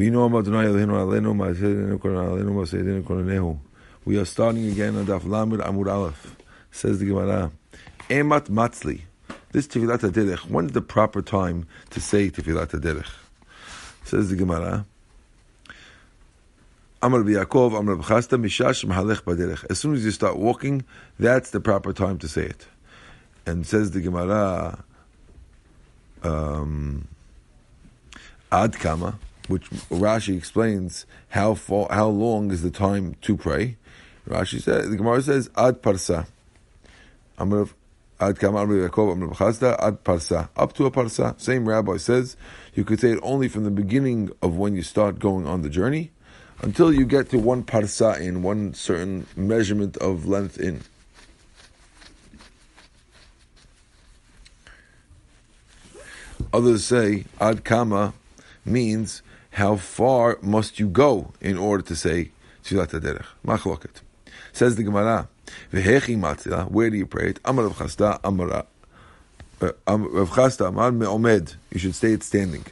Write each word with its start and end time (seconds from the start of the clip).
We 0.00 0.06
are 0.08 0.14
starting 4.24 4.64
again 4.66 4.96
on 4.96 5.04
Daf 5.04 5.28
Lamed 5.28 5.60
Amud 5.60 5.92
Aleph. 5.92 6.36
Says 6.70 7.00
the 7.00 7.04
Gemara, 7.04 7.50
Emat 8.08 8.48
Matzli. 8.48 9.02
This 9.52 9.66
Tefilat 9.66 9.98
HaDerech, 9.98 10.48
when 10.48 10.64
is 10.64 10.72
the 10.72 10.80
proper 10.80 11.20
time 11.20 11.66
to 11.90 12.00
say 12.00 12.30
Tefilat 12.30 12.68
HaDerech? 12.68 13.10
Says 14.04 14.30
the 14.30 14.36
Gemara, 14.36 14.86
Amar 17.02 17.20
Yaakov, 17.20 17.78
Amar 17.78 17.96
B'chasta, 17.96 18.40
Mishash 18.42 18.86
Mahalech 18.86 19.24
Baderech. 19.24 19.66
As 19.68 19.80
soon 19.80 19.92
as 19.92 20.02
you 20.02 20.12
start 20.12 20.38
walking, 20.38 20.82
that's 21.18 21.50
the 21.50 21.60
proper 21.60 21.92
time 21.92 22.16
to 22.20 22.26
say 22.26 22.46
it. 22.46 22.66
And 23.44 23.66
says 23.66 23.90
the 23.90 24.00
Gemara, 24.00 24.82
um, 26.22 27.06
Ad 28.50 28.78
Kama, 28.78 29.18
which 29.50 29.68
Rashi 29.90 30.36
explains 30.36 31.06
how 31.30 31.54
far, 31.54 31.88
how 31.90 32.08
long 32.08 32.50
is 32.50 32.62
the 32.62 32.70
time 32.70 33.16
to 33.22 33.36
pray. 33.36 33.76
Rashi 34.28 34.62
says 34.62 34.88
the 34.88 34.96
Gemara 34.96 35.22
says 35.22 35.50
Ad 35.56 35.82
Parsa. 35.82 36.26
Yaakov 37.38 39.12
Amr 39.12 39.28
B'chazda 39.28 39.76
Ad 39.80 40.04
Parsa. 40.04 40.48
Up 40.56 40.72
to 40.74 40.86
a 40.86 40.90
Parsa. 40.90 41.38
Same 41.40 41.68
rabbi 41.68 41.96
says 41.96 42.36
you 42.74 42.84
could 42.84 43.00
say 43.00 43.12
it 43.12 43.18
only 43.22 43.48
from 43.48 43.64
the 43.64 43.70
beginning 43.70 44.30
of 44.40 44.56
when 44.56 44.76
you 44.76 44.82
start 44.82 45.18
going 45.18 45.46
on 45.46 45.62
the 45.62 45.70
journey 45.70 46.12
until 46.62 46.92
you 46.92 47.04
get 47.04 47.30
to 47.30 47.38
one 47.38 47.64
Parsa 47.64 48.20
in 48.20 48.42
one 48.42 48.74
certain 48.74 49.26
measurement 49.34 49.96
of 49.96 50.26
length 50.28 50.58
in. 50.58 50.82
Others 56.52 56.84
say 56.84 57.24
Ad 57.40 57.64
Kama 57.64 58.12
means 58.64 59.22
how 59.60 59.76
far 59.76 60.38
must 60.40 60.80
you 60.80 60.88
go 60.88 61.32
in 61.38 61.58
order 61.58 61.82
to 61.82 61.94
say 61.94 62.30
Tfilat 62.64 62.92
HaDerech? 62.96 63.26
Machloket. 63.46 64.00
Says 64.54 64.76
the 64.76 64.82
Gemara, 64.82 65.28
V'hechi 65.70 66.16
matzila, 66.16 66.70
where 66.70 66.88
do 66.88 66.96
you 66.96 67.04
pray 67.04 67.28
it? 67.30 67.40
Amar 67.44 67.66
Rav 67.66 67.76
Chasta, 67.76 68.18
Amar 68.24 68.50
uh, 68.50 68.62
Rav 69.60 70.30
Chasta, 70.30 70.68
Amar 70.68 70.92
me'omed, 70.92 71.56
you 71.70 71.78
should 71.78 71.94
stay 71.94 72.14
it 72.14 72.22
standing. 72.22 72.64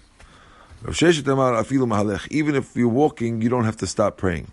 Rav 0.83 0.95
Sheshet 0.95 1.31
Amar 1.31 1.63
afilu 1.63 1.87
mahalech, 1.87 2.27
even 2.31 2.55
if 2.55 2.75
you're 2.75 2.89
walking, 2.89 3.43
you 3.43 3.51
don't 3.51 3.65
have 3.65 3.77
to 3.77 3.87
stop 3.87 4.17
praying. 4.17 4.51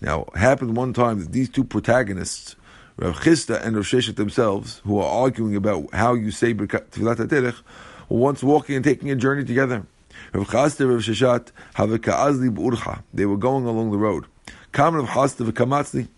Now, 0.00 0.24
it 0.34 0.38
happened 0.38 0.78
one 0.78 0.94
time 0.94 1.20
that 1.20 1.30
these 1.32 1.50
two 1.50 1.64
protagonists, 1.64 2.56
Rav 2.96 3.16
Chista 3.20 3.62
and 3.62 3.76
Rav 3.76 3.84
Sheshet 3.84 4.16
themselves, 4.16 4.80
who 4.84 4.98
are 4.98 5.24
arguing 5.24 5.56
about 5.56 5.92
how 5.92 6.14
you 6.14 6.30
say 6.30 6.54
Tfilat 6.54 7.16
HaDerech, 7.16 7.60
were 8.08 8.18
once 8.18 8.42
walking 8.42 8.76
and 8.76 8.84
taking 8.84 9.10
a 9.10 9.14
journey 9.14 9.44
together. 9.44 9.84
Rav 10.32 10.46
Chasta 10.48 10.86
Rav 10.86 11.00
Sheshet 11.00 11.50
ka'azli 11.74 12.50
b'urcha. 12.50 13.02
They 13.12 13.26
were 13.26 13.36
going 13.36 13.64
along 13.64 13.90
the 13.90 13.98
road. 13.98 14.26
Kam 14.72 14.94
Rav 14.94 15.08
Chasta 15.08 15.50
v'kamatzli. 15.50 16.08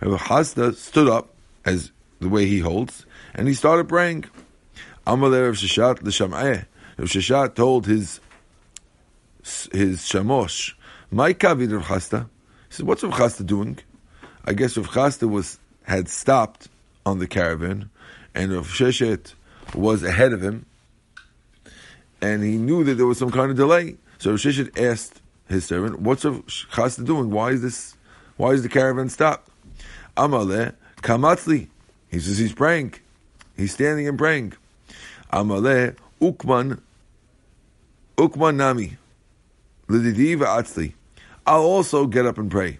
Rav 0.00 0.20
Chasta 0.20 0.74
stood 0.74 1.08
up, 1.08 1.34
as 1.64 1.90
the 2.20 2.28
way 2.28 2.46
he 2.46 2.60
holds, 2.60 3.06
and 3.34 3.48
he 3.48 3.54
started 3.54 3.88
praying. 3.88 4.24
Amalei 5.06 5.46
Rav 5.46 5.54
Sheshet 5.54 6.02
l'sham'eh. 6.02 6.66
Rav 6.98 7.08
Sheshet 7.08 7.54
told 7.54 7.86
his 7.86 8.20
his 9.72 10.00
shamosh, 10.00 10.74
"My 11.10 11.32
kavid 11.32 11.72
Rav 11.72 11.84
Chasta." 11.84 12.28
He 12.68 12.74
said, 12.74 12.86
"What's 12.86 13.02
Rav 13.02 13.12
Chasta 13.12 13.44
doing?" 13.46 13.78
I 14.44 14.52
guess 14.52 14.76
Rav 14.76 14.88
Chasta 14.88 15.28
was 15.28 15.58
had 15.84 16.08
stopped 16.08 16.68
on 17.04 17.20
the 17.20 17.26
caravan, 17.26 17.90
and 18.34 18.52
Rav 18.52 18.66
Sheshet 18.66 19.34
was 19.74 20.02
ahead 20.02 20.32
of 20.32 20.42
him, 20.42 20.65
and 22.26 22.42
he 22.42 22.56
knew 22.56 22.82
that 22.84 22.94
there 22.94 23.06
was 23.06 23.18
some 23.18 23.30
kind 23.30 23.50
of 23.50 23.56
delay. 23.56 23.96
So 24.18 24.30
Rav 24.30 24.40
Sheshet 24.40 24.70
asked 24.78 25.20
his 25.48 25.64
servant, 25.64 26.00
"What's 26.00 26.24
Rav 26.24 26.44
Chasta 26.46 27.04
doing? 27.04 27.30
Why 27.30 27.50
is 27.50 27.62
this? 27.62 27.96
Why 28.36 28.50
is 28.50 28.62
the 28.62 28.68
caravan 28.68 29.08
stopped?" 29.08 29.48
Amale 30.16 30.74
kamatzli. 31.02 31.68
He 32.08 32.18
says 32.20 32.38
he's 32.38 32.52
praying. 32.52 32.94
He's 33.56 33.72
standing 33.72 34.08
and 34.08 34.18
praying. 34.18 34.54
Amale 35.32 35.96
ukman 36.20 36.80
ukman 38.16 38.56
nami 38.56 38.96
lididi 39.88 40.36
va'atzli. 40.36 40.94
I'll 41.46 41.62
also 41.62 42.06
get 42.06 42.26
up 42.26 42.38
and 42.38 42.50
pray. 42.50 42.78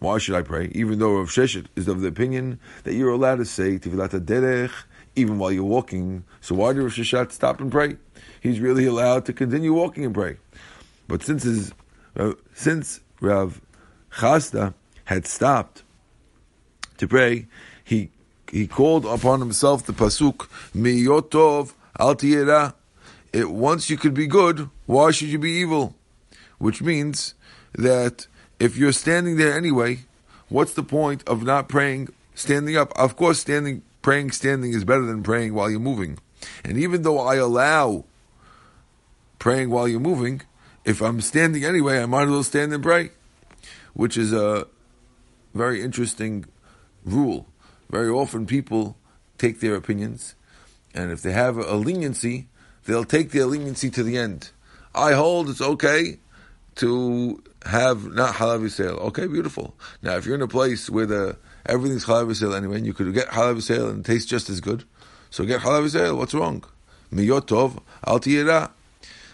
Why 0.00 0.18
should 0.18 0.34
I 0.34 0.42
pray? 0.42 0.70
Even 0.74 0.98
though 0.98 1.18
Rav 1.18 1.28
Sheshet 1.28 1.66
is 1.76 1.86
of 1.86 2.00
the 2.00 2.08
opinion 2.08 2.58
that 2.84 2.94
you're 2.94 3.10
allowed 3.10 3.36
to 3.36 3.44
say 3.44 3.78
Tifilat 3.78 4.18
Derech 4.24 4.72
even 5.14 5.38
while 5.38 5.52
you're 5.52 5.62
walking. 5.62 6.24
So 6.40 6.54
why 6.54 6.72
did 6.72 6.82
Rav 6.82 6.92
Sheshet 6.92 7.32
stop 7.32 7.60
and 7.60 7.70
pray? 7.70 7.96
He's 8.40 8.58
really 8.58 8.86
allowed 8.86 9.26
to 9.26 9.32
continue 9.32 9.72
walking 9.72 10.04
and 10.04 10.14
pray. 10.14 10.36
But 11.06 11.22
since 11.22 11.42
his, 11.42 11.72
uh, 12.16 12.32
since 12.54 13.00
Rav 13.20 13.60
Chasta 14.12 14.74
had 15.04 15.26
stopped 15.26 15.82
to 16.96 17.06
pray, 17.06 17.46
he 17.84 18.10
he 18.50 18.66
called 18.66 19.04
upon 19.04 19.40
himself 19.40 19.84
the 19.84 19.92
pasuk 19.92 20.48
miyotov 20.74 21.74
al 21.98 22.16
tiyera. 22.16 22.74
It 23.32 23.50
once 23.50 23.90
you 23.90 23.96
could 23.96 24.14
be 24.14 24.26
good, 24.26 24.70
why 24.86 25.10
should 25.10 25.28
you 25.28 25.38
be 25.38 25.52
evil? 25.52 25.94
Which 26.58 26.82
means 26.82 27.34
that 27.72 28.26
if 28.58 28.76
you're 28.76 28.92
standing 28.92 29.36
there 29.36 29.56
anyway, 29.56 30.00
what's 30.48 30.74
the 30.74 30.82
point 30.82 31.22
of 31.28 31.42
not 31.42 31.68
praying 31.68 32.08
standing 32.34 32.76
up? 32.76 32.92
Of 32.96 33.16
course, 33.16 33.38
standing 33.40 33.82
praying 34.02 34.30
standing 34.30 34.72
is 34.72 34.84
better 34.84 35.04
than 35.04 35.22
praying 35.22 35.54
while 35.54 35.70
you're 35.70 35.80
moving. 35.80 36.18
And 36.64 36.78
even 36.78 37.02
though 37.02 37.18
I 37.18 37.36
allow 37.36 38.04
praying 39.40 39.70
while 39.70 39.88
you're 39.88 39.98
moving, 39.98 40.42
if 40.84 41.00
I'm 41.00 41.20
standing 41.20 41.64
anyway, 41.64 42.00
I 42.00 42.06
might 42.06 42.24
as 42.24 42.30
well 42.30 42.44
stand 42.44 42.72
and 42.72 42.82
pray, 42.82 43.10
which 43.94 44.16
is 44.16 44.32
a 44.32 44.68
very 45.52 45.82
interesting 45.82 46.44
rule. 47.04 47.48
Very 47.90 48.08
often 48.08 48.46
people 48.46 48.96
take 49.38 49.58
their 49.58 49.74
opinions, 49.74 50.36
and 50.94 51.10
if 51.10 51.22
they 51.22 51.32
have 51.32 51.56
a 51.56 51.74
leniency, 51.74 52.46
they'll 52.84 53.04
take 53.04 53.32
their 53.32 53.46
leniency 53.46 53.90
to 53.90 54.04
the 54.04 54.16
end. 54.16 54.50
I 54.94 55.14
hold 55.14 55.48
it's 55.48 55.60
okay 55.60 56.18
to 56.76 57.42
have 57.64 58.06
not 58.12 58.34
halav 58.34 58.60
yisrael. 58.62 58.98
Okay, 59.08 59.26
beautiful. 59.26 59.74
Now, 60.02 60.16
if 60.16 60.26
you're 60.26 60.34
in 60.34 60.42
a 60.42 60.48
place 60.48 60.88
where 60.88 61.06
the 61.06 61.36
everything's 61.66 62.04
halav 62.04 62.28
yisrael 62.28 62.56
anyway, 62.56 62.76
and 62.76 62.86
you 62.86 62.92
could 62.92 63.12
get 63.14 63.28
halav 63.28 63.56
yisrael 63.56 63.90
and 63.90 64.04
taste 64.04 64.28
just 64.28 64.50
as 64.50 64.60
good, 64.60 64.84
so 65.30 65.44
get 65.44 65.62
halav 65.62 65.84
yisrael. 65.84 66.16
What's 66.16 66.34
wrong? 66.34 66.64
Miyotov 67.12 67.82
al 68.06 68.20
tiyera 68.20 68.70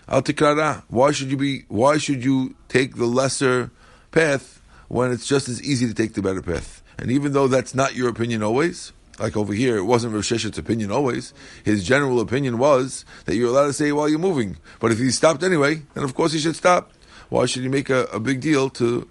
Why 0.09 1.13
should 1.13 1.31
you 1.31 1.37
be? 1.37 1.65
Why 1.69 1.99
should 1.99 2.25
you 2.25 2.55
take 2.69 2.97
the 2.97 3.07
lesser 3.07 3.71
path 4.13 4.61
when 4.89 5.11
it's 5.11 5.27
just 5.27 5.49
as 5.49 5.63
easy 5.63 5.87
to 5.89 5.95
take 5.95 6.15
the 6.15 6.23
better 6.23 6.43
path? 6.43 6.83
And 6.99 7.11
even 7.11 7.33
though 7.33 7.49
that's 7.49 7.75
not 7.75 7.95
your 7.95 8.09
opinion 8.09 8.43
always, 8.43 8.93
like 9.19 9.37
over 9.37 9.53
here, 9.53 9.77
it 9.77 9.85
wasn't 9.85 10.15
Rav 10.15 10.23
Sheshet's 10.23 10.59
opinion 10.59 10.93
always. 10.93 11.35
His 11.65 11.85
general 11.85 12.21
opinion 12.21 12.59
was 12.59 13.05
that 13.25 13.35
you're 13.35 13.49
allowed 13.49 13.67
to 13.67 13.73
say 13.73 13.93
while 13.93 14.09
you're 14.09 14.19
moving. 14.19 14.57
But 14.79 14.93
if 14.93 14.99
he 14.99 15.11
stopped 15.11 15.43
anyway, 15.43 15.83
then 15.95 16.05
of 16.05 16.15
course 16.15 16.33
he 16.33 16.39
should 16.39 16.57
stop. 16.57 16.93
Why 17.29 17.47
should 17.47 17.63
he 17.63 17.69
make 17.69 17.91
a, 17.91 18.05
a 18.05 18.21
big 18.21 18.41
deal 18.41 18.71
to 18.71 19.09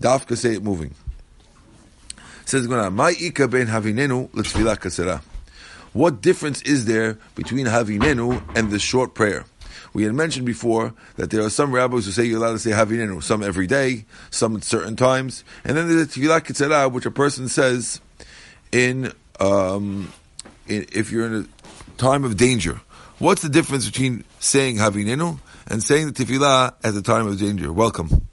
dafka 0.00 0.36
say 0.36 0.54
it 0.54 0.62
moving? 0.62 0.94
Says 2.44 2.68
"My 2.68 3.14
ika 3.18 3.48
ben 3.48 3.68
havinenu 3.68 4.28
l'tfilah 4.34 4.76
kasera." 4.76 5.22
What 5.94 6.20
difference 6.20 6.60
is 6.62 6.84
there 6.84 7.18
between 7.34 7.66
havinenu 7.66 8.42
and 8.54 8.70
the 8.70 8.78
short 8.78 9.14
prayer? 9.14 9.46
We 9.94 10.02
had 10.02 10.12
mentioned 10.12 10.44
before 10.44 10.92
that 11.16 11.30
there 11.30 11.42
are 11.42 11.50
some 11.50 11.72
rabbis 11.72 12.04
who 12.04 12.10
say 12.10 12.24
you're 12.24 12.38
allowed 12.38 12.52
to 12.54 12.58
say 12.58 12.72
havinenu, 12.72 13.22
some 13.22 13.44
every 13.44 13.68
day, 13.68 14.04
some 14.30 14.56
at 14.56 14.64
certain 14.64 14.96
times, 14.96 15.44
and 15.64 15.76
then 15.76 15.88
there's 15.88 16.08
tefillah 16.08 16.40
kitzera, 16.40 16.92
which 16.92 17.06
a 17.06 17.12
person 17.12 17.48
says 17.48 18.00
in, 18.72 19.12
um, 19.38 20.12
in 20.66 20.84
if 20.92 21.12
you're 21.12 21.26
in 21.26 21.34
a 21.44 21.96
time 21.96 22.24
of 22.24 22.36
danger. 22.36 22.80
What's 23.20 23.42
the 23.42 23.48
difference 23.48 23.86
between 23.86 24.24
saying 24.40 24.76
havinenu 24.78 25.38
and 25.68 25.80
saying 25.80 26.12
the 26.12 26.24
tefillah 26.24 26.74
at 26.82 26.92
the 26.92 27.02
time 27.02 27.28
of 27.28 27.38
danger? 27.38 27.72
Welcome. 27.72 28.26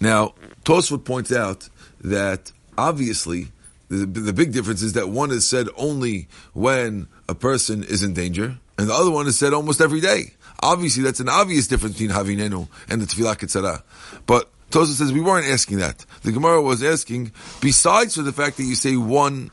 Now, 0.00 0.34
Tosfot 0.64 1.04
points 1.04 1.32
out 1.32 1.68
that 2.00 2.50
obviously 2.76 3.52
the, 3.88 4.04
the 4.06 4.32
big 4.32 4.52
difference 4.52 4.82
is 4.82 4.94
that 4.94 5.08
one 5.08 5.30
is 5.30 5.48
said 5.48 5.68
only 5.76 6.26
when 6.52 7.06
a 7.28 7.34
person 7.34 7.84
is 7.84 8.02
in 8.02 8.12
danger, 8.12 8.58
and 8.78 8.88
the 8.88 8.94
other 8.94 9.10
one 9.10 9.26
is 9.26 9.38
said 9.38 9.52
almost 9.52 9.80
every 9.80 10.00
day. 10.00 10.34
Obviously, 10.62 11.02
that's 11.02 11.20
an 11.20 11.28
obvious 11.28 11.66
difference 11.66 11.98
between 11.98 12.16
Havinenu 12.16 12.68
and 12.88 13.00
the 13.00 13.06
Tefillah 13.06 13.36
Ketzara. 13.36 13.82
But 14.26 14.50
Tosa 14.70 14.92
says 14.94 15.12
we 15.12 15.20
weren't 15.20 15.46
asking 15.46 15.78
that. 15.78 16.04
The 16.22 16.32
Gemara 16.32 16.62
was 16.62 16.82
asking, 16.82 17.32
besides 17.60 18.16
for 18.16 18.22
the 18.22 18.32
fact 18.32 18.56
that 18.56 18.64
you 18.64 18.74
say 18.74 18.96
one 18.96 19.50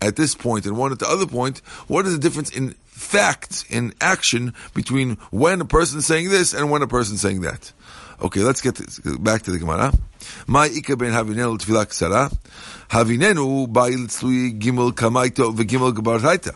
at 0.00 0.16
this 0.16 0.34
point 0.34 0.66
and 0.66 0.76
one 0.76 0.92
at 0.92 0.98
the 0.98 1.08
other 1.08 1.26
point, 1.26 1.58
what 1.88 2.06
is 2.06 2.12
the 2.12 2.18
difference 2.18 2.50
in 2.50 2.74
fact, 2.84 3.64
in 3.68 3.94
action, 4.00 4.54
between 4.74 5.16
when 5.30 5.60
a 5.60 5.64
person 5.64 5.98
is 5.98 6.06
saying 6.06 6.28
this 6.30 6.54
and 6.54 6.70
when 6.70 6.82
a 6.82 6.86
person 6.86 7.14
is 7.14 7.20
saying 7.20 7.40
that? 7.42 7.72
Okay, 8.22 8.40
let's 8.40 8.60
get 8.60 8.76
back 9.22 9.42
to 9.42 9.50
the 9.50 9.58
Gemara. 9.58 9.92
My 10.46 10.66
ika 10.66 10.96
ben 10.96 11.12
havinenu 11.12 11.58
tefillah 11.58 11.86
ksara. 11.86 12.34
Havinenu 12.88 13.66
ba'il 13.66 14.06
gimel 14.58 14.92
kamaito 14.92 15.54
v'gimel 15.54 15.92
gabartaita. 15.92 16.54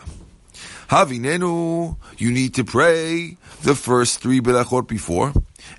Havinenu, 0.91 1.95
you 2.17 2.33
need 2.33 2.53
to 2.55 2.65
pray 2.65 3.37
the 3.61 3.75
first 3.75 4.19
three 4.19 4.41
berachot 4.41 4.89
before, 4.89 5.31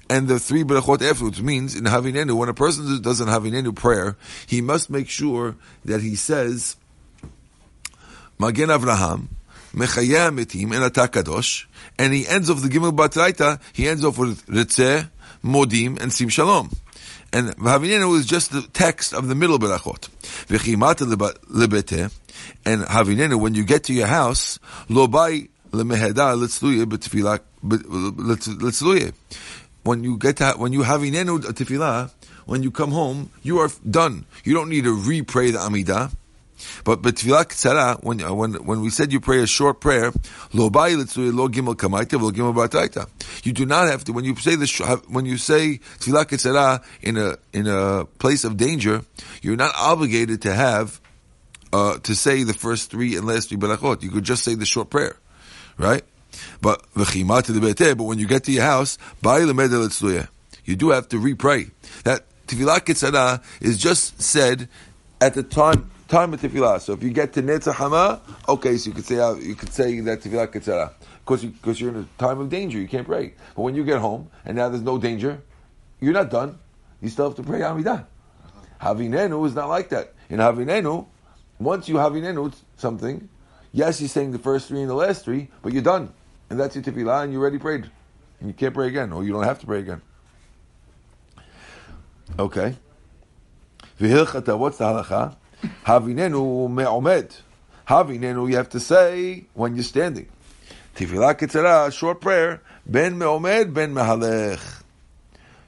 and 0.08 0.26
the 0.26 0.40
three 0.40 0.64
berachot 0.64 1.02
afterwards. 1.02 1.42
Means 1.42 1.76
in 1.76 1.84
Havinenu, 1.84 2.32
when 2.32 2.48
a 2.48 2.54
person 2.54 3.02
does 3.02 3.20
an 3.20 3.28
Havinenu 3.28 3.76
prayer, 3.76 4.16
he 4.46 4.62
must 4.62 4.88
make 4.88 5.10
sure 5.10 5.54
that 5.84 6.00
he 6.00 6.16
says, 6.16 6.76
Magen 8.38 8.70
Avraham, 8.70 9.26
Mechaya 9.74 10.34
Mitim, 10.34 10.74
and 10.74 10.90
Atakadosh, 10.90 11.66
and 11.98 12.14
he 12.14 12.26
ends 12.26 12.48
off 12.48 12.62
the 12.62 12.70
Gimel 12.70 12.96
Batraita, 12.96 13.60
he 13.74 13.88
ends 13.88 14.06
off 14.06 14.16
with 14.16 14.46
Ritzeh, 14.46 15.10
Modim, 15.44 16.00
and 16.00 16.10
Sim 16.10 16.30
Shalom. 16.30 16.70
And 17.34 17.56
Havinenu 17.56 18.14
is 18.18 18.26
just 18.26 18.52
the 18.52 18.60
text 18.60 19.14
of 19.14 19.28
the 19.28 19.34
middle 19.34 19.58
berachot. 19.58 20.10
V'chimata 20.48 21.06
lebete, 21.50 22.12
and 22.66 22.82
Havinenu, 22.82 23.40
when 23.40 23.54
you 23.54 23.64
get 23.64 23.84
to 23.84 23.94
your 23.94 24.06
house, 24.06 24.58
lo 24.90 25.06
bai 25.06 25.48
lemeheda 25.70 26.36
letzluye 26.36 26.84
b'tefillah 26.84 27.40
letzluye. 27.64 29.14
When 29.82 30.04
you 30.04 30.18
get 30.18 30.36
to, 30.36 30.52
when 30.58 30.74
you 30.74 30.80
Havinenu 30.80 31.38
tefillah, 31.40 32.10
when 32.44 32.62
you 32.62 32.70
come 32.70 32.90
home, 32.90 33.30
you 33.42 33.58
are 33.60 33.70
done. 33.88 34.26
You 34.44 34.52
don't 34.52 34.68
need 34.68 34.84
to 34.84 34.92
re-pray 34.92 35.52
the 35.52 35.58
Amidah. 35.58 36.12
But 36.84 37.02
but 37.02 37.16
tefillah 37.16 38.02
when 38.02 38.20
when 38.20 38.54
when 38.64 38.80
we 38.80 38.90
said 38.90 39.12
you 39.12 39.20
pray 39.20 39.42
a 39.42 39.46
short 39.46 39.80
prayer, 39.80 40.12
lo 40.52 40.64
lo 40.64 40.70
gimel 40.70 41.76
kamaita 41.76 42.20
lo 42.20 42.30
gimel 42.30 42.54
bataita. 42.54 43.08
You 43.44 43.52
do 43.52 43.66
not 43.66 43.88
have 43.88 44.04
to 44.04 44.12
when 44.12 44.24
you 44.24 44.36
say 44.36 44.56
this 44.56 44.78
when 45.08 45.26
you 45.26 45.36
say 45.36 45.78
tefillah 45.98 46.82
in 47.02 47.16
a 47.16 47.36
in 47.52 47.66
a 47.66 48.04
place 48.18 48.44
of 48.44 48.56
danger, 48.56 49.02
you're 49.42 49.56
not 49.56 49.74
obligated 49.76 50.42
to 50.42 50.54
have 50.54 51.00
uh, 51.72 51.98
to 51.98 52.14
say 52.14 52.42
the 52.44 52.54
first 52.54 52.90
three 52.90 53.16
and 53.16 53.26
last 53.26 53.48
three 53.48 53.58
berachot. 53.58 54.02
You 54.02 54.10
could 54.10 54.24
just 54.24 54.44
say 54.44 54.54
the 54.54 54.66
short 54.66 54.90
prayer, 54.90 55.16
right? 55.78 56.02
But 56.60 56.82
but 56.94 57.14
when 58.04 58.18
you 58.18 58.26
get 58.26 58.44
to 58.44 58.52
your 58.52 58.62
house, 58.64 58.98
you 60.64 60.76
do 60.76 60.90
have 60.90 61.08
to 61.08 61.18
re-pray. 61.18 61.66
That 62.04 62.24
tefillah 62.46 62.80
ketzara 62.80 63.42
is 63.60 63.78
just 63.78 64.20
said 64.20 64.68
at 65.20 65.34
the 65.34 65.42
time 65.42 65.90
time 66.12 66.34
of 66.34 66.42
tefillah. 66.42 66.78
So 66.78 66.92
if 66.92 67.02
you 67.02 67.10
get 67.10 67.32
to 67.32 67.42
Netzach 67.42 67.72
Hama, 67.72 68.20
okay, 68.46 68.76
so 68.76 68.90
you 68.90 68.94
could 68.94 69.06
say 69.06 69.18
uh, 69.18 69.34
you 69.34 69.54
could 69.54 69.72
say 69.72 69.98
that 70.00 70.20
tefillah 70.20 70.46
ketzara 70.48 70.92
because 71.24 71.42
you, 71.42 71.50
because 71.50 71.80
you're 71.80 71.90
in 71.90 71.96
a 71.96 72.06
time 72.18 72.38
of 72.38 72.50
danger, 72.50 72.78
you 72.78 72.86
can't 72.86 73.06
pray. 73.06 73.32
But 73.56 73.62
when 73.62 73.74
you 73.74 73.82
get 73.82 73.98
home 73.98 74.30
and 74.44 74.54
now 74.56 74.68
there's 74.68 74.82
no 74.82 74.98
danger, 74.98 75.40
you're 76.00 76.12
not 76.12 76.30
done. 76.30 76.58
You 77.00 77.08
still 77.08 77.28
have 77.30 77.36
to 77.36 77.42
pray 77.42 77.60
Amidah. 77.60 78.04
Havinenu 78.82 79.46
is 79.46 79.54
not 79.54 79.70
like 79.70 79.88
that. 79.88 80.12
In 80.28 80.38
Havinenu, 80.38 81.06
once 81.58 81.88
you 81.88 81.94
Havinenu 81.94 82.54
something, 82.76 83.28
yes, 83.72 84.00
you're 84.00 84.08
saying 84.08 84.32
the 84.32 84.38
first 84.38 84.68
three 84.68 84.80
and 84.80 84.90
the 84.90 84.94
last 84.94 85.24
three, 85.24 85.48
but 85.62 85.72
you're 85.72 85.82
done, 85.82 86.12
and 86.50 86.60
that's 86.60 86.74
your 86.74 86.84
tefillah, 86.84 87.24
and 87.24 87.32
you 87.32 87.40
already 87.40 87.58
prayed, 87.58 87.90
and 88.40 88.48
you 88.48 88.54
can't 88.54 88.74
pray 88.74 88.88
again, 88.88 89.12
or 89.12 89.24
you 89.24 89.32
don't 89.32 89.44
have 89.44 89.60
to 89.60 89.66
pray 89.66 89.78
again. 89.78 90.02
Okay. 92.38 92.76
V'hilchata, 93.98 94.58
what's 94.58 94.76
the 94.76 94.84
halacha? 94.84 95.36
Havinenu 95.84 96.70
me'omed. 96.70 97.36
Havinenu, 97.88 98.48
you 98.48 98.56
have 98.56 98.68
to 98.68 98.78
say 98.78 99.46
when 99.54 99.74
you're 99.74 99.82
standing. 99.82 100.28
Tefillah 100.94 101.34
ketzera, 101.36 101.92
short 101.92 102.20
prayer, 102.20 102.62
ben 102.86 103.18
me'omed, 103.18 103.74
ben 103.74 103.92
mehalech. 103.92 104.82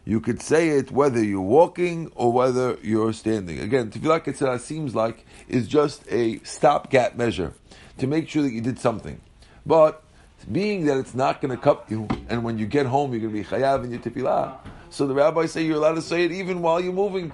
You 0.05 0.21
could 0.21 0.41
say 0.41 0.69
it 0.69 0.93
whether 0.93 1.23
you're 1.23 1.41
walking 1.41 2.13
or 2.15 2.33
whether 2.33 2.79
you're 2.83 3.13
standing. 3.13 3.59
Again, 3.59 3.91
tefillah 3.91 4.21
ketzera 4.21 4.61
seems 4.61 4.95
like 4.95 5.27
is 5.49 5.67
just 5.67 6.05
a 6.09 6.39
stopgap 6.45 7.17
measure 7.17 7.53
to 7.99 8.07
make 8.07 8.29
sure 8.29 8.43
that 8.43 8.53
you 8.53 8.61
did 8.61 8.79
something. 8.79 9.21
But 9.67 10.05
being 10.53 10.85
that 10.85 10.99
it's 10.99 11.15
not 11.15 11.41
going 11.41 11.57
to 11.57 11.61
cup 11.61 11.91
you, 11.91 12.07
and 12.29 12.45
when 12.45 12.59
you 12.59 12.67
get 12.67 12.87
home 12.87 13.13
you're 13.13 13.21
going 13.21 13.33
to 13.33 13.39
be 13.43 13.45
chayav 13.45 13.83
in 13.83 13.91
your 13.91 14.01
tefillah, 14.01 14.59
so 14.91 15.09
the 15.09 15.15
rabbis 15.15 15.51
say 15.51 15.65
you're 15.65 15.79
allowed 15.79 15.95
to 15.95 16.03
say 16.03 16.25
it 16.25 16.31
even 16.31 16.63
while 16.63 16.81
you're 16.81 16.93
moving 16.93 17.33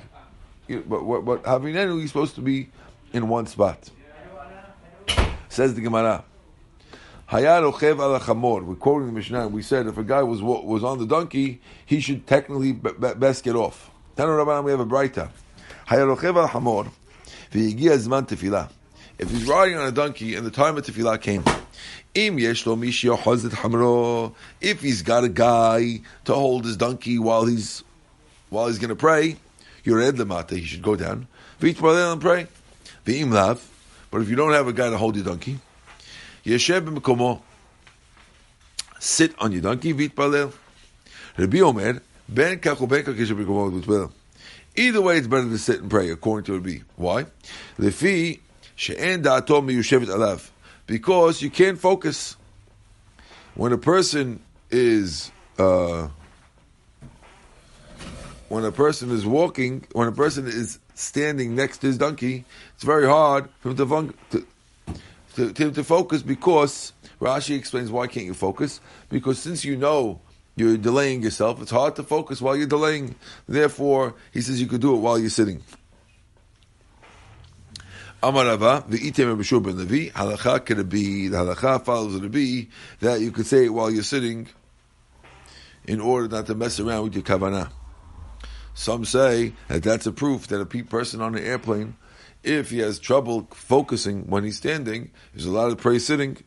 but 0.76 1.05
what, 1.05 1.25
what 1.25 1.43
Havinenu, 1.43 2.00
he's 2.00 2.11
supposed 2.11 2.34
to 2.37 2.40
be 2.40 2.69
in 3.12 3.28
one 3.28 3.46
spot. 3.46 3.90
Says 5.49 5.75
the 5.75 5.81
Gemara. 5.81 6.25
Hayar 7.31 7.62
ochev 7.62 7.99
al 7.99 8.19
chamor. 8.20 8.64
We're 8.64 8.75
quoting 8.75 9.06
the 9.06 9.12
Mishnah. 9.12 9.49
We 9.49 9.62
said 9.62 9.87
if 9.87 9.99
a 9.99 10.05
guy 10.05 10.22
was 10.22 10.43
was 10.43 10.84
on 10.84 10.99
the 10.99 11.06
donkey, 11.06 11.61
he 11.87 12.00
should 12.00 12.26
technically 12.26 12.72
best 12.72 13.44
get 13.44 13.56
off. 13.56 13.90
Tanu 14.17 14.44
Rabbanan, 14.44 14.64
we 14.64 14.70
have 14.70 14.81
a 14.81 14.87
brighter. 14.87 15.31
Hayar 15.88 16.17
ochev 16.17 16.37
al 16.37 16.49
chamor. 16.49 16.90
V'yigia 17.52 17.96
zman 17.99 18.26
tefillah. 18.28 18.70
If 19.19 19.31
he's 19.31 19.44
riding 19.46 19.76
on 19.76 19.87
a 19.87 19.93
donkey 19.93 20.34
and 20.34 20.46
the 20.46 20.50
time 20.50 20.76
of 20.78 20.84
tefillah 20.84 21.20
came. 21.20 21.44
If 22.12 22.34
he's 24.81 25.02
got 25.02 25.23
a 25.23 25.28
guy 25.28 26.00
to 26.25 26.34
hold 26.34 26.64
his 26.64 26.76
donkey 26.76 27.20
while 27.20 27.44
he's 27.44 27.84
while 28.49 28.66
he's 28.66 28.81
going 28.81 28.88
to 28.88 28.96
pray, 28.96 29.37
Yored 29.85 30.17
lemata, 30.17 30.50
he 30.50 30.65
should 30.65 30.82
go 30.82 30.97
down. 30.97 31.27
V'it 31.61 31.79
paralel 31.79 32.12
and 32.12 32.21
pray. 32.21 32.47
V'im 33.06 33.32
lav. 33.32 33.67
But 34.11 34.23
if 34.23 34.29
you 34.29 34.37
don't 34.37 34.53
have 34.53 34.67
a 34.67 34.73
guy 34.73 34.91
to 34.91 34.99
hold 34.99 35.17
your 35.17 35.25
donkey, 35.25 35.59
yeshev 36.44 36.87
b'mekomo. 36.87 37.41
Sit 38.99 39.35
on 39.38 39.53
your 39.53 39.62
donkey, 39.62 39.94
v'it 39.94 40.15
paralel. 40.15 40.53
Rabbi 41.37 41.61
Omer, 41.61 42.03
ben 42.29 42.59
kach 42.59 42.88
ben 42.88 43.05
kach 43.05 43.17
yeshev 43.17 43.44
b'mekomo 43.44 43.81
v'it 43.81 44.12
Either 44.77 45.00
way, 45.00 45.19
it's 45.19 45.27
better 45.27 45.49
to 45.49 45.59
sit 45.59 45.81
and 45.81 45.91
pray, 45.91 46.11
according 46.11 46.44
to 46.44 46.55
Rabbi. 46.55 46.83
Why? 46.97 47.26
Lefi 47.79 48.41
she'en 48.76 49.23
da'ato 49.23 49.62
miyushevet 49.62 50.06
alav. 50.06 50.49
Because 50.87 51.43
you 51.43 51.50
can't 51.50 51.79
focus. 51.79 52.37
When 53.55 53.73
a 53.73 53.79
person 53.79 54.41
is... 54.71 55.31
Uh, 55.59 56.09
when 58.50 58.64
a 58.64 58.73
person 58.73 59.12
is 59.12 59.25
walking, 59.25 59.87
when 59.93 60.08
a 60.08 60.12
person 60.12 60.44
is 60.49 60.81
standing 60.94 61.55
next 61.55 61.79
to 61.79 61.87
his 61.87 61.97
donkey, 61.97 62.44
it's 62.75 62.82
very 62.82 63.06
hard 63.06 63.49
for 63.61 63.70
him 63.70 63.76
to, 63.76 64.14
to, 64.32 64.47
to, 65.37 65.52
to, 65.52 65.70
to 65.70 65.85
focus 65.85 66.20
because 66.23 66.93
Rashi 67.20 67.56
explains 67.56 67.93
why 67.93 68.08
can't 68.08 68.26
you 68.26 68.35
focus? 68.35 68.81
Because 69.08 69.38
since 69.38 69.64
you 69.64 69.76
know 69.76 70.20
you're 70.56 70.76
delaying 70.76 71.23
yourself, 71.23 71.62
it's 71.62 71.70
hard 71.70 71.94
to 71.94 72.02
focus 72.02 72.43
while 72.43 72.56
you're 72.56 72.67
delaying. 72.67 73.14
Therefore, 73.49 74.17
he 74.32 74.41
says 74.41 74.61
you 74.61 74.67
could 74.67 74.81
do 74.81 74.97
it 74.97 74.99
while 74.99 75.17
you're 75.17 75.31
sitting. 75.31 75.62
Amarava, 78.20 78.85
the 78.91 79.06
item 79.06 79.38
Bishur 79.38 79.62
ben 79.62 79.79
Levi, 79.79 80.11
halacha 80.11 80.88
be, 80.88 81.29
the 81.29 81.37
halacha 81.37 81.85
follows 81.85 82.19
be 82.29 82.69
that 82.99 83.20
you 83.20 83.31
could 83.31 83.47
say 83.47 83.67
it 83.67 83.73
while 83.73 83.93
you're 83.93 84.02
sitting 84.02 84.49
in 85.87 86.00
order 86.00 86.26
not 86.26 86.47
to 86.47 86.57
mess 86.57 86.80
around 86.80 87.04
with 87.04 87.14
your 87.14 87.23
kavanah. 87.23 87.71
Some 88.75 89.05
say 89.05 89.53
that 89.69 89.83
that's 89.83 90.07
a 90.07 90.12
proof 90.12 90.47
that 90.49 90.61
a 90.61 90.67
person 90.67 91.21
on 91.21 91.35
an 91.35 91.45
airplane, 91.45 91.97
if 92.43 92.71
he 92.71 92.79
has 92.79 92.99
trouble 92.99 93.49
focusing 93.53 94.27
when 94.27 94.45
he's 94.45 94.57
standing, 94.57 95.11
there's 95.33 95.47
a 95.47 95.50
lot 95.50 95.71
of 95.71 95.79
pray 95.79 95.99
sitting. 95.99 96.39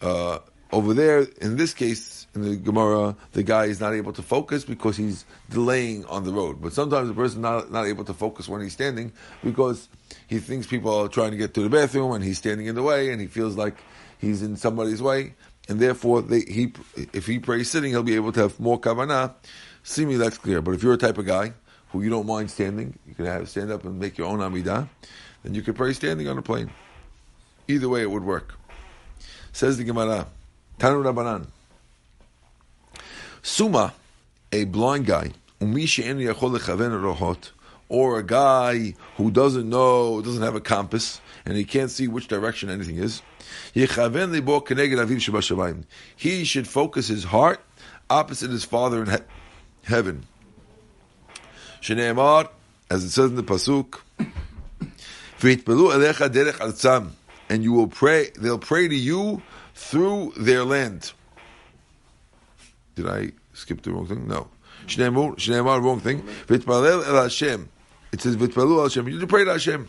Uh, 0.00 0.38
over 0.72 0.94
there, 0.94 1.26
in 1.40 1.56
this 1.56 1.74
case, 1.74 2.26
in 2.34 2.42
the 2.42 2.56
Gemara, 2.56 3.14
the 3.32 3.42
guy 3.42 3.66
is 3.66 3.78
not 3.78 3.92
able 3.92 4.12
to 4.14 4.22
focus 4.22 4.64
because 4.64 4.96
he's 4.96 5.26
delaying 5.50 6.06
on 6.06 6.24
the 6.24 6.32
road. 6.32 6.62
But 6.62 6.72
sometimes 6.72 7.08
the 7.08 7.14
person 7.14 7.42
not 7.42 7.70
not 7.70 7.86
able 7.86 8.04
to 8.04 8.14
focus 8.14 8.48
when 8.48 8.62
he's 8.62 8.72
standing 8.72 9.12
because 9.44 9.88
he 10.28 10.38
thinks 10.38 10.66
people 10.66 10.94
are 10.94 11.08
trying 11.08 11.32
to 11.32 11.36
get 11.36 11.52
to 11.54 11.62
the 11.62 11.68
bathroom 11.68 12.12
and 12.12 12.24
he's 12.24 12.38
standing 12.38 12.66
in 12.66 12.74
the 12.74 12.82
way 12.82 13.10
and 13.10 13.20
he 13.20 13.26
feels 13.26 13.56
like 13.56 13.76
he's 14.18 14.42
in 14.42 14.56
somebody's 14.56 15.02
way, 15.02 15.34
and 15.68 15.78
therefore 15.78 16.22
they, 16.22 16.40
he 16.40 16.72
if 17.12 17.26
he 17.26 17.38
prays 17.38 17.70
sitting, 17.70 17.90
he'll 17.90 18.02
be 18.02 18.16
able 18.16 18.32
to 18.32 18.40
have 18.40 18.58
more 18.58 18.80
kavanah 18.80 19.34
me 19.98 20.16
that's 20.16 20.38
clear. 20.38 20.62
But 20.62 20.74
if 20.74 20.82
you're 20.82 20.94
a 20.94 20.98
type 20.98 21.18
of 21.18 21.26
guy 21.26 21.52
who 21.90 22.02
you 22.02 22.10
don't 22.10 22.26
mind 22.26 22.50
standing, 22.50 22.98
you 23.06 23.14
can 23.14 23.26
have 23.26 23.48
stand 23.48 23.70
up 23.70 23.84
and 23.84 23.98
make 23.98 24.16
your 24.16 24.26
own 24.26 24.38
amidah, 24.38 24.88
then 25.42 25.54
you 25.54 25.62
could 25.62 25.76
pray 25.76 25.92
standing 25.92 26.28
on 26.28 26.38
a 26.38 26.42
plane. 26.42 26.70
Either 27.68 27.88
way, 27.88 28.02
it 28.02 28.10
would 28.10 28.24
work. 28.24 28.54
Says 29.52 29.76
the 29.76 29.84
Gemara, 29.84 30.26
Tanu 30.78 31.04
Rabbanan. 31.04 31.46
Suma, 33.42 33.92
a 34.52 34.64
blind 34.64 35.06
guy, 35.06 35.32
or 37.88 38.18
a 38.18 38.22
guy 38.22 38.94
who 39.16 39.30
doesn't 39.30 39.68
know, 39.68 40.22
doesn't 40.22 40.42
have 40.42 40.54
a 40.54 40.60
compass, 40.60 41.20
and 41.44 41.56
he 41.56 41.64
can't 41.64 41.90
see 41.90 42.08
which 42.08 42.28
direction 42.28 42.70
anything 42.70 42.96
is, 42.96 43.20
he 43.74 43.84
should 46.44 46.68
focus 46.68 47.08
his 47.08 47.24
heart 47.24 47.60
opposite 48.08 48.50
his 48.50 48.64
father 48.64 49.02
in 49.02 49.06
heaven 49.08 49.26
heaven. 49.84 50.26
Shneimar, 51.80 52.48
as 52.90 53.04
it 53.04 53.10
says 53.10 53.30
in 53.30 53.36
the 53.36 53.42
pasuk, 53.42 54.00
and 57.50 57.64
you 57.64 57.72
will 57.72 57.88
pray. 57.88 58.30
They'll 58.38 58.58
pray 58.58 58.88
to 58.88 58.94
you 58.94 59.42
through 59.74 60.32
their 60.36 60.64
land. 60.64 61.12
Did 62.94 63.08
I 63.08 63.32
skip 63.52 63.82
the 63.82 63.90
wrong 63.92 64.06
thing? 64.06 64.28
No. 64.28 64.48
Shneimar, 64.86 65.82
wrong 65.82 66.00
thing. 66.00 66.22
V'itpalel 66.46 67.06
el 67.06 67.22
Hashem. 67.22 67.68
It 68.12 68.20
says 68.20 68.36
v'itpalu 68.36 68.76
el 68.76 68.82
Hashem. 68.84 69.08
You 69.08 69.26
pray 69.26 69.44
to 69.44 69.52
Hashem. 69.52 69.88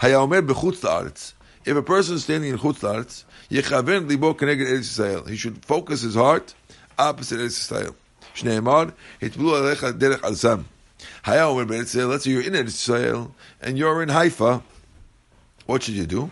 Hayaomer 0.00 0.46
bechutz 0.46 0.80
la'aretz. 0.80 1.32
If 1.64 1.76
a 1.76 1.82
person 1.82 2.16
is 2.16 2.24
standing 2.24 2.50
in 2.50 2.58
Chutz 2.58 2.80
Laretz, 2.80 3.24
Yechaven 3.50 4.08
libo 4.08 4.32
keneged 4.32 4.66
Eretz 4.66 4.98
Yisrael. 4.98 5.28
He 5.28 5.36
should 5.36 5.64
focus 5.64 6.00
his 6.00 6.14
heart 6.14 6.54
opposite 6.98 7.38
Eretz 7.38 7.70
Yisrael. 7.70 7.94
Shneimar, 8.35 8.93
hitbulu 9.21 9.75
alecha 9.75 9.93
derech 9.97 10.23
al 10.23 10.35
sam. 10.35 10.65
Haya 11.23 11.47
omer 11.49 11.65
Eretz 11.65 11.95
Yisrael, 11.95 12.09
let's 12.09 12.23
say 12.23 12.31
you're 12.31 12.41
in 12.41 12.53
Eretz 12.53 12.75
Yisrael, 12.75 13.31
and 13.61 13.77
you're 13.77 14.01
in 14.03 14.09
Haifa, 14.09 14.61
what 15.65 15.83
should 15.83 15.95
you 15.95 16.05
do? 16.05 16.31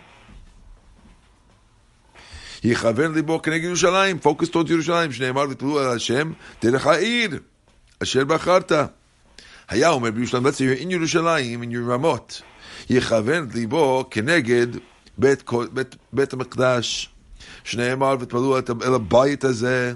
Yechaven 2.61 3.13
libo 3.15 3.39
keneged 3.39 3.63
Yerushalayim, 3.63 4.21
focus 4.21 4.49
towards 4.49 4.69
Yerushalayim. 4.69 5.13
Shneimar, 5.13 5.53
hitbulu 5.53 5.85
al 5.85 5.93
Hashem, 5.93 6.35
derech 6.61 6.81
ha'ir, 6.81 7.41
asher 8.01 8.25
bacharta. 8.25 8.91
Haya 9.67 9.91
omer 9.91 10.11
Yerushalayim, 10.11 10.45
let's 10.45 10.57
say 10.57 10.65
you're 10.65 10.73
in 10.73 10.89
Yerushalayim, 10.89 11.63
in 11.63 11.71
your 11.71 11.83
Ramot. 11.83 12.41
יכוון 12.89 13.47
ליבו 13.53 14.05
כנגד 14.11 14.67
בית, 15.17 15.43
בית, 15.73 15.95
בית 16.13 16.33
המקדש, 16.33 17.09
שנאמר 17.63 18.15
ותפלו 18.19 18.57
אל 18.57 18.93
הבית 18.93 19.43
הזה. 19.43 19.93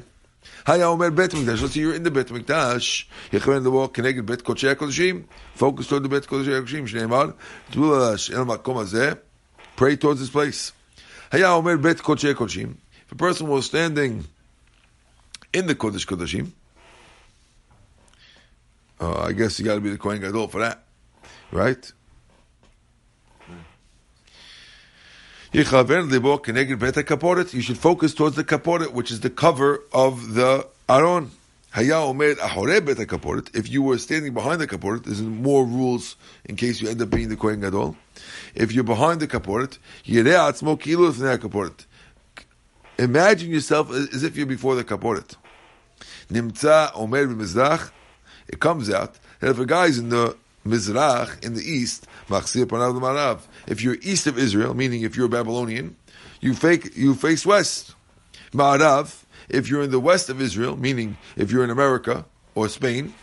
היה 0.65 0.88
אומר 0.88 1.10
בית 1.10 1.34
המקדש, 1.34 1.60
let's 1.63 1.74
say 1.74 1.75
you're 1.75 2.01
in 2.01 2.06
the 2.06 2.10
בית 2.10 2.32
המקדש, 2.32 3.10
יכוון 3.34 3.63
ליבו 3.63 3.94
כנגד 3.94 4.27
בית 4.27 4.41
קודשי 4.41 4.70
הקודשים, 4.70 5.24
focus 5.58 5.62
toward 5.62 6.03
the 6.03 6.08
בית 6.08 6.25
קודשי 6.25 6.56
הקודשים, 6.56 6.88
שנאמר, 6.88 7.25
תפלו 7.70 8.08
אל 8.13 8.15
המקום 8.38 8.77
הזה, 8.77 9.12
pray 9.77 10.01
towards 10.01 10.29
this 10.29 10.34
place. 10.34 10.72
היה 11.32 11.51
אומר 11.51 11.77
בית 11.82 12.01
קודשי 12.01 12.29
הקודשים, 12.29 12.74
if 13.10 13.13
a 13.13 13.15
person 13.15 13.44
was 13.44 13.65
standing 13.65 14.24
in 15.58 15.67
the 15.67 15.74
קודש 15.74 16.06
קודשים, 16.06 16.46
uh, 19.00 19.03
I 19.03 19.32
guess 19.32 19.60
you 19.60 19.65
got 19.65 19.75
to 19.75 19.82
be 19.82 19.89
the 19.89 19.98
Kohen 19.98 20.22
Gadol 20.22 20.48
for 20.48 20.60
that, 20.60 20.84
right? 21.51 21.91
You 25.54 25.64
should 25.64 25.76
focus 27.76 28.14
towards 28.14 28.37
the 28.37 28.44
kaporet, 28.44 28.92
which 28.92 29.11
is 29.11 29.21
the 29.21 29.28
cover 29.28 29.82
of 29.92 30.32
the 30.32 30.66
aron. 30.88 31.30
If 31.75 33.68
you 33.68 33.82
were 33.82 33.99
standing 33.99 34.32
behind 34.32 34.62
the 34.62 34.66
kaporet, 34.66 35.04
there's 35.04 35.21
more 35.21 35.66
rules 35.66 36.16
in 36.47 36.56
case 36.56 36.80
you 36.80 36.88
end 36.88 37.02
up 37.02 37.11
being 37.11 37.28
the 37.28 37.37
kohen 37.37 37.61
gadol. 37.61 37.99
If 38.54 38.73
you're 38.73 38.82
behind 38.82 39.21
the 39.21 39.28
kaporet, 39.28 39.76
imagine 42.99 43.50
yourself 43.50 43.90
as 43.90 44.23
if 44.23 44.38
you're 44.38 44.47
before 44.47 44.75
the 44.75 44.85
kaporet. 44.85 45.37
It 48.49 48.59
comes 48.59 48.90
out 48.90 49.18
that 49.40 49.50
if 49.50 49.59
a 49.59 49.66
guy's 49.66 49.99
in 49.99 50.09
the 50.09 50.35
mizrach 50.66 51.45
in 51.45 51.54
the 51.54 51.62
east, 51.62 52.07
if 53.66 53.83
you're 53.83 53.97
east 54.02 54.26
of 54.26 54.38
Israel, 54.38 54.75
meaning 54.75 55.02
if 55.02 55.16
you're 55.16 55.26
a 55.26 55.28
Babylonian, 55.28 55.97
you 56.40 56.54
fake 56.54 56.97
you 56.97 57.14
face 57.14 57.47
west. 57.47 57.95
Ma'arav, 58.52 59.25
if 59.49 59.69
you're 59.69 59.83
in 59.83 59.90
the 59.90 60.00
west 60.00 60.28
of 60.28 60.40
Israel, 60.40 60.76
meaning 60.76 61.16
if 61.37 61.50
you're 61.50 61.64
in 61.64 61.71
America 61.71 62.25
or 62.54 62.69
Spain, 62.69 63.14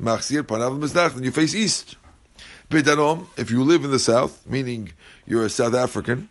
Machsir 0.00 0.42
Panav 0.42 0.78
Mizdach, 0.78 1.14
then 1.14 1.24
you 1.24 1.30
face 1.30 1.54
east. 1.54 1.96
Bedarom, 2.68 3.26
if 3.36 3.50
you 3.50 3.62
live 3.62 3.84
in 3.84 3.90
the 3.90 3.98
south, 3.98 4.44
meaning 4.46 4.92
you're 5.24 5.44
a 5.44 5.50
South 5.50 5.74
African, 5.74 6.28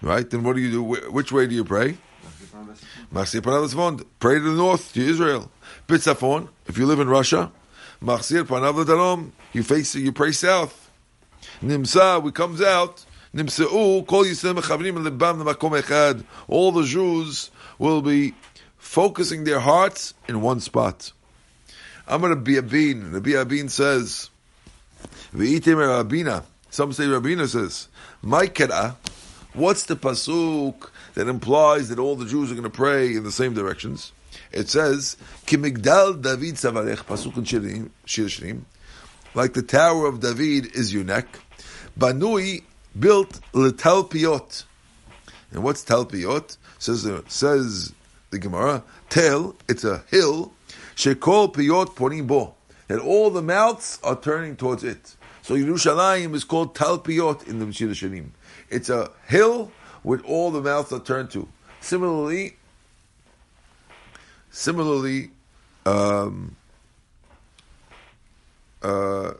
right? 0.00 0.28
Then 0.28 0.44
what 0.44 0.54
do 0.54 0.62
you 0.62 0.70
do? 0.70 0.82
Which 1.10 1.32
way 1.32 1.46
do 1.46 1.54
you 1.54 1.64
pray? 1.64 1.96
Machsir 3.12 3.40
Panav 3.40 4.04
Pray 4.20 4.38
to 4.38 4.40
the 4.40 4.56
north, 4.56 4.92
to 4.94 5.00
Israel. 5.00 5.50
Bitzafon, 5.88 6.48
if 6.66 6.78
you 6.78 6.86
live 6.86 7.00
in 7.00 7.08
Russia, 7.08 7.50
Machsir 8.06 8.44
Panav 8.44 8.84
Darom, 8.84 9.32
you 9.52 9.64
face 9.64 9.96
it. 9.96 9.98
you 10.02 10.12
pray 10.12 10.30
south. 10.30 10.92
Nimsa, 11.60 12.22
we 12.22 12.30
comes 12.30 12.62
out, 12.62 13.04
Nimsa'u, 13.34 14.06
Kol 14.06 14.24
Yisrael 14.24 14.56
Mechavrim 14.56 15.04
Lebam 15.04 15.42
Makom 15.42 15.76
Echad. 15.80 16.22
All 16.46 16.70
the 16.70 16.84
Jews 16.84 17.50
will 17.80 18.02
be 18.02 18.34
focusing 18.78 19.42
their 19.42 19.58
hearts 19.58 20.14
in 20.28 20.40
one 20.40 20.60
spot. 20.60 21.10
I'm 22.06 22.20
going 22.20 22.32
to 22.32 22.40
be 22.40 22.56
a 22.58 22.62
bean. 22.62 23.10
The 23.10 23.20
Abin 23.20 23.68
says, 23.68 24.30
V'itim 25.34 25.78
Rabina. 25.78 26.44
Some 26.70 26.92
say 26.92 27.06
Rabina 27.06 27.48
says, 27.48 27.88
Maikera. 28.22 28.94
What's 29.52 29.82
the 29.82 29.96
pasuk 29.96 30.90
that 31.14 31.26
implies 31.26 31.88
that 31.88 31.98
all 31.98 32.14
the 32.14 32.26
Jews 32.26 32.52
are 32.52 32.54
going 32.54 32.62
to 32.62 32.70
pray 32.70 33.16
in 33.16 33.24
the 33.24 33.32
same 33.32 33.52
directions? 33.52 34.12
It 34.56 34.70
says, 34.70 35.18
Kimigdal 35.46 36.22
David 36.22 36.54
Savarech, 36.54 37.04
pasuk 37.04 37.36
in 37.36 37.90
Shir 38.06 38.24
Shirim, 38.24 38.62
like 39.34 39.52
the 39.52 39.60
Tower 39.60 40.06
of 40.06 40.20
David 40.20 40.74
is 40.74 40.94
your 40.94 41.04
neck. 41.04 41.26
Banui 41.98 42.62
built 42.98 43.38
letalpiot. 43.52 44.64
And 45.50 45.62
what's 45.62 45.84
talpiot? 45.84 46.56
Says 46.78 47.06
says 47.28 47.92
the 48.30 48.38
Gemara. 48.38 48.82
Tel, 49.10 49.54
it's 49.68 49.84
a 49.84 50.04
hill. 50.10 50.54
Shekol 50.94 51.52
piot 51.52 51.94
porim 51.94 52.26
bo. 52.26 52.54
That 52.88 53.00
all 53.00 53.28
the 53.28 53.42
mouths 53.42 53.98
are 54.02 54.18
turning 54.18 54.56
towards 54.56 54.84
it. 54.84 55.16
So 55.42 55.54
Yerushalayim 55.54 56.34
is 56.34 56.44
called 56.44 56.74
talpiot 56.74 57.46
in 57.46 57.58
the 57.58 57.66
Meshir 57.66 57.90
Shalim. 57.90 58.30
It's 58.70 58.88
a 58.88 59.10
hill 59.26 59.70
with 60.02 60.24
all 60.24 60.50
the 60.50 60.62
mouths 60.62 60.92
are 60.92 61.00
turned 61.00 61.30
to. 61.32 61.46
Similarly, 61.82 62.55
similarly, 64.56 65.30
um, 65.84 66.56
uh, 68.82 69.34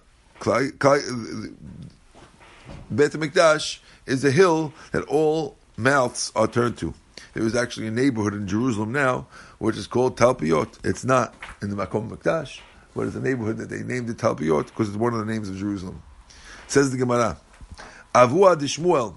HaMikdash 3.15 3.79
is 4.05 4.25
a 4.25 4.31
hill 4.31 4.75
that 4.93 5.03
all 5.05 5.57
mouths 5.77 6.31
are 6.37 6.47
turned 6.47 6.77
to. 6.79 6.93
There 7.33 7.45
is 7.45 7.57
actually 7.57 7.87
a 7.87 7.91
neighborhood 7.91 8.35
in 8.35 8.47
Jerusalem 8.47 8.93
now 8.93 9.27
which 9.59 9.77
is 9.77 9.87
called 9.87 10.19
Talpiot. 10.19 10.69
It's 10.85 11.05
not 11.05 11.35
in 11.63 11.71
the 11.71 11.77
Makom 11.77 12.11
Mikdash, 12.11 12.61
but 12.95 13.07
it's 13.07 13.17
a 13.17 13.21
neighborhood 13.21 13.57
that 13.57 13.71
they 13.71 13.83
named 13.83 14.11
it 14.11 14.19
Talpiot 14.19 14.67
because 14.67 14.89
it's 14.89 14.99
one 14.99 15.15
of 15.15 15.27
the 15.27 15.33
names 15.33 15.49
of 15.49 15.57
Jerusalem. 15.57 16.03
Says 16.69 16.91
the 16.91 16.99
Gemara, 16.99 17.39
Avua 18.15 18.59
de 18.59 18.67
Shmuel, 18.67 19.17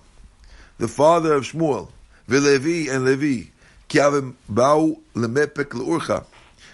the 0.78 0.88
father 0.88 1.34
of 1.34 1.44
Shmuel, 1.44 1.92
Vilevi 2.28 2.90
and 2.90 3.04
Levi, 3.04 3.50
Kiavim 3.90 4.36
Bau 4.48 5.00
Lemepek 5.16 5.72
Leurcha, 5.72 6.26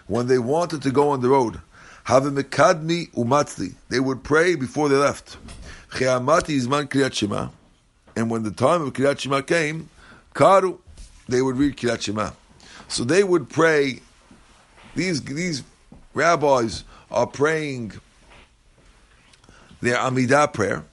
when 0.08 0.28
they 0.28 0.38
wanted 0.38 0.82
to 0.84 0.92
go 0.92 1.10
on 1.10 1.22
the 1.22 1.30
road, 1.30 1.60
Havim 2.06 2.40
Mekadmi 2.40 3.10
Umatzli, 3.12 3.74
they 3.90 4.00
would 4.00 4.24
pray 4.24 4.56
before 4.56 4.90
they 4.90 4.96
left. 4.96 5.38
And 6.00 6.28
when 8.30 8.44
the 8.44 8.52
time 8.56 8.82
of 8.84 8.94
Kriyat 8.94 9.20
Shema 9.20 9.42
came, 9.42 9.90
Karu, 10.36 10.78
they 11.28 11.42
would 11.42 11.58
read 11.58 11.78
Kriyat 11.78 12.02
Shema. 12.02 12.32
So 12.88 13.04
they 13.04 13.24
would 13.24 13.50
pray. 13.50 14.02
These 14.94 15.24
these 15.24 15.64
rabbis 16.14 16.84
are 17.10 17.26
praying 17.26 17.94
their 19.82 19.98
Amidah 19.98 20.54
prayer. 20.54 20.84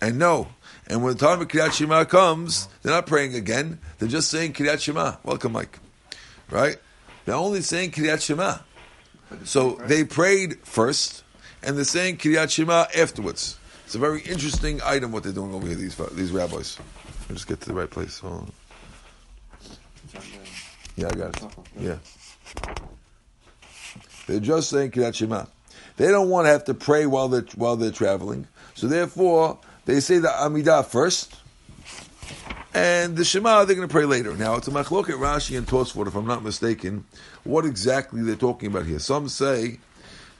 And 0.00 0.18
no, 0.18 0.48
and 0.88 1.02
when 1.02 1.14
the 1.14 1.18
time 1.18 1.40
of 1.40 1.48
Kriyat 1.48 1.72
Shema 1.72 2.04
comes, 2.04 2.68
they're 2.82 2.92
not 2.92 3.06
praying 3.06 3.34
again. 3.34 3.78
They're 3.98 4.08
just 4.08 4.30
saying 4.30 4.52
Kriyat 4.52 4.80
Shema. 4.80 5.16
Welcome, 5.24 5.52
Mike. 5.52 5.78
Right? 6.50 6.76
They're 7.24 7.34
only 7.34 7.62
saying 7.62 7.90
Kriyat 7.90 8.22
Shema. 8.22 8.58
So 9.44 9.72
they 9.86 10.04
prayed 10.04 10.58
first, 10.60 11.24
and 11.62 11.76
they're 11.76 11.84
saying 11.84 12.18
Kriyat 12.18 12.50
Shema 12.50 12.86
afterwards. 12.96 13.58
It's 13.84 13.96
a 13.96 13.98
very 13.98 14.20
interesting 14.20 14.80
item 14.84 15.10
what 15.10 15.24
they're 15.24 15.32
doing 15.32 15.52
over 15.54 15.66
here, 15.66 15.76
these, 15.76 15.96
these 16.12 16.30
rabbis. 16.30 16.78
Let's 17.28 17.40
just 17.40 17.48
get 17.48 17.60
to 17.62 17.68
the 17.68 17.74
right 17.74 17.90
place. 17.90 18.22
Yeah, 20.96 21.08
I 21.08 21.14
got 21.14 21.42
it. 21.42 21.44
Yeah. 21.78 21.96
They're 24.28 24.40
just 24.40 24.70
saying 24.70 24.92
Kriyat 24.92 25.14
Shema. 25.14 25.46
They 25.96 26.08
don't 26.08 26.28
want 26.28 26.46
to 26.46 26.50
have 26.50 26.64
to 26.64 26.74
pray 26.74 27.06
while 27.06 27.28
they're, 27.28 27.46
while 27.56 27.76
they're 27.76 27.90
traveling. 27.90 28.46
So 28.74 28.86
therefore, 28.86 29.58
they 29.86 30.00
say 30.00 30.18
the 30.18 30.28
Amidah 30.28 30.84
first, 30.84 31.34
and 32.74 33.16
the 33.16 33.24
Shema 33.24 33.64
they're 33.64 33.74
going 33.74 33.88
to 33.88 33.92
pray 33.92 34.04
later. 34.04 34.34
Now, 34.34 34.56
it's 34.56 34.68
a 34.68 34.70
machlok 34.70 35.08
at 35.08 35.16
Rashi 35.16 35.56
and 35.56 35.66
Tosfot, 35.66 36.06
if 36.06 36.14
I'm 36.14 36.26
not 36.26 36.42
mistaken, 36.44 37.06
what 37.44 37.64
exactly 37.64 38.20
they're 38.20 38.36
talking 38.36 38.68
about 38.68 38.84
here. 38.84 38.98
Some 38.98 39.28
say 39.28 39.78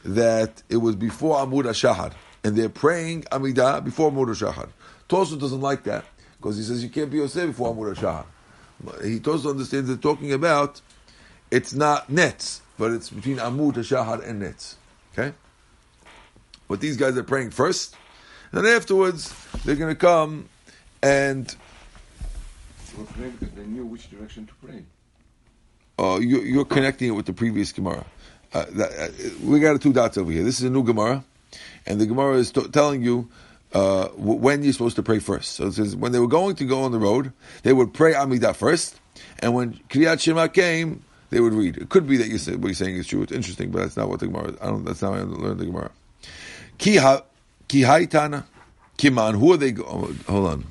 that 0.04 0.62
it 0.68 0.76
was 0.76 0.96
before 0.96 1.38
Amud 1.38 1.64
Shahar, 1.74 2.12
and 2.44 2.56
they're 2.56 2.68
praying 2.68 3.22
Amidah 3.32 3.82
before 3.82 4.10
Amud 4.10 4.36
Shahar. 4.36 4.68
Tosu 5.08 5.38
doesn't 5.38 5.60
like 5.60 5.84
that 5.84 6.04
because 6.36 6.56
he 6.56 6.62
says 6.62 6.82
you 6.82 6.90
can't 6.90 7.10
be 7.10 7.18
Yosef 7.18 7.46
before 7.46 7.74
Amud 7.74 7.96
Shahar. 7.96 8.26
He 9.02 9.20
also 9.26 9.50
understands 9.50 9.88
they're 9.88 9.96
talking 9.96 10.32
about 10.32 10.80
it's 11.50 11.72
not 11.72 12.10
nets, 12.10 12.60
but 12.76 12.90
it's 12.90 13.10
between 13.10 13.38
Amud 13.38 13.82
Shahar 13.84 14.20
and 14.22 14.40
nets. 14.40 14.76
Okay, 15.12 15.32
but 16.68 16.80
these 16.80 16.96
guys 16.96 17.16
are 17.16 17.22
praying 17.22 17.50
first, 17.50 17.96
then 18.52 18.66
afterwards 18.66 19.34
they're 19.64 19.76
going 19.76 19.94
to 19.94 19.98
come 19.98 20.48
and. 21.02 21.54
Well, 22.96 23.06
pray 23.06 23.30
because 23.30 23.54
they 23.54 23.64
knew 23.66 23.84
which 23.84 24.10
direction 24.10 24.46
to 24.46 24.54
pray. 24.64 24.82
Uh, 25.98 26.18
you, 26.18 26.40
you're 26.40 26.64
connecting 26.64 27.08
it 27.08 27.12
with 27.12 27.26
the 27.26 27.32
previous 27.32 27.72
Gemara. 27.72 28.04
Uh, 28.52 28.64
that, 28.70 28.92
uh, 28.92 29.28
we 29.44 29.60
got 29.60 29.80
two 29.80 29.92
dots 29.92 30.16
over 30.16 30.30
here. 30.30 30.44
This 30.44 30.58
is 30.58 30.64
a 30.64 30.70
new 30.70 30.82
Gemara, 30.82 31.24
and 31.86 32.00
the 32.00 32.06
Gemara 32.06 32.36
is 32.36 32.50
t- 32.52 32.68
telling 32.68 33.02
you 33.02 33.28
uh, 33.72 34.08
when 34.16 34.62
you're 34.62 34.72
supposed 34.72 34.96
to 34.96 35.02
pray 35.02 35.18
first. 35.18 35.52
So 35.52 35.66
it 35.66 35.72
says 35.72 35.96
when 35.96 36.12
they 36.12 36.18
were 36.18 36.28
going 36.28 36.56
to 36.56 36.64
go 36.64 36.82
on 36.82 36.92
the 36.92 36.98
road, 36.98 37.32
they 37.62 37.72
would 37.72 37.92
pray 37.92 38.14
Amidah 38.14 38.54
first, 38.54 38.98
and 39.40 39.54
when 39.54 39.74
Kriyat 39.88 40.20
Shema 40.20 40.48
came, 40.48 41.02
they 41.30 41.40
would 41.40 41.52
read. 41.52 41.76
It 41.76 41.88
could 41.88 42.06
be 42.06 42.16
that 42.18 42.28
you 42.28 42.38
say, 42.38 42.54
what 42.56 42.68
you're 42.68 42.74
saying 42.74 42.96
is 42.96 43.06
true. 43.06 43.22
It's 43.22 43.32
interesting, 43.32 43.70
but 43.70 43.80
that's 43.80 43.96
not 43.96 44.08
what 44.08 44.20
the 44.20 44.28
Gemara. 44.28 44.54
I 44.60 44.66
don't. 44.66 44.84
That's 44.84 45.02
not 45.02 45.14
how 45.14 45.20
I 45.20 45.22
learned 45.22 45.60
the 45.60 45.66
Gemara. 45.66 45.90
Ki 46.78 46.96
ha 46.96 47.22
ki 47.68 47.82
haitana 47.82 48.44
kiman. 48.98 49.38
Who 49.38 49.52
are 49.52 49.56
they? 49.56 49.72
Go, 49.72 49.84
oh, 49.84 50.32
hold 50.32 50.46
on. 50.46 50.66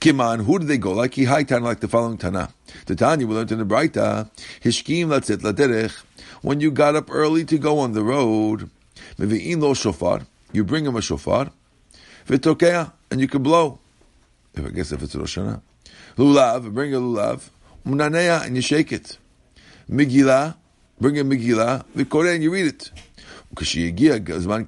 Kiman, 0.00 0.44
who 0.44 0.60
did 0.60 0.68
they 0.68 0.78
go? 0.78 0.92
Like 0.92 1.12
Ki 1.12 1.24
Tana, 1.26 1.64
like 1.64 1.80
the 1.80 1.88
following 1.88 2.18
Tana. 2.18 2.50
The 2.86 2.94
Tanya 2.94 3.26
we 3.26 3.34
learned 3.34 3.50
in 3.50 3.58
the 3.58 3.64
Braita, 3.64 4.30
Hishkim 4.62 5.06
Latzit 5.06 5.38
Laderech, 5.38 6.04
when 6.42 6.60
you 6.60 6.70
got 6.70 6.94
up 6.94 7.08
early 7.10 7.44
to 7.46 7.58
go 7.58 7.80
on 7.80 7.92
the 7.92 8.04
road, 8.04 8.70
Mevi'in 9.18 9.60
lo 9.60 9.74
shofar, 9.74 10.22
you 10.52 10.62
bring 10.62 10.86
him 10.86 10.94
a 10.94 11.02
shofar, 11.02 11.50
V'tokea, 12.28 12.92
and 13.10 13.20
you 13.20 13.26
can 13.26 13.42
blow. 13.42 13.80
If 14.54 14.66
I 14.66 14.68
guess 14.68 14.92
if 14.92 15.02
it's 15.02 15.16
Rosh 15.16 15.38
Hashanah. 15.38 15.62
Lulav, 16.16 16.72
bring 16.72 16.94
a 16.94 16.98
lulav, 16.98 17.48
Munanea, 17.84 18.46
and 18.46 18.54
you 18.54 18.62
shake 18.62 18.92
it. 18.92 19.18
Megillah, 19.90 20.56
bring 21.00 21.18
a 21.18 21.24
Megillah, 21.24 21.84
V'koreh, 21.96 22.34
and 22.34 22.42
you 22.44 22.52
read 22.52 22.66
it. 22.66 22.90
When 23.58 23.64
time 23.64 24.64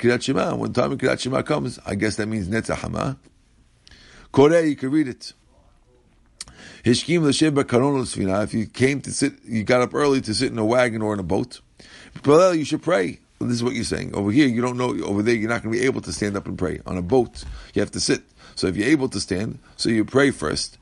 Kriyat 0.99 1.21
Shema 1.21 1.43
comes, 1.43 1.79
I 1.87 1.95
guess 1.95 2.17
that 2.17 2.27
means 2.27 2.49
Netzach 2.49 2.79
Hama. 2.79 3.19
Koreh, 4.33 4.69
you 4.69 4.75
can 4.75 4.91
read 4.91 5.07
it. 5.07 5.33
Hishkim 6.85 7.23
l'shev 7.23 7.53
b'karon 7.53 8.43
If 8.43 8.53
you 8.53 8.67
came 8.67 9.01
to 9.03 9.13
sit, 9.13 9.35
you 9.45 9.63
got 9.63 9.81
up 9.81 9.95
early 9.95 10.21
to 10.23 10.35
sit 10.35 10.51
in 10.51 10.59
a 10.59 10.65
wagon 10.65 11.03
or 11.03 11.15
in 11.15 11.21
a 11.21 11.23
boat. 11.23 11.61
You 12.25 12.65
should 12.65 12.83
pray. 12.83 13.21
This 13.39 13.53
is 13.53 13.63
what 13.65 13.75
you're 13.75 13.85
saying. 13.85 14.15
Over 14.15 14.33
here, 14.33 14.49
you 14.49 14.61
don't 14.61 14.77
know. 14.77 14.91
Over 15.05 15.23
there, 15.23 15.35
you're 15.35 15.49
not 15.49 15.63
going 15.63 15.73
to 15.73 15.81
be 15.81 15.87
able 15.87 16.01
to 16.03 16.13
stand 16.13 16.37
up 16.37 16.47
and 16.47 16.59
pray. 16.59 16.81
On 16.85 16.97
a 16.97 17.03
boat, 17.03 17.45
you 17.75 17.81
have 17.81 17.93
to 17.93 18.01
sit. 18.01 18.23
So 18.57 18.67
if 18.67 18.77
you're 18.77 18.89
able 18.89 19.09
to 19.09 19.21
stand, 19.21 19.61
so 19.77 19.89
you 19.89 20.05
pray 20.05 20.31
first. 20.31 20.79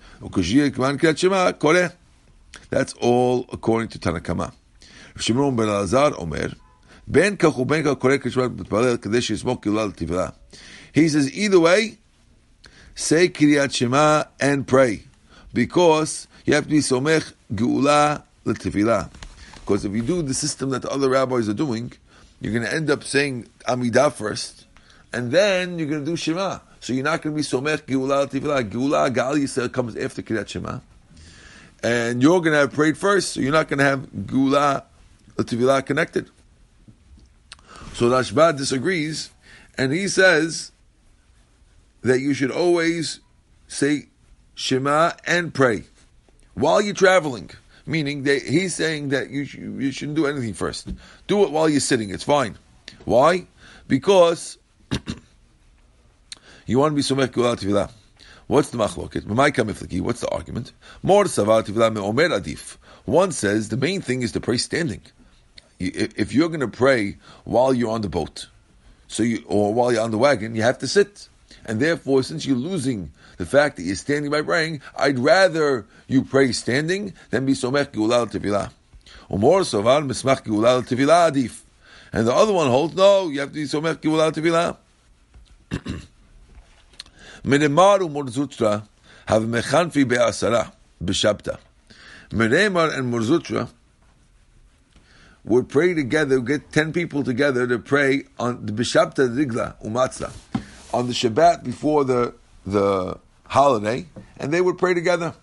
That's 2.71 2.95
all 2.95 3.47
according 3.53 3.89
to 3.89 3.99
Tanakama. 3.99 4.53
Shimon 5.19 5.57
ben 5.57 5.67
Elazar 5.67 6.19
Omer, 6.21 6.53
ben 7.11 7.37
kachu 7.37 7.67
ben 7.67 7.85
He 10.93 11.09
says 11.09 11.33
either 11.33 11.61
way, 11.61 11.99
say 12.95 13.29
Kriyat 13.29 13.75
Shema 13.75 14.25
and 14.41 14.67
pray. 14.67 15.03
Because 15.53 16.29
you 16.45 16.55
have 16.55 16.65
to 16.65 16.71
be 16.71 16.79
somech 16.79 17.33
geula 17.53 18.23
l'tefillah. 18.45 19.11
Because 19.55 19.85
if 19.85 19.93
you 19.93 20.03
do 20.03 20.23
the 20.23 20.35
system 20.35 20.71
that 20.71 20.83
the 20.83 20.91
other 20.91 21.09
rabbis 21.09 21.49
are 21.49 21.55
doing, 21.55 21.93
you're 22.41 22.53
going 22.53 22.65
to 22.65 22.73
end 22.73 22.91
up 22.91 23.05
saying 23.05 23.49
Amidah 23.67 24.13
first, 24.13 24.67
and 25.13 25.33
then 25.33 25.79
you're 25.79 25.89
going 25.89 26.05
to 26.05 26.11
do 26.11 26.17
Shema. 26.17 26.59
So 26.81 26.93
you're 26.93 27.05
not 27.05 27.23
going 27.23 27.35
to 27.35 27.37
be 27.37 27.43
somech 27.43 27.83
geula 27.83 28.27
l'tefillah. 28.27 28.69
Geula 28.71 29.13
gal 29.13 29.35
Yisrael 29.35 29.73
comes 29.73 29.97
after 29.97 30.23
Kriyat 30.23 30.49
Shema. 30.49 30.81
And 31.83 32.23
you're 32.23 32.41
going 32.41 32.53
to 32.53 32.59
have 32.59 32.73
prayed 32.73 32.97
first, 32.97 33.33
so 33.33 33.41
you're 33.41 33.53
not 33.53 33.69
going 33.69 33.79
to 33.79 33.85
have 33.85 34.01
geula 34.11 34.85
l'tefillah 35.37 35.85
connected. 35.85 36.31
So 37.99 38.09
Rashba 38.09 38.57
disagrees, 38.57 39.31
and 39.77 39.93
he 39.93 40.07
says 40.07 40.71
that 42.03 42.21
you 42.21 42.33
should 42.33 42.53
always 42.53 43.19
say 43.67 44.07
Shema 44.55 45.15
and 45.27 45.53
pray 45.53 45.83
while 46.55 46.81
you're 46.81 46.95
traveling. 46.95 47.51
Meaning 47.87 48.25
he's 48.25 48.77
saying 48.77 49.09
that 49.09 49.31
you, 49.31 49.45
sh- 49.45 49.57
you 49.57 49.91
shouldn't 49.91 50.17
do 50.17 50.29
anything 50.29 50.55
first. 50.55 50.93
Do 51.27 51.43
it 51.43 51.51
while 51.51 51.69
you're 51.69 51.81
sitting. 51.81 52.11
It's 52.11 52.23
fine. 52.23 52.57
Why? 53.05 53.49
Because 53.89 54.59
you 56.67 56.79
want 56.79 56.93
to 56.93 56.95
be 56.95 57.33
gula 57.33 57.57
tevilah. 57.57 57.91
What's 58.47 58.71
the 58.71 58.79
machloket? 58.79 59.27
What's 60.03 60.21
the 60.21 60.29
argument? 60.29 60.73
More 61.03 61.25
adif. 61.25 62.77
One 63.07 63.33
says 63.33 63.71
the 63.71 63.77
main 63.77 64.03
thing 64.03 64.23
is 64.23 64.31
to 64.33 64.41
pray 64.41 64.59
standing. 64.59 65.03
If 65.79 66.33
you're 66.33 66.49
going 66.49 66.61
to 66.61 66.69
pray 66.69 67.19
while 67.45 67.73
you're 67.73 67.91
on 67.91 68.01
the 68.01 68.09
boat, 68.09 68.49
so 69.07 69.23
you, 69.23 69.45
or 69.47 69.73
while 69.73 69.93
you're 69.93 70.03
on 70.03 70.11
the 70.11 70.19
wagon, 70.19 70.55
you 70.55 70.63
have 70.63 70.79
to 70.79 70.89
sit. 70.89 71.29
And 71.65 71.81
therefore, 71.81 72.23
since 72.23 72.47
you're 72.47 72.57
losing 72.57 73.13
the 73.37 73.47
fact 73.47 73.77
that 73.77 73.83
you're 73.83 73.97
standing 73.97 74.31
by 74.31 74.43
praying, 74.43 74.81
I'd 74.97 75.19
rather 75.19 75.87
you 76.07 76.25
pray 76.25 76.53
standing 76.53 77.15
than 77.31 77.47
be 77.47 77.53
somech 77.53 77.93
geulal 77.93 78.31
tevilah. 78.31 78.71
Umor 79.31 79.65
sovar 79.65 80.03
mismach 80.03 80.45
geulal 80.45 80.83
tevilah 80.87 81.31
adif. 81.31 81.63
And 82.13 82.27
the 82.27 82.35
other 82.35 82.53
one 82.53 82.69
holds, 82.69 82.95
no, 82.95 83.29
you 83.29 83.41
have 83.41 83.51
to 83.51 83.55
be 83.55 83.65
somech 83.65 83.97
geulal 83.97 84.33
tevilah. 84.33 84.77
Meremar 87.45 88.01
umor 88.01 88.83
have 89.27 89.43
mechanfi 89.43 90.09
be'asara 90.09 90.73
b'shabta. 91.05 91.59
Meremar 92.31 92.97
and 92.97 93.11
Mar 93.11 93.21
Zutra 93.21 93.69
would 95.49 95.69
pray 95.69 95.95
together, 95.95 96.41
get 96.41 96.73
ten 96.73 96.93
people 96.93 97.25
together 97.25 97.67
to 97.67 97.79
pray 97.79 98.25
on 98.39 98.67
the 98.67 98.73
Bishabta 98.73 99.35
Zigla 99.35 99.83
Umatzah 99.83 100.33
on 100.93 101.07
the 101.07 101.13
Shabbat 101.13 101.65
before 101.65 102.05
the 102.05 102.35
the 102.67 103.19
holiday, 103.47 104.07
and 104.39 104.53
they 104.53 104.61
would 104.61 104.79
pray 104.79 104.95
together. 104.95 105.35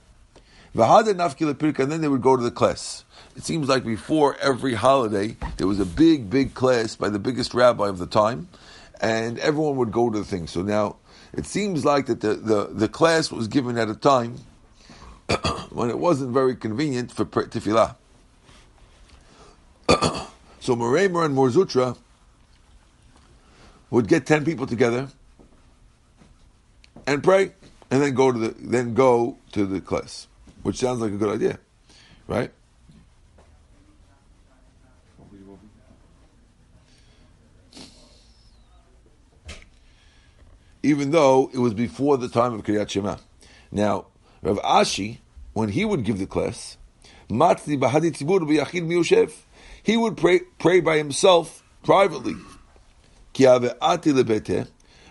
And 0.77 1.91
then 1.91 2.01
they 2.01 2.07
would 2.07 2.21
go 2.21 2.35
to 2.35 2.43
the 2.43 2.51
class. 2.51 3.05
It 3.35 3.43
seems 3.43 3.67
like 3.67 3.83
before 3.85 4.35
every 4.37 4.73
holiday, 4.73 5.37
there 5.57 5.67
was 5.67 5.79
a 5.79 5.85
big, 5.85 6.29
big 6.29 6.53
class 6.53 6.95
by 6.95 7.09
the 7.09 7.19
biggest 7.19 7.53
rabbi 7.53 7.87
of 7.87 7.97
the 7.97 8.05
time, 8.05 8.49
and 9.01 9.39
everyone 9.39 9.77
would 9.77 9.91
go 9.91 10.09
to 10.09 10.19
the 10.19 10.25
thing. 10.25 10.47
So 10.47 10.61
now, 10.61 10.97
it 11.33 11.45
seems 11.45 11.85
like 11.85 12.07
that 12.07 12.21
the, 12.21 12.35
the, 12.35 12.69
the 12.71 12.87
class 12.87 13.31
was 13.31 13.47
given 13.47 13.77
at 13.77 13.89
a 13.89 13.95
time 13.95 14.35
when 15.69 15.89
it 15.89 15.97
wasn't 15.97 16.31
very 16.31 16.55
convenient 16.55 17.11
for 17.11 17.25
tefillah. 17.25 17.95
so 20.59 20.75
Meremar 20.75 21.25
and 21.25 21.35
Mar 21.35 21.49
Zutra 21.49 21.97
would 23.89 24.07
get 24.07 24.25
ten 24.25 24.43
people 24.43 24.65
together 24.65 25.07
and 27.07 27.23
pray, 27.23 27.53
and 27.91 28.01
then 28.01 28.13
go 28.13 28.31
to 28.31 28.37
the 28.37 28.55
then 28.59 28.93
go 28.93 29.37
to 29.51 29.65
the 29.65 29.79
class, 29.79 30.27
which 30.63 30.77
sounds 30.77 31.01
like 31.01 31.11
a 31.11 31.17
good 31.17 31.33
idea, 31.33 31.59
right? 32.27 32.51
Even 40.83 41.09
though 41.09 41.49
it 41.51 41.57
was 41.57 41.73
before 41.73 42.17
the 42.17 42.29
time 42.29 42.53
of 42.53 42.61
Kriyat 42.61 42.89
Shema. 42.89 43.17
Now, 43.71 44.05
Rav 44.43 44.59
Ashi, 44.59 45.17
when 45.53 45.69
he 45.69 45.83
would 45.83 46.03
give 46.03 46.19
the 46.19 46.27
class, 46.27 46.77
he 49.85 49.95
would 49.97 50.17
pray, 50.17 50.39
pray 50.57 50.79
by 50.79 50.97
himself 50.97 51.63
privately. 51.83 52.33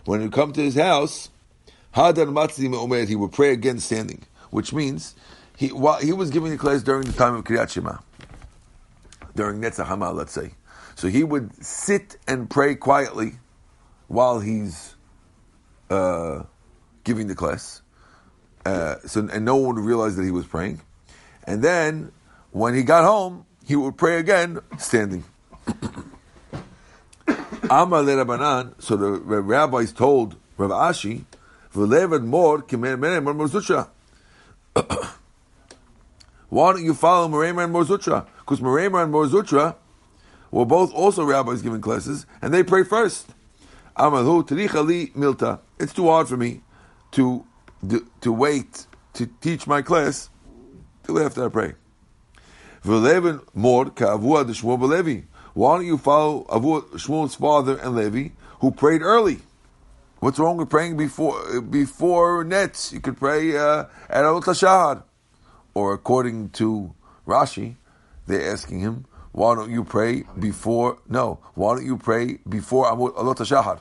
When 0.04 0.20
you 0.20 0.30
come 0.30 0.52
to 0.52 0.60
his 0.60 0.74
house, 0.74 1.30
he 1.94 3.16
would 3.16 3.32
pray 3.32 3.52
again 3.52 3.78
standing, 3.78 4.24
which 4.50 4.72
means 4.72 5.14
he 5.56 5.68
while 5.68 6.00
he 6.00 6.12
was 6.12 6.30
giving 6.30 6.50
the 6.50 6.58
class 6.58 6.82
during 6.82 7.06
the 7.06 7.12
time 7.12 7.36
of 7.36 7.44
Kriyat 7.44 7.70
Shema, 7.70 7.98
during 9.36 9.60
Netzach 9.60 9.86
Hama, 9.86 10.10
let's 10.10 10.32
say. 10.32 10.54
So 10.96 11.06
he 11.06 11.22
would 11.22 11.54
sit 11.64 12.16
and 12.26 12.50
pray 12.50 12.74
quietly 12.74 13.34
while 14.08 14.40
he's 14.40 14.96
uh, 15.88 16.42
giving 17.04 17.28
the 17.28 17.36
class. 17.36 17.80
Uh, 18.66 18.96
so 19.06 19.28
and 19.32 19.44
no 19.44 19.54
one 19.54 19.76
would 19.76 19.84
realize 19.84 20.16
that 20.16 20.24
he 20.24 20.32
was 20.32 20.46
praying. 20.46 20.80
And 21.44 21.62
then 21.62 22.10
when 22.50 22.74
he 22.74 22.82
got 22.82 23.04
home, 23.04 23.46
he 23.66 23.76
would 23.76 23.96
pray 23.96 24.18
again 24.18 24.60
standing. 24.78 25.24
So 28.80 28.96
the 28.96 29.20
rabbis 29.42 29.92
told 29.92 30.36
Rav 30.56 30.70
Ashi. 30.70 31.24
Why 36.48 36.72
don't 36.72 36.84
you 36.84 36.94
follow 36.94 37.28
Merema 37.28 37.64
and 37.64 37.72
Mar 37.72 37.84
Zutra? 37.84 38.26
Because 38.40 38.60
Merema 38.60 39.02
and 39.02 39.10
Mar 39.10 39.24
Zutra 39.24 39.74
were 40.50 40.66
both 40.66 40.92
also 40.92 41.24
rabbis 41.24 41.62
giving 41.62 41.80
classes, 41.80 42.26
and 42.40 42.54
they 42.54 42.62
prayed 42.62 42.86
first. 42.86 43.30
Milta. 43.96 45.60
It's 45.78 45.92
too 45.92 46.06
hard 46.06 46.28
for 46.28 46.36
me 46.36 46.60
to, 47.12 47.44
to 48.20 48.32
wait 48.32 48.86
to 49.14 49.26
teach 49.40 49.66
my 49.66 49.82
class 49.82 50.30
till 51.04 51.18
after 51.18 51.46
I 51.46 51.48
pray. 51.48 51.74
V'levan 52.84 53.40
more 53.54 53.86
Kavua 53.86 54.46
the 54.46 54.52
Shmuel 54.52 54.88
Levi. 54.88 55.26
Why 55.54 55.76
don't 55.76 55.86
you 55.86 55.96
follow 55.96 56.44
Avu 56.44 56.82
Shmuel's 56.92 57.34
father 57.34 57.78
and 57.78 57.94
Levi, 57.94 58.30
who 58.60 58.70
prayed 58.70 59.00
early? 59.00 59.38
What's 60.20 60.38
wrong 60.38 60.56
with 60.56 60.68
praying 60.68 60.96
before 60.96 61.60
before 61.62 62.44
nets? 62.44 62.92
You 62.92 63.00
could 63.00 63.16
pray 63.16 63.56
uh, 63.56 63.84
at 64.08 64.24
Alot 64.24 64.44
Shahar. 64.54 65.04
Or 65.74 65.94
according 65.94 66.50
to 66.50 66.94
Rashi, 67.26 67.76
they're 68.26 68.52
asking 68.52 68.80
him, 68.80 69.06
why 69.32 69.54
don't 69.54 69.70
you 69.70 69.82
pray 69.82 70.24
before? 70.38 70.98
No, 71.08 71.40
why 71.54 71.76
don't 71.76 71.86
you 71.86 71.96
pray 71.96 72.38
before 72.48 72.86
Alot 72.86 73.46
Shahar? 73.46 73.80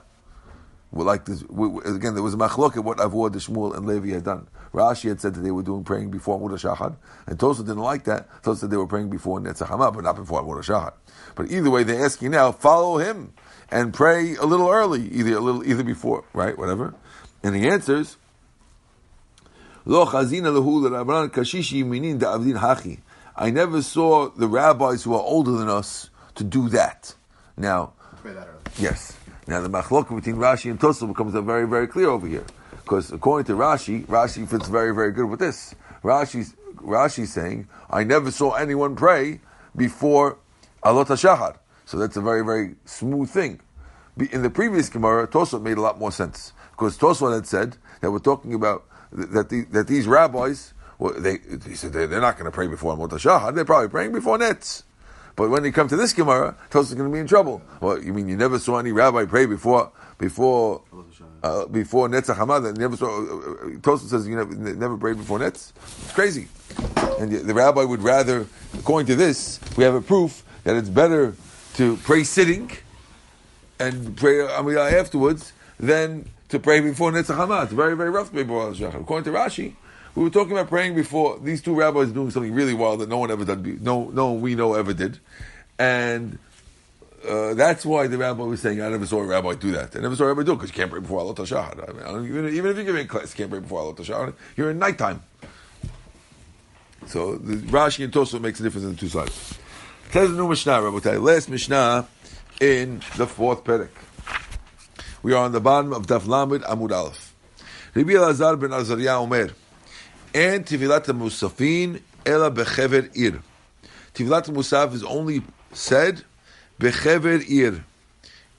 well, 0.93 1.07
like 1.07 1.25
this, 1.25 1.43
we, 1.49 1.67
again, 1.83 2.13
there 2.13 2.23
was 2.23 2.35
a 2.35 2.37
machloket 2.37 2.83
what 2.83 2.99
Avua 2.99 3.31
de 3.31 3.39
Shmuel 3.39 3.75
and 3.75 3.87
Levi 3.87 4.13
had 4.13 4.23
done. 4.23 4.47
Rashi 4.73 5.09
had 5.09 5.21
said 5.21 5.35
that 5.35 5.41
they 5.41 5.51
were 5.51 5.61
doing 5.61 5.83
praying 5.83 6.09
before 6.09 6.39
Amud 6.39 6.57
Shachar, 6.59 6.95
and 7.27 7.39
Tosa 7.39 7.63
didn't 7.63 7.83
like 7.83 8.05
that. 8.05 8.27
Tosa 8.43 8.61
said 8.61 8.71
they 8.71 8.77
were 8.77 8.87
praying 8.87 9.09
before 9.09 9.39
Netzach 9.39 9.67
Hama, 9.67 9.91
but 9.91 10.03
not 10.03 10.15
before 10.15 10.41
Amud 10.41 10.63
Shachar. 10.63 10.93
But 11.35 11.51
either 11.51 11.69
way, 11.69 11.83
they're 11.83 12.03
asking 12.03 12.31
now, 12.31 12.51
follow 12.51 12.97
him 12.97 13.33
and 13.69 13.93
pray 13.93 14.35
a 14.35 14.45
little 14.45 14.69
early, 14.69 15.07
either 15.09 15.35
a 15.35 15.39
little, 15.39 15.67
either 15.67 15.83
before, 15.83 16.23
right, 16.33 16.57
whatever. 16.57 16.95
And 17.43 17.55
he 17.55 17.67
answers, 17.67 18.17
Lo 19.85 20.05
chazina 20.05 20.51
lehu 20.53 21.29
kashishi 21.29 21.85
minin 21.85 22.19
da'avdin 22.19 22.59
hachi. 22.59 22.99
I 23.35 23.49
never 23.51 23.81
saw 23.81 24.29
the 24.29 24.47
rabbis 24.47 25.03
who 25.03 25.13
are 25.13 25.21
older 25.21 25.51
than 25.51 25.69
us 25.69 26.09
to 26.35 26.43
do 26.43 26.69
that. 26.69 27.15
Now, 27.57 27.93
Pray 28.21 28.33
that 28.33 28.47
early. 28.47 28.59
Yes. 28.79 29.17
Now 29.47 29.59
the 29.59 29.69
machlok 29.69 30.15
between 30.15 30.37
Rashi 30.37 30.71
and 30.71 30.79
Tosaf 30.79 31.07
becomes 31.07 31.33
very, 31.33 31.67
very 31.67 31.87
clear 31.87 32.07
over 32.07 32.25
here, 32.27 32.45
because 32.83 33.11
according 33.11 33.45
to 33.45 33.53
Rashi, 33.53 34.05
Rashi 34.05 34.47
fits 34.47 34.67
very, 34.67 34.93
very 34.93 35.11
good 35.11 35.25
with 35.29 35.39
this. 35.39 35.75
Rashi's 36.03 36.55
Rashi's 36.75 37.31
saying, 37.33 37.67
"I 37.89 38.03
never 38.03 38.29
saw 38.31 38.53
anyone 38.53 38.95
pray 38.95 39.39
before 39.75 40.37
Alot 40.83 41.07
Hashahar." 41.07 41.55
So 41.85 41.97
that's 41.97 42.17
a 42.17 42.21
very, 42.21 42.43
very 42.43 42.75
smooth 42.85 43.29
thing. 43.29 43.59
In 44.31 44.41
the 44.43 44.49
previous 44.49 44.89
Gemara, 44.89 45.27
Tosaf 45.27 45.61
made 45.61 45.77
a 45.77 45.81
lot 45.81 45.97
more 45.99 46.11
sense 46.11 46.53
because 46.71 46.97
Tosaf 46.97 47.33
had 47.33 47.47
said 47.47 47.77
that 48.01 48.11
we're 48.11 48.19
talking 48.19 48.53
about 48.53 48.83
that 49.11 49.49
the, 49.49 49.61
that 49.71 49.87
these 49.87 50.07
rabbis, 50.07 50.73
well, 50.99 51.13
they 51.17 51.39
he 51.67 51.75
said 51.75 51.93
they- 51.93 52.05
they're 52.05 52.21
not 52.21 52.37
going 52.37 52.45
to 52.45 52.51
pray 52.51 52.67
before 52.67 52.95
Alot 52.95 53.09
Hashahar. 53.11 53.53
They're 53.55 53.65
probably 53.65 53.89
praying 53.89 54.11
before 54.11 54.37
Netz. 54.37 54.83
But 55.35 55.49
when 55.49 55.63
they 55.63 55.71
come 55.71 55.87
to 55.87 55.95
this 55.95 56.13
Gemara, 56.13 56.55
Tosfos 56.69 56.83
is 56.83 56.93
going 56.93 57.09
to 57.09 57.13
be 57.13 57.19
in 57.19 57.27
trouble. 57.27 57.61
Well, 57.81 58.01
you 58.01 58.13
mean 58.13 58.27
you 58.27 58.37
never 58.37 58.59
saw 58.59 58.77
any 58.77 58.91
rabbi 58.91 59.25
pray 59.25 59.45
before 59.45 59.91
before 60.19 60.83
uh, 61.41 61.65
before 61.65 62.07
Netzach 62.07 62.35
Hamad? 62.35 62.77
Never 62.77 62.95
saw. 62.95 63.07
Uh, 63.07 63.19
uh, 63.19 63.79
Tosfos 63.79 64.09
says 64.09 64.27
you 64.27 64.35
never, 64.35 64.53
never 64.53 64.97
prayed 64.97 65.17
before 65.17 65.39
Netz. 65.39 65.71
It's 66.03 66.13
crazy. 66.13 66.47
And 67.19 67.31
the, 67.31 67.39
the 67.39 67.53
rabbi 67.53 67.83
would 67.83 68.01
rather, 68.01 68.45
according 68.77 69.07
to 69.07 69.15
this, 69.15 69.59
we 69.75 69.83
have 69.83 69.95
a 69.95 70.01
proof 70.01 70.43
that 70.65 70.75
it's 70.75 70.89
better 70.89 71.35
to 71.75 71.97
pray 71.97 72.23
sitting 72.23 72.69
and 73.79 74.15
pray 74.15 74.35
Amiyah 74.35 74.93
afterwards 74.93 75.53
than 75.79 76.29
to 76.49 76.59
pray 76.59 76.79
before 76.79 77.11
Netzach 77.11 77.37
Hamad. 77.37 77.65
It's 77.65 77.73
very 77.73 77.97
very 77.97 78.11
rough 78.11 78.27
to 78.27 78.33
pray 78.33 78.43
before 78.43 78.69
According 78.69 79.33
to 79.33 79.37
Rashi. 79.37 79.73
We 80.15 80.23
were 80.23 80.29
talking 80.29 80.51
about 80.51 80.69
praying 80.69 80.95
before 80.95 81.39
these 81.39 81.61
two 81.61 81.73
rabbis 81.73 82.11
doing 82.11 82.29
something 82.29 82.53
really 82.53 82.73
wild 82.73 82.99
that 82.99 83.09
no 83.09 83.17
one 83.17 83.31
ever 83.31 83.45
did, 83.45 83.81
no, 83.81 84.09
no 84.09 84.31
one 84.31 84.41
we 84.41 84.53
know 84.53 84.75
ever 84.75 84.93
did, 84.93 85.19
and 85.79 86.37
uh, 87.27 87.53
that's 87.55 87.85
why 87.85 88.05
the 88.07 88.17
rabbi 88.17 88.43
was 88.43 88.61
saying, 88.61 88.81
"I 88.81 88.89
never 88.89 89.07
saw 89.07 89.21
a 89.21 89.25
rabbi 89.25 89.55
do 89.55 89.71
that. 89.71 89.95
I 89.95 89.99
never 89.99 90.15
saw 90.15 90.25
a 90.25 90.27
rabbi 90.27 90.43
do 90.43 90.51
it 90.51 90.55
because 90.55 90.69
you 90.69 90.75
can't 90.75 90.91
pray 90.91 90.99
before 90.99 91.21
Alot 91.21 91.37
Hashahar. 91.37 92.07
I 92.07 92.13
mean, 92.13 92.29
even, 92.29 92.53
even 92.53 92.71
if 92.71 92.75
you're 92.77 92.85
giving 92.85 93.05
a 93.05 93.07
class, 93.07 93.31
you 93.33 93.37
can't 93.37 93.49
pray 93.49 93.59
before 93.59 93.81
Alot 93.81 93.97
Hashahar. 93.97 94.33
You're 94.55 94.71
in 94.71 94.79
nighttime." 94.79 95.23
So 97.07 97.35
the 97.35 97.55
Rashi 97.55 98.03
and 98.03 98.13
Tosfot 98.13 98.39
makes 98.41 98.59
a 98.59 98.63
difference 98.63 98.85
in 98.85 98.91
the 98.93 98.97
two 98.97 99.09
sides. 99.09 99.57
Tell 100.11 100.27
the 100.27 100.35
new 100.35 100.47
Mishnah, 100.47 100.81
Rabbi 100.81 101.17
Last 101.17 101.49
Mishnah 101.49 102.07
in 102.61 103.01
the 103.17 103.25
fourth 103.25 103.63
Perek. 103.63 103.89
We 105.23 105.33
are 105.33 105.43
on 105.43 105.53
the 105.53 105.59
bottom 105.59 105.91
of 105.91 106.07
Daf 106.07 106.27
Lamed 106.27 106.63
Amud 106.63 106.91
Aleph. 106.91 107.33
Rabbi 107.95 108.11
Elazar 108.11 108.59
ben 108.59 108.71
Azariah 108.71 109.19
Omer, 109.19 109.51
and 110.33 110.65
Tivilat 110.65 111.05
Musafin 111.05 112.01
Ela 112.25 112.49
Bechever 112.51 113.09
Ir. 113.15 113.41
Tivilat 114.13 114.45
Musaf 114.49 114.93
is 114.93 115.03
only 115.03 115.43
said 115.71 116.23
Bechever 116.79 117.39
Ir, 117.49 117.83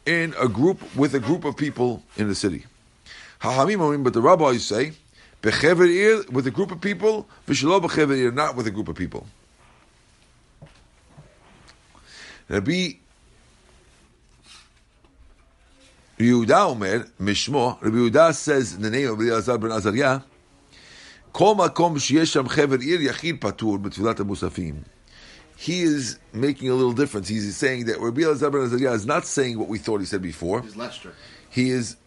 in 0.06 0.34
a 0.38 0.48
group, 0.48 0.80
with 0.96 1.14
a 1.14 1.20
group 1.20 1.44
of 1.44 1.56
people 1.56 2.02
in 2.16 2.28
the 2.28 2.34
city. 2.34 2.66
Ha'hamim 3.40 4.02
but 4.04 4.12
the 4.12 4.20
rabbis 4.20 4.64
say, 4.64 4.92
Bechever 5.42 5.86
Ir, 5.86 6.24
with 6.30 6.46
a 6.46 6.50
group 6.50 6.70
of 6.70 6.80
people, 6.80 7.26
V'shelo 7.46 7.80
Bechever 7.82 8.16
Ir, 8.16 8.30
not 8.30 8.56
with 8.56 8.66
a 8.66 8.70
group 8.70 8.88
of 8.88 8.96
people. 8.96 9.26
Rabbi 12.48 12.92
Yehuda 16.18 16.70
Omer, 16.70 17.06
Mishmo, 17.20 17.80
Rabbi 17.82 17.96
Yehuda 17.96 18.34
says 18.34 18.74
in 18.74 18.82
the 18.82 18.90
name 18.90 19.08
of 19.08 19.18
Rabbi 19.18 19.30
Elazar 19.30 19.60
ben 19.60 19.72
Azariah, 19.72 20.22
כל 21.33 21.55
מקום 21.55 21.99
שיש 21.99 22.33
שם 22.33 22.49
חבר 22.49 22.79
עיר 22.79 23.01
יחיד 23.01 23.35
פטור 23.41 23.77
בתפילת 23.77 24.19
המוספים. 24.19 24.75
He 25.57 25.81
is 25.83 26.17
making 26.33 26.69
a 26.69 26.73
little 26.73 26.93
difference. 26.93 27.27
He's 27.27 27.55
saying 27.57 27.85
that 27.87 27.99
Rabbi 27.99 28.21
Elazar 28.21 28.49
ben 28.51 28.61
Azariah 28.61 28.93
is 28.93 29.05
not 29.05 29.25
saying 29.25 29.59
what 29.59 29.67
we 29.67 29.77
thought 29.77 29.99
he 29.99 30.05
said 30.05 30.21
before. 30.21 30.61
He's 30.61 30.77
less 30.77 30.95
strict. 30.95 31.17
He 31.49 31.69
is 31.69 31.97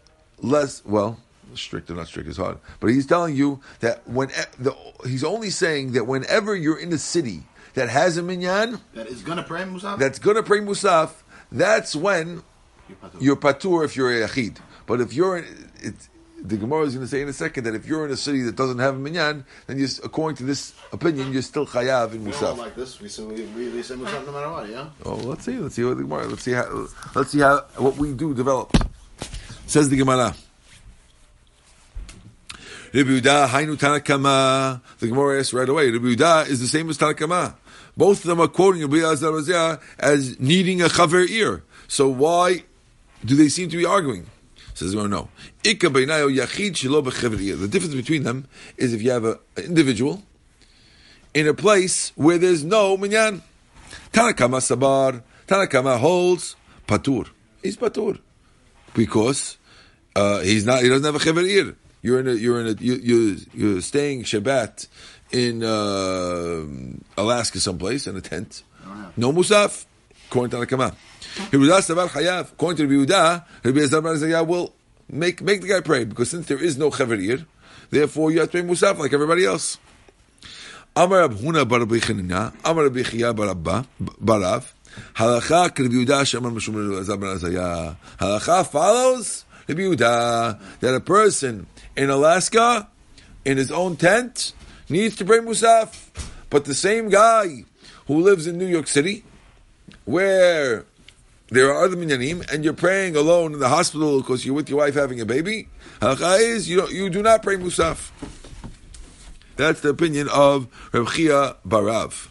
less, 0.40 0.82
well, 0.86 1.18
strict 1.54 1.90
or 1.90 1.94
not 1.96 2.06
strict 2.06 2.28
is 2.30 2.38
hard. 2.38 2.56
But 2.80 2.88
he's 2.88 3.06
telling 3.06 3.36
you 3.36 3.60
that 3.80 4.08
when 4.08 4.28
the, 4.58 4.74
he's 5.06 5.22
only 5.22 5.50
saying 5.50 5.92
that 5.92 6.06
whenever 6.06 6.56
you're 6.56 6.78
in 6.78 6.92
a 6.94 6.98
city 6.98 7.42
that 7.74 7.90
has 7.90 8.16
a 8.16 8.22
minyan 8.22 8.80
That 8.94 9.06
is 9.08 9.20
gonna 9.22 9.42
pray 9.42 9.62
Musaf. 9.64 9.98
that's 9.98 10.18
going 10.18 10.36
to 10.36 10.42
pray 10.42 10.60
musaf, 10.60 11.10
that's 11.50 11.94
when 11.94 12.42
You're 12.88 12.96
patur. 12.96 13.20
you're 13.20 13.36
patur 13.36 13.84
if 13.84 13.96
you're 13.96 14.12
a 14.12 14.26
yachid. 14.26 14.56
But 14.86 15.00
if 15.02 15.12
you're, 15.12 15.36
in, 15.38 15.44
it, 15.82 15.94
the 16.47 16.57
Gemara 16.57 16.83
is 16.83 16.93
going 16.93 17.05
to 17.05 17.09
say 17.09 17.21
in 17.21 17.27
a 17.27 17.33
second 17.33 17.65
that 17.65 17.75
if 17.75 17.85
you're 17.85 18.05
in 18.05 18.11
a 18.11 18.17
city 18.17 18.41
that 18.43 18.55
doesn't 18.55 18.79
have 18.79 18.95
a 18.95 18.99
minyan, 18.99 19.45
then 19.67 19.77
you, 19.77 19.87
according 20.03 20.37
to 20.37 20.43
this 20.43 20.73
opinion, 20.91 21.33
you're 21.33 21.41
still 21.41 21.65
chayav 21.65 22.13
in 22.13 22.23
musaf. 22.23 22.53
We 22.55 22.61
like 22.61 22.75
this. 22.75 22.99
We 22.99 23.09
say 23.09 23.23
we, 23.23 23.45
we, 23.47 23.69
we 23.69 23.83
say 23.83 23.95
Musaf 23.95 24.25
no 24.25 24.31
matter 24.31 24.51
what. 24.51 24.69
Yeah. 24.69 24.89
Oh, 25.05 25.15
let's 25.15 25.43
see. 25.45 25.57
Let's 25.57 25.75
see 25.75 25.83
what 25.83 25.97
the 25.97 26.03
Gemara. 26.03 26.27
Let's 26.27 26.43
see 26.43 26.53
how. 26.53 26.87
Let's 27.15 27.31
see 27.31 27.39
how 27.39 27.65
what 27.77 27.97
we 27.97 28.13
do 28.13 28.33
develops. 28.33 28.79
Says 29.65 29.89
the 29.89 29.97
Gemara. 29.97 30.35
Rabbi 32.93 33.09
Yehuda, 33.09 33.47
Hainu 33.47 33.75
Tanakama. 33.75 34.81
The 34.99 35.07
Gemara 35.07 35.39
asks 35.39 35.53
right 35.53 35.67
away. 35.67 35.91
Rabbi 35.91 36.05
Yehuda 36.05 36.47
is 36.47 36.61
the 36.61 36.67
same 36.67 36.89
as 36.89 36.97
Tanakama. 36.97 37.55
Both 37.97 38.19
of 38.21 38.27
them 38.27 38.39
are 38.39 38.47
quoting 38.47 38.81
Rabbi 38.81 38.97
Razia 38.97 39.81
as 39.99 40.39
needing 40.39 40.81
a 40.81 40.85
chaver 40.85 41.27
ear. 41.27 41.63
So 41.87 42.07
why 42.07 42.63
do 43.25 43.35
they 43.35 43.49
seem 43.49 43.69
to 43.69 43.77
be 43.77 43.85
arguing? 43.85 44.27
Says 44.77 44.93
no. 44.93 45.27
Ika 45.63 45.87
beinayo 45.89 46.29
yachid 46.29 46.73
shelo 46.73 47.03
bechaver 47.03 47.41
ear. 47.41 47.55
The 47.55 47.67
difference 47.67 47.95
between 47.95 48.21
them 48.21 48.47
is 48.77 48.93
if 48.93 49.01
you 49.01 49.09
have 49.09 49.25
an 49.25 49.39
individual 49.57 50.21
in 51.33 51.47
a 51.47 51.53
place 51.55 52.11
where 52.15 52.37
there's 52.37 52.63
no 52.63 52.95
minyan. 52.95 53.41
Tanakama 54.13 54.61
Sabar, 54.61 55.23
Tanakama 55.47 55.97
holds 55.97 56.55
Patur. 56.87 57.27
He's 57.63 57.75
Patur. 57.75 58.19
Because 58.93 59.57
uh, 60.15 60.41
he's 60.41 60.63
not 60.63 60.83
he 60.83 60.89
doesn't 60.89 61.05
have 61.05 61.15
a 61.15 61.25
Chever 61.25 61.41
Ir. 61.41 61.75
You're 62.03 62.19
in 62.19 62.27
a 62.27 62.33
you're 62.33 62.61
in 62.61 62.67
a 62.67 62.79
you 62.79 62.93
you 62.97 63.37
you're 63.55 63.81
staying 63.81 64.25
Shabbat 64.25 64.87
in 65.31 65.63
uh, 65.63 67.19
Alaska 67.19 67.59
someplace 67.59 68.05
in 68.05 68.15
a 68.15 68.21
tent. 68.21 68.61
No 69.17 69.33
Musaf, 69.33 69.87
according 70.29 70.51
to 70.51 70.65
Tanakama. 70.65 70.95
Yehuda 71.51 71.81
Sabar 71.81 72.07
Chayav, 72.07 72.51
according 72.51 72.77
to 72.77 72.83
Rabbi 72.83 73.11
Yehuda, 73.11 73.45
Rabbi 73.63 74.09
Azariah 74.09 74.43
will 74.43 74.73
make 75.09 75.41
make 75.41 75.61
the 75.61 75.67
guy 75.67 75.81
pray 75.81 76.03
because 76.03 76.29
since 76.29 76.47
there 76.47 76.61
is 76.61 76.77
no 76.77 76.91
Chever 76.91 77.45
therefore 77.89 78.31
you 78.31 78.39
have 78.39 78.51
to 78.51 78.61
pray 78.61 78.69
Musaf 78.69 78.97
like 78.97 79.13
everybody 79.13 79.45
else. 79.45 79.77
Amar 80.95 81.19
Rab 81.19 81.33
Huna 81.35 81.67
bar 81.67 81.79
Rabbi 81.79 81.97
Chanina, 81.97 82.53
Amar 82.65 82.85
Rabbi 82.85 83.03
Chia 83.03 83.33
barav, 83.33 84.71
Halacha 85.13 85.69
k'Rabbi 85.69 86.05
Yehuda 86.05 86.23
Shemar 86.23 86.51
Meshum 86.51 86.73
Elazar 86.75 87.19
ben 87.19 87.29
Azariah. 87.29 87.95
Halacha 88.19 88.67
follows 88.67 89.45
Rabbi 89.67 89.81
Yehuda 89.81 90.79
that 90.79 90.95
a 90.95 90.99
person 90.99 91.67
in 91.95 92.09
Alaska, 92.09 92.87
in 93.45 93.57
his 93.57 93.71
own 93.71 93.95
tent, 93.95 94.53
needs 94.89 95.15
to 95.17 95.25
pray 95.25 95.39
Musaf. 95.39 96.09
But 96.49 96.65
the 96.65 96.73
same 96.73 97.09
guy 97.09 97.65
who 98.07 98.21
lives 98.21 98.47
in 98.47 98.57
New 98.57 98.67
York 98.67 98.87
City, 98.87 99.23
where 100.05 100.85
there 101.49 101.71
are 101.71 101.83
other 101.85 101.95
minyanim, 101.95 102.49
and 102.51 102.63
you're 102.63 102.73
praying 102.73 103.15
alone 103.15 103.53
in 103.53 103.59
the 103.59 103.69
hospital 103.69 104.21
because 104.21 104.45
you're 104.45 104.55
with 104.55 104.69
your 104.69 104.79
wife 104.79 104.95
having 104.95 105.21
a 105.21 105.25
baby, 105.25 105.69
halacha 106.01 106.39
is 106.39 106.69
you, 106.69 106.87
you 106.89 107.09
do 107.09 107.21
not 107.21 107.41
pray 107.41 107.55
Musaf. 107.55 108.11
That's 109.55 109.81
the 109.81 109.89
opinion 109.89 110.27
of 110.29 110.67
Reb 110.91 111.07
Chia 111.09 111.55
Barav. 111.67 112.27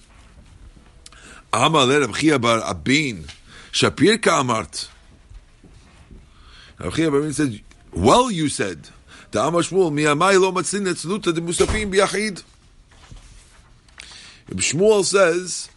Amar 1.53 1.87
le 1.87 2.01
Reb 2.01 2.15
Chia 2.15 2.39
Bar 2.39 2.61
Abin, 2.61 3.29
Shapir 3.73 4.19
Ka'amart. 4.19 4.89
Reb 6.79 6.95
Chia 6.95 7.11
Bar 7.11 7.21
Abin 7.21 7.35
said, 7.35 7.61
well 7.93 8.31
you 8.31 8.49
said, 8.49 8.89
Amar 9.35 9.61
Shmuel, 9.63 9.93
miyamai 9.93 10.41
lo 10.41 10.53
matzin 10.53 10.85
de 10.85 11.41
musafim 11.41 11.93
biyachid. 11.93 12.43
Shmuel 14.51 15.05
says, 15.05 15.69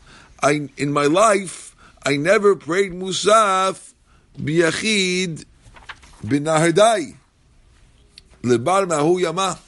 in 0.78 0.94
my 0.94 1.06
life, 1.06 1.69
I 2.10 2.18
never 2.18 2.56
prayed 2.56 2.92
Musaf 2.92 3.94
biyachid 4.36 5.46
binahadai. 6.26 7.14
Lebar 8.42 8.88
mahu 8.88 9.22
yamah. 9.22 9.60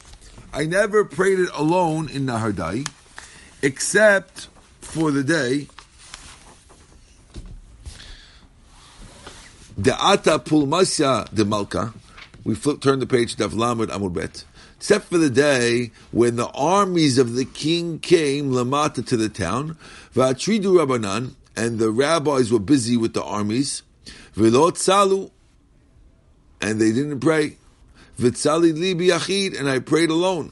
I 0.51 0.65
never 0.65 1.05
prayed 1.05 1.37
it 1.37 1.49
alone 1.53 2.09
in 2.09 2.25
Nahardai, 2.25 2.89
except 3.61 4.47
for 4.81 5.11
the 5.11 5.23
day 5.23 5.67
the 9.77 9.95
Ata 10.03 10.39
Pulmasya 10.39 11.31
de 11.35 11.45
Malka, 11.45 11.93
we 12.43 12.55
flip, 12.55 12.81
turn 12.81 12.97
the 12.97 13.05
page 13.05 13.35
to 13.35 13.47
Daf 13.47 13.55
Lamed 13.55 13.91
Amud 13.91 14.13
Bet. 14.13 14.45
Except 14.77 15.05
for 15.05 15.19
the 15.19 15.29
day 15.29 15.91
when 16.11 16.37
the 16.37 16.47
armies 16.55 17.19
of 17.19 17.35
the 17.35 17.45
king 17.45 17.99
came 17.99 18.49
lamata 18.49 19.05
to 19.05 19.15
the 19.15 19.29
town, 19.29 19.77
v'atridu 20.15 20.83
rabbanan, 20.83 21.35
and 21.55 21.79
the 21.79 21.91
rabbis 21.91 22.51
were 22.51 22.59
busy 22.59 22.97
with 22.97 23.13
the 23.13 23.23
armies, 23.23 23.83
v'lot 24.35 24.73
salu, 24.73 25.31
and 26.61 26.79
they 26.79 26.91
didn't 26.91 27.19
pray, 27.19 27.57
v'tzali 28.19 28.73
li 28.73 28.95
biyachid, 28.95 29.59
and 29.59 29.69
I 29.69 29.79
prayed 29.79 30.09
alone. 30.09 30.51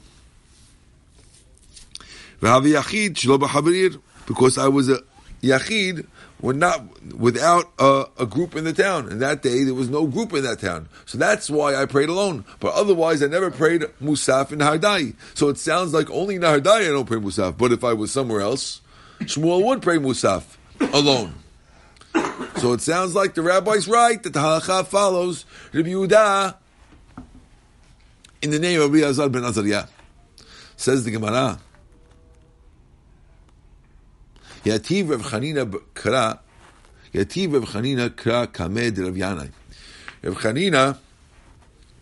V'havi 2.40 2.74
yachid 2.80 4.00
because 4.26 4.58
I 4.58 4.68
was 4.68 4.88
a 4.88 5.02
yachid, 5.42 6.06
when 6.38 6.58
not 6.58 6.82
without 7.12 7.70
a, 7.78 8.06
a, 8.18 8.26
group 8.26 8.56
in 8.56 8.64
the 8.64 8.72
town. 8.72 9.08
And 9.10 9.20
that 9.20 9.42
day 9.42 9.64
there 9.64 9.74
was 9.74 9.90
no 9.90 10.06
group 10.06 10.32
in 10.32 10.42
that 10.44 10.60
town, 10.60 10.88
so 11.04 11.18
that's 11.18 11.50
why 11.50 11.76
I 11.76 11.84
prayed 11.84 12.08
alone. 12.08 12.44
But 12.60 12.72
otherwise, 12.74 13.22
I 13.22 13.26
never 13.26 13.50
prayed 13.50 13.82
Musaf 14.02 14.50
in 14.52 14.60
Hardai. 14.60 15.14
So 15.34 15.50
it 15.50 15.58
sounds 15.58 15.92
like 15.92 16.10
only 16.10 16.36
in 16.36 16.42
Hardai 16.42 16.88
I 16.88 16.88
don't 16.88 17.04
pray 17.04 17.18
Musaf. 17.18 17.58
But 17.58 17.72
if 17.72 17.84
I 17.84 17.92
was 17.92 18.10
somewhere 18.10 18.40
else, 18.40 18.80
Shmuel 19.20 19.64
would 19.66 19.82
pray 19.82 19.98
Musaf 19.98 20.56
alone. 20.92 21.34
So 22.56 22.72
it 22.72 22.80
sounds 22.80 23.14
like 23.14 23.34
the 23.34 23.42
rabbi's 23.42 23.88
right 23.88 24.22
that 24.22 24.32
the 24.32 24.40
halacha 24.40 24.86
follows 24.86 25.44
Rabbi 25.72 25.90
Yehuda 25.90 26.56
in 28.42 28.50
the 28.50 28.58
name 28.58 28.80
of 28.80 28.92
Rabbi 28.92 29.06
Azar 29.06 29.28
ben 29.28 29.44
Azariah. 29.44 29.86
Says 30.76 31.04
the 31.04 31.10
Gemara. 31.10 31.58
Yativ 34.64 35.10
Rav 35.10 35.22
Chanina 35.22 35.66
Kra, 35.94 36.38
Yativ 37.14 37.54
Rav 37.54 37.64
Chanina 37.64 38.10
Kra 38.10 38.46
Kamed 38.46 38.98
Rav 38.98 39.14
Yanai. 39.14 39.50
Rav 40.22 40.34
Chanina 40.34 40.98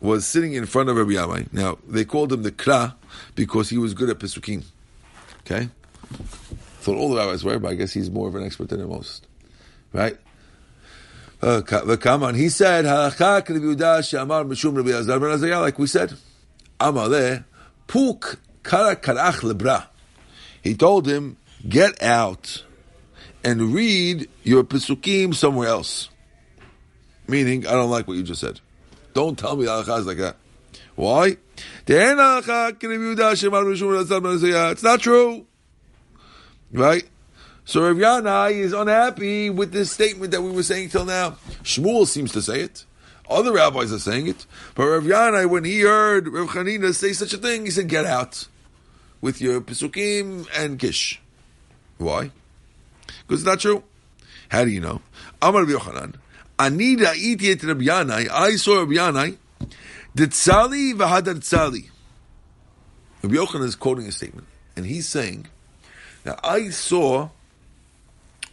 was 0.01 0.27
sitting 0.27 0.55
in 0.55 0.67
front 0.67 0.89
of 0.89 0.97
Rav 0.97 1.07
Yanai. 1.07 1.53
Now, 1.53 1.79
they 1.87 2.05
called 2.05 2.33
him 2.33 2.43
the 2.43 2.53
Kra 2.53 2.95
because 3.35 3.69
he 3.69 3.79
was 3.79 3.95
good 3.95 4.11
at 4.11 4.19
Pesukim. 4.19 4.65
Okay? 5.41 5.69
Thought 6.89 6.97
all 6.97 7.11
the 7.11 7.19
rabbis 7.19 7.45
were, 7.45 7.59
but 7.59 7.69
I 7.69 7.75
guess 7.75 7.93
he's 7.93 8.11
more 8.11 8.29
of 8.29 8.35
an 8.35 8.43
expert 8.43 8.71
than 8.71 8.89
most. 8.89 9.27
Right? 9.93 10.17
Uh, 11.43 11.61
come 11.61 12.23
on. 12.23 12.35
He 12.35 12.49
said, 12.49 12.87
Yehuda 12.87 14.09
she'amar 14.09 14.45
Rabbi 14.45 14.93
Azar 14.93 15.21
ben 15.21 15.39
like 15.61 15.79
we 15.79 15.87
said. 15.87 16.15
Amale, 16.81 17.45
puk 17.87 18.41
kara 18.65 18.97
lebra. 18.97 19.89
He 20.63 20.75
told 20.75 21.07
him, 21.07 21.37
get 21.69 22.03
out 22.03 22.65
and 23.45 23.75
read 23.75 24.27
your 24.43 24.65
Pesukim 24.65 25.35
somewhere 25.35 25.69
else. 25.69 26.09
Meaning, 27.27 27.67
I 27.67 27.73
don't 27.73 27.91
like 27.91 28.09
what 28.09 28.17
you 28.17 28.23
just 28.23 28.41
said. 28.41 28.61
Don't 29.13 29.39
tell 29.39 29.57
me 29.57 29.67
halakha 29.67 29.99
is 29.99 30.07
like 30.07 30.17
that. 30.17 30.37
Why? 30.97 31.37
It's 31.87 32.49
not 34.83 35.01
true. 35.01 35.45
Right? 36.73 37.05
So 37.65 37.83
Rav 37.83 37.97
Yanai 37.97 38.53
is 38.53 38.73
unhappy 38.73 39.51
with 39.51 39.73
this 39.73 39.93
statement 39.93 40.33
that 40.33 40.43
we 40.43 40.51
were 40.51 40.63
saying 40.63 40.89
till 40.89 41.05
now. 41.05 41.37
Shmuel 41.63 42.07
seems 42.07 42.33
to 42.33 42.43
say 42.43 42.61
it. 42.61 42.87
Other 43.29 43.53
rabbis 43.53 43.93
are 43.93 43.99
saying 43.99 44.27
it. 44.27 44.47
But 44.75 44.87
Rav 44.87 45.03
Yanai, 45.03 45.49
when 45.49 45.65
he 45.65 45.81
heard 45.81 46.29
Rav 46.29 46.49
Chanina 46.49 46.95
say 46.95 47.13
such 47.13 47.35
a 47.35 47.37
thing, 47.37 47.67
he 47.67 47.71
said, 47.71 47.89
get 47.89 48.07
out 48.07 48.49
with 49.21 49.41
your 49.41 49.61
Pesukim 49.61 50.47
and 50.57 50.79
Kish. 50.79 51.21
Why? 51.99 52.31
Because 53.07 53.43
it's 53.43 53.47
not 53.47 53.61
true. 53.61 53.85
How 54.49 54.65
do 54.65 54.71
you 54.71 54.81
know? 54.81 55.03
Amar 55.43 55.65
Yochanan. 55.65 56.15
Anida 56.59 57.15
iti 57.15 57.51
et 57.51 57.63
Rabbi 57.63 57.85
Yanai. 57.85 58.31
I 58.31 58.57
saw 58.57 58.81
Rabbi 58.81 58.93
Yanai. 58.93 59.37
Ditzali 60.17 60.95
v'hadar 60.95 61.35
tzali. 61.35 61.91
Rabbi 63.23 63.35
Yochanan 63.35 63.65
is 63.65 63.77
quoting 63.77 64.07
a 64.07 64.13
statement, 64.13 64.47
and 64.75 64.87
he's 64.87 65.07
saying, 65.07 65.49
"Now 66.25 66.39
I 66.43 66.71
saw 66.71 67.31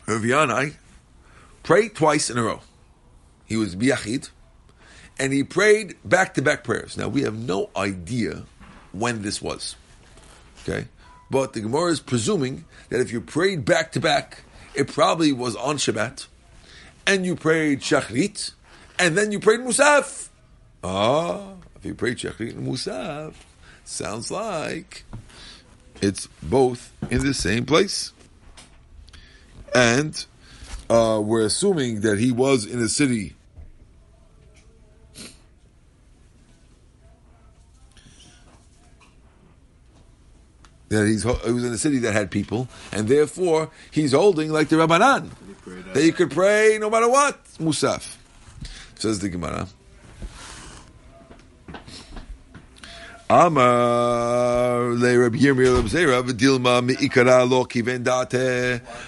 Rabbi 0.06 0.26
Yanai 0.26 0.76
pray 1.64 1.90
twice 1.90 2.30
in 2.30 2.38
a 2.38 2.44
row. 2.44 2.62
He 3.46 3.58
was 3.58 3.76
biyachid, 3.76 4.30
and 5.20 5.34
he 5.34 5.44
prayed 5.44 5.96
back-to-back 6.04 6.64
prayers. 6.64 6.98
Now 6.98 7.08
we 7.08 7.24
have 7.24 7.36
no 7.36 7.70
idea 7.76 8.44
when 8.92 9.22
this 9.22 9.42
was. 9.42 9.76
Okay, 10.64 10.88
but 11.30 11.54
the 11.54 11.62
Gemara 11.62 11.92
is 11.92 12.00
presuming 12.00 12.66
that 12.90 13.02
if 13.02 13.12
you 13.12 13.22
prayed 13.22 13.66
back 13.66 13.92
to 13.94 14.00
back, 14.00 14.44
it 14.74 14.88
probably 14.88 15.32
was 15.32 15.56
on 15.56 15.78
Shabbat, 15.78 16.28
and 17.06 17.26
you 17.26 17.36
prayed 17.36 17.82
Shachrit, 17.82 18.52
and 18.98 19.18
then 19.18 19.32
you 19.32 19.40
prayed 19.40 19.60
Musaf. 19.60 20.30
Ah, 20.84 21.54
if 21.76 21.86
you 21.86 21.94
prayed 21.94 22.18
Shachrit 22.18 22.52
and 22.52 22.68
Musaf, 22.68 23.34
sounds 23.84 24.32
like 24.32 25.04
it's 26.06 26.28
both 26.44 26.94
in 27.10 27.26
the 27.26 27.34
same 27.34 27.66
place. 27.66 28.12
And 29.74 30.26
uh, 30.90 31.20
we're 31.24 31.46
assuming 31.46 32.02
that 32.02 32.20
he 32.20 32.32
was 32.32 32.66
in 32.66 32.82
a 32.82 32.88
city 32.88 33.36
that 40.90 41.08
he's 41.08 41.24
he 41.24 41.52
was 41.52 41.64
in 41.64 41.74
a 41.74 41.78
city 41.78 42.00
that 42.00 42.14
had 42.14 42.32
people, 42.32 42.68
and 42.92 43.08
therefore 43.08 43.72
he's 43.92 44.12
holding 44.14 44.52
like 44.52 44.70
the 44.70 44.76
Rabbanan 44.76 45.30
that 45.94 46.04
you 46.04 46.14
could 46.14 46.32
pray 46.32 46.78
no 46.80 46.90
matter 46.90 47.10
what. 47.10 47.44
Musaf 47.60 48.16
says 48.96 49.20
the 49.20 49.30
Gemara. 49.30 49.68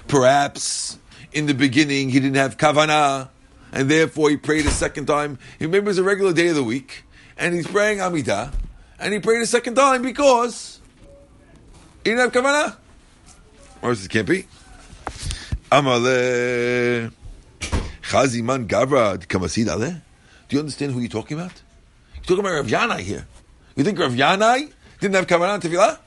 Perhaps 0.08 0.98
in 1.32 1.46
the 1.46 1.54
beginning 1.54 2.10
he 2.10 2.20
didn't 2.20 2.36
have 2.36 2.58
kavana, 2.58 3.30
and 3.72 3.92
therefore 3.92 4.32
he 4.32 4.38
prayed 4.38 4.66
a 4.66 4.72
second 4.72 5.06
time. 5.06 5.38
He 5.60 5.66
remembers 5.66 6.00
a 6.00 6.04
regular 6.04 6.34
day 6.34 6.48
of 6.48 6.56
the 6.56 6.64
week, 6.64 7.04
and 7.38 7.54
he's 7.54 7.68
praying 7.68 8.00
Amidah, 8.00 8.52
and 9.00 9.14
he 9.14 9.20
prayed 9.20 9.44
a 9.44 9.46
second 9.46 9.76
time 9.76 10.02
because 10.02 10.80
he 12.04 12.10
didn't 12.10 12.22
have 12.22 12.32
kavanah. 12.32 12.76
Or 13.84 13.92
it 13.92 14.10
can't 14.10 14.28
be. 14.28 14.48
Chaziman 18.10 18.66
Kamasid 18.68 19.68
Ale. 19.68 20.02
Do 20.50 20.56
you 20.56 20.60
understand 20.60 20.94
who 20.94 21.02
you're 21.02 21.10
talking 21.10 21.38
about? 21.38 21.62
You're 22.16 22.24
talking 22.24 22.40
about 22.40 22.56
Rav 22.56 22.66
Yanai 22.66 23.02
here. 23.02 23.28
You 23.78 23.84
think 23.84 24.00
Rav 24.00 24.14
Yanai 24.14 24.72
didn't 25.00 25.14
have 25.14 25.28
kavanah 25.28 25.62
tefillah? 25.62 26.00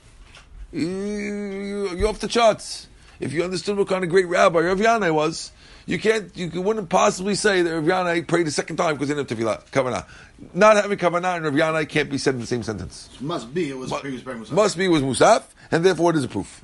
You, 0.73 2.03
are 2.03 2.07
off 2.09 2.19
the 2.19 2.27
charts. 2.27 2.87
If 3.21 3.31
you 3.31 3.45
understood 3.45 3.77
what 3.77 3.87
kind 3.87 4.03
of 4.03 4.09
great 4.09 4.27
rabbi 4.27 4.59
Rav 4.59 4.77
Yanai 4.77 5.13
was, 5.13 5.53
you 5.85 5.97
can't, 5.97 6.35
you 6.35 6.61
wouldn't 6.61 6.89
possibly 6.89 7.33
say 7.33 7.61
that 7.61 7.73
Rav 7.73 7.85
Yanai 7.85 8.27
prayed 8.27 8.45
a 8.47 8.51
second 8.51 8.75
time 8.75 8.95
because 8.95 9.07
he 9.07 9.15
didn't 9.15 9.29
have 9.29 9.39
tefillah, 9.39 9.65
kavanah. 9.71 10.05
Not 10.53 10.75
having 10.75 10.97
kavanah 10.97 11.37
and 11.37 11.45
Rav 11.45 11.53
Yanai 11.53 11.87
can't 11.87 12.09
be 12.09 12.17
said 12.17 12.33
in 12.33 12.41
the 12.41 12.45
same 12.45 12.61
sentence. 12.61 13.09
Must 13.21 13.53
be 13.53 13.69
it 13.69 13.77
was 13.77 13.89
must, 13.89 14.01
previous 14.01 14.21
Musaf. 14.21 14.51
Must 14.51 14.77
be 14.77 14.85
it 14.85 14.89
was 14.89 15.01
Musaf, 15.01 15.43
and 15.71 15.85
therefore 15.85 16.09
it 16.09 16.17
is 16.17 16.25
a 16.25 16.27
proof. 16.27 16.61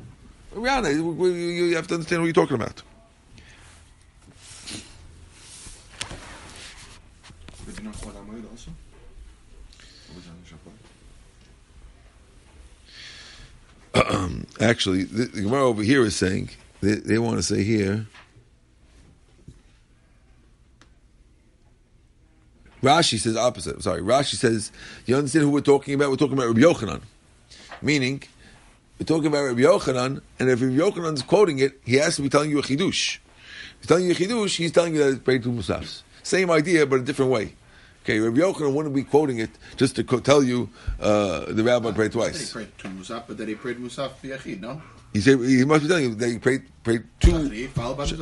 Rav 0.52 0.84
Yanai, 0.84 0.94
you 0.98 1.76
have 1.78 1.88
to 1.88 1.94
understand 1.94 2.22
what 2.22 2.26
you're 2.26 2.34
talking 2.34 2.56
about. 2.56 2.84
Actually, 14.60 15.04
the, 15.04 15.26
the 15.26 15.42
Gemara 15.42 15.66
over 15.66 15.84
here 15.84 16.04
is 16.04 16.16
saying 16.16 16.50
they, 16.82 16.96
they 16.96 17.18
want 17.18 17.38
to 17.38 17.44
say 17.44 17.64
here 17.64 18.08
Rashi 22.82 23.18
says 23.18 23.36
opposite. 23.36 23.82
Sorry, 23.82 24.02
Rashi 24.02 24.36
says 24.36 24.72
you 25.06 25.16
understand 25.16 25.46
who 25.46 25.52
we're 25.52 25.62
talking 25.62 25.94
about? 25.94 26.10
We're 26.10 26.18
talking 26.18 26.38
about 26.38 26.48
Rabbi 26.48 26.62
Yochanan, 26.62 27.02
meaning 27.82 28.22
we're 29.00 29.06
talking 29.06 29.28
about 29.28 29.44
Rabbi 29.44 29.62
Yochanan, 29.62 30.22
and 30.40 30.50
if 30.50 30.62
Rabbi 30.62 30.76
Yochanan 30.76 31.16
is 31.16 31.24
quoting 31.24 31.60
it, 31.60 31.80
he 31.86 31.96
has 31.96 32.16
to 32.18 32.22
be 32.22 32.30
telling 32.30 32.50
you 32.50 32.60
a 32.60 32.62
chidush. 32.62 33.18
He's 33.80 33.88
telling 33.88 34.06
you 34.06 34.12
a 34.12 34.16
chidush. 34.16 34.56
He's 34.58 34.72
telling 34.72 34.94
you 34.94 35.04
that 35.04 35.10
it's 35.10 35.20
prayed 35.20 35.44
two 35.44 35.52
musafs. 35.52 36.04
Same 36.24 36.52
idea, 36.52 36.86
but 36.86 37.00
a 37.00 37.04
different 37.04 37.32
way. 37.32 37.54
Okay, 38.08 38.22
Rabbi 38.22 38.40
Yochanan 38.40 38.72
wouldn't 38.74 38.96
be 38.96 39.04
quoting 39.04 39.40
it 39.40 39.50
just 39.76 39.98
to 39.98 40.04
tell 40.04 40.42
you 40.42 40.70
uh, 40.98 41.42
the 41.52 41.62
rabbi 41.62 41.92
prayed 41.92 42.14
twice. 42.14 42.48
He 42.48 42.54
prayed 42.54 42.70
two 42.78 42.88
musaf, 42.88 43.24
but 43.28 43.38
then 43.38 43.50
he 43.50 43.56
prayed 43.56 43.80
musaf 43.80 44.12
biyachid, 44.24 44.62
no? 44.62 44.82
He 45.12 45.20
said 45.20 45.42
he 45.42 45.66
must 45.66 45.84
be 45.84 45.90
telling 45.90 46.04
you 46.06 46.16
that 46.16 46.30
he 46.30 46.40
prayed 46.40 46.62
prayed 46.86 47.04
two 47.20 47.36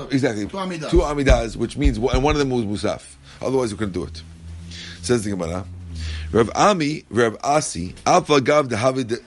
exactly 0.10 0.48
two 0.48 0.58
amidas. 0.58 0.90
two 0.90 1.02
amidas, 1.02 1.56
which 1.56 1.78
means 1.78 2.00
and 2.00 2.24
one 2.24 2.34
of 2.34 2.40
them 2.40 2.50
was 2.50 2.66
musaf. 2.66 3.04
Otherwise, 3.44 3.70
you 3.70 3.78
couldn't 3.78 3.94
do 3.94 4.06
it. 4.06 4.24
Says 5.04 5.24
the 5.24 5.30
Gemara. 5.30 5.68
Rav 6.32 6.50
Ami, 6.56 7.04
Rav 7.12 7.38
Asi, 7.44 7.94
Alpha 8.08 8.42
Gav 8.42 8.70
the 8.70 8.78
Havid 8.78 9.22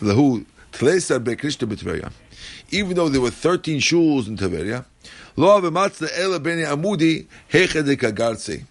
Lahu 0.00 0.46
Tlesar 0.70 1.18
Bekrishna 1.18 1.66
B'Tveria. 1.68 2.12
Even 2.70 2.94
though 2.94 3.08
there 3.08 3.20
were 3.20 3.30
13 3.32 3.80
shuls 3.80 4.28
in 4.28 4.36
Tveria, 4.36 4.84
Lo 5.34 5.60
Avematzna 5.60 6.08
Ela 6.16 6.38
Beni 6.38 6.62
Amudi 6.62 7.26
Hechedek 7.50 7.98
Agartse. 8.12 8.64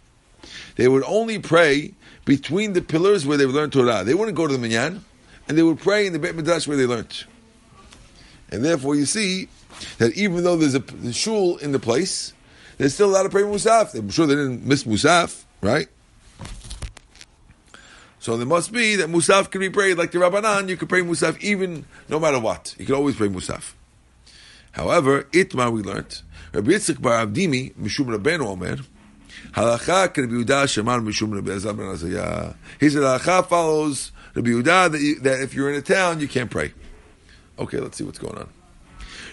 They 0.76 0.88
would 0.88 1.04
only 1.04 1.40
pray 1.40 1.94
between 2.26 2.74
the 2.74 2.82
pillars 2.82 3.26
where 3.26 3.38
they 3.38 3.46
would 3.46 3.56
learn 3.56 3.70
Torah. 3.70 4.04
They 4.04 4.14
wouldn't 4.14 4.38
go 4.38 4.48
to 4.48 4.54
the 4.54 4.60
minyan, 4.60 5.04
and 5.48 5.58
they 5.58 5.64
would 5.64 5.80
pray 5.80 6.08
in 6.08 6.14
the 6.14 6.20
Beit 6.20 6.36
Midrash 6.36 6.68
where 6.68 6.78
they 6.78 6.86
learned. 6.86 7.26
And 8.50 8.64
therefore, 8.64 8.96
you 8.96 9.06
see 9.06 9.50
that 9.98 10.14
even 10.16 10.44
though 10.44 10.56
there's 10.56 10.76
a, 10.76 11.14
shul 11.14 11.58
in 11.58 11.72
the 11.72 11.80
place, 11.80 12.34
there's 12.78 12.94
still 12.94 13.10
a 13.10 13.14
lot 13.14 13.26
of 13.26 13.32
praying 13.32 13.48
Musaf. 13.48 13.94
I'm 13.96 14.10
sure 14.10 14.26
they 14.28 14.36
didn't 14.36 14.66
miss 14.66 14.84
Musaf, 14.84 15.44
right? 15.62 15.88
So 18.20 18.38
there 18.38 18.48
must 18.48 18.72
be 18.72 18.96
that 18.98 19.10
Musaf 19.10 19.52
can 19.52 19.60
be 19.60 19.70
prayed 19.70 19.98
like 19.98 20.12
the 20.12 20.20
Rabbanan. 20.20 20.70
You 20.70 20.78
can 20.78 20.88
pray 20.88 21.02
Musaf 21.02 21.40
even 21.42 21.86
no 22.08 22.20
matter 22.20 22.40
what. 22.40 22.76
You 22.80 22.86
can 22.86 22.96
always 22.96 23.16
pray 23.16 23.28
Musaf. 23.28 23.74
However, 24.72 25.24
Itmar 25.34 25.72
we 25.72 25.82
learned. 25.82 26.22
Rabbi 26.54 26.72
Yitzchak 26.72 27.02
Bar 27.02 27.26
Avdimi 27.26 27.74
Mishum 27.74 28.16
Rabbeinu 28.16 28.46
Omer 28.46 28.78
Halacha 29.52 30.18
Rabbi 30.18 30.34
Yehuda 30.34 30.64
Shemar 30.66 31.04
Mishum 31.04 31.34
Rabbi 31.34 31.48
Ben 31.48 31.88
Azariah. 31.88 32.56
He 32.80 32.90
said 32.90 33.04
halacha 33.04 33.48
follows 33.48 34.12
Rabbi 34.34 34.50
Yehuda 34.50 34.92
that, 34.92 35.02
you, 35.02 35.20
that 35.20 35.42
if 35.42 35.54
you're 35.54 35.70
in 35.70 35.76
a 35.76 35.82
town 35.82 36.20
you 36.20 36.28
can't 36.28 36.50
pray. 36.50 36.74
Okay, 37.60 37.80
let's 37.80 37.98
see 37.98 38.04
what's 38.04 38.18
going 38.18 38.38
on. 38.38 38.50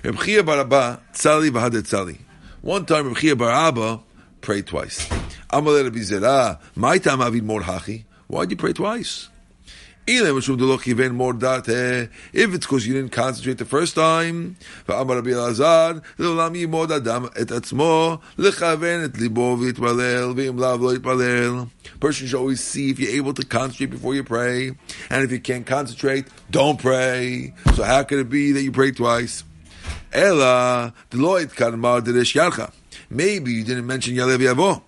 Rabbi 0.04 0.22
Chia 0.24 0.42
Tzali 0.42 1.50
V'Hadet 1.50 1.82
Tzali. 1.82 2.18
One 2.60 2.84
time 2.84 3.06
Rabbi 3.06 3.20
Chia 3.20 3.36
Bar 3.36 3.50
Abba 3.50 4.00
prayed 4.42 4.66
twice. 4.66 5.08
Amalei 5.50 5.84
Rabbi 5.84 6.00
Zerah 6.00 6.60
Ma'itam 6.76 7.24
Avid 7.24 7.44
Mor 7.44 7.62
Hachi. 7.62 8.04
Why'd 8.26 8.50
you 8.50 8.56
pray 8.58 8.74
twice? 8.74 9.29
If 10.06 10.36
it's 12.54 12.66
because 12.66 12.86
you 12.86 12.94
didn't 12.94 13.12
concentrate 13.12 13.58
the 13.58 13.64
first 13.64 13.94
time, 13.94 14.56
person 22.00 22.26
should 22.26 22.34
always 22.34 22.60
see 22.60 22.90
if 22.90 22.98
you're 22.98 23.12
able 23.12 23.34
to 23.34 23.44
concentrate 23.44 23.90
before 23.90 24.14
you 24.14 24.24
pray, 24.24 24.72
and 25.10 25.24
if 25.24 25.30
you 25.30 25.38
can't 25.40 25.66
concentrate, 25.66 26.26
don't 26.50 26.80
pray. 26.80 27.54
So 27.74 27.84
how 27.84 28.02
could 28.02 28.18
it 28.18 28.30
be 28.30 28.52
that 28.52 28.62
you 28.62 28.72
pray 28.72 28.90
twice? 28.90 29.44
Ella, 30.12 30.92
Maybe 33.12 33.52
you 33.52 33.64
didn't 33.64 33.86
mention 33.86 34.14
Ya'aleh 34.14 34.38
V'yavo. 34.38 34.82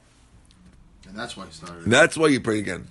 And 1.08 1.16
that's 1.18 1.36
why 1.36 1.46
he 1.46 1.52
started. 1.52 1.84
That's 1.86 2.16
why 2.16 2.28
you 2.28 2.40
pray 2.40 2.58
again. 2.58 2.88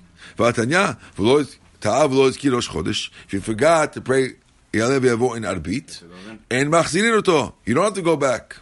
If 1.84 3.34
you 3.34 3.42
forgot 3.42 3.94
to 3.94 4.02
pray 4.02 4.36
Ya'aleh 4.74 5.00
V'yavo 5.00 5.36
in 5.36 5.44
Arbit, 5.44 6.02
and 6.50 6.72
machzirin 6.72 7.18
oto, 7.18 7.56
you 7.66 7.74
don't 7.74 7.84
have 7.86 7.94
to 7.96 8.02
go 8.02 8.16
back. 8.16 8.58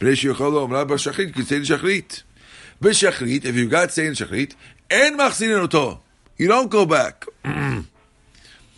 You 0.00 0.06
can 0.06 0.16
say 0.16 0.26
Shachrit. 1.60 2.22
B'Shachrit, 2.80 3.44
if 3.44 3.54
you 3.54 3.68
to 3.68 3.88
say 3.90 4.06
in 4.06 4.14
Shachrit, 4.14 4.54
and 4.90 5.18
machzirin 5.18 5.62
oto, 5.62 6.00
you 6.38 6.48
don't 6.48 6.70
go 6.70 6.86
back. 6.86 7.26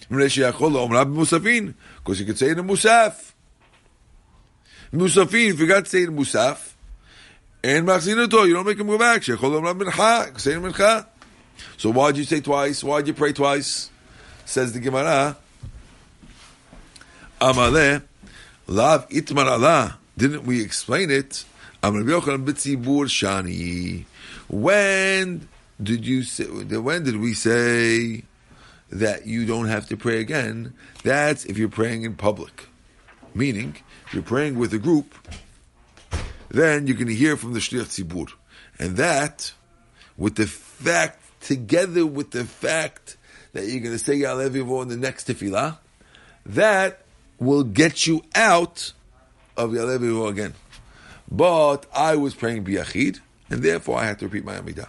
Because 0.08 0.36
you 0.36 2.26
could 2.26 2.38
say 2.38 2.50
in 2.50 2.58
Musaf. 2.58 3.32
Musafin, 4.92 5.50
if 5.50 5.58
you 5.58 5.66
to 5.66 5.84
say 5.84 6.04
in 6.04 6.16
Musaf, 6.16 6.74
and 7.62 7.86
machzirin 7.86 8.24
oto, 8.24 8.44
you 8.44 8.54
don't 8.54 8.66
make 8.66 8.78
him 8.78 8.86
go 8.86 8.98
back. 8.98 9.24
Say 9.24 9.32
in 9.32 9.38
Mincha. 9.38 11.06
So 11.76 11.90
why 11.90 12.12
did 12.12 12.18
you 12.18 12.24
say 12.24 12.40
twice? 12.40 12.82
Why 12.82 12.98
did 12.98 13.08
you 13.08 13.14
pray 13.14 13.32
twice? 13.32 13.90
Says 14.44 14.72
the 14.72 14.80
Gemara. 14.80 15.36
Amale, 17.40 18.02
lav 18.66 19.08
itmar 19.10 19.46
Allah. 19.46 19.98
Didn't 20.16 20.44
we 20.44 20.62
explain 20.62 21.10
it? 21.10 21.44
When 24.48 25.48
did 25.82 26.06
you 26.06 26.22
say? 26.22 26.44
When 26.44 27.04
did 27.04 27.16
we 27.20 27.34
say 27.34 28.22
that 28.90 29.26
you 29.26 29.44
don't 29.44 29.66
have 29.66 29.86
to 29.88 29.96
pray 29.96 30.20
again? 30.20 30.72
That's 31.04 31.44
if 31.44 31.58
you're 31.58 31.68
praying 31.68 32.04
in 32.04 32.14
public. 32.14 32.68
Meaning, 33.34 33.76
if 34.06 34.14
you're 34.14 34.22
praying 34.22 34.58
with 34.58 34.72
a 34.72 34.78
group, 34.78 35.14
then 36.48 36.86
you 36.86 36.94
can 36.94 37.08
hear 37.08 37.36
from 37.36 37.52
the 37.52 37.58
shliach 37.58 38.02
tzibur, 38.02 38.32
and 38.78 38.96
that, 38.96 39.52
with 40.16 40.36
the 40.36 40.46
fact 40.46 41.20
together 41.46 42.04
with 42.04 42.32
the 42.32 42.44
fact 42.44 43.16
that 43.52 43.66
you're 43.66 43.80
going 43.80 43.96
to 43.96 43.98
say 43.98 44.18
Ya'aleh 44.18 44.50
V'yavo 44.50 44.82
in 44.82 44.88
the 44.88 44.96
next 44.96 45.28
tefillah, 45.28 45.78
that 46.44 47.02
will 47.38 47.62
get 47.62 48.06
you 48.06 48.22
out 48.34 48.92
of 49.56 49.70
Ya'aleh 49.70 49.98
V'yavo 49.98 50.28
again. 50.28 50.54
But 51.30 51.86
I 51.94 52.16
was 52.16 52.34
praying 52.34 52.64
Biyachid, 52.64 53.20
and 53.48 53.62
therefore 53.62 53.98
I 53.98 54.06
had 54.06 54.18
to 54.18 54.26
repeat 54.26 54.44
my 54.44 54.56
Amidah. 54.56 54.88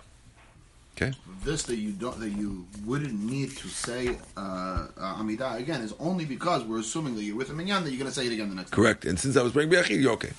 Okay? 0.95 1.13
This 1.43 1.63
that 1.63 1.77
you 1.77 1.91
don't 1.91 2.19
that 2.19 2.29
you 2.29 2.65
wouldn't 2.85 3.19
need 3.19 3.55
to 3.57 3.67
say 3.67 4.17
uh, 4.35 4.87
uh, 4.97 5.15
Amidah 5.17 5.59
again 5.59 5.81
is 5.81 5.93
only 5.99 6.25
because 6.25 6.63
we're 6.63 6.79
assuming 6.79 7.15
that 7.15 7.23
you're 7.23 7.37
with 7.37 7.51
a 7.51 7.53
minyan 7.53 7.83
that 7.83 7.91
you're 7.91 7.99
going 7.99 8.09
to 8.09 8.15
say 8.15 8.25
it 8.25 8.33
again 8.33 8.49
the 8.49 8.55
next. 8.55 8.71
Correct. 8.71 9.05
And 9.05 9.19
since 9.19 9.37
I 9.37 9.43
was 9.43 9.53
praying 9.53 9.69
Biyachid, 9.69 10.01
you're 10.01 10.13
okay. 10.13 10.31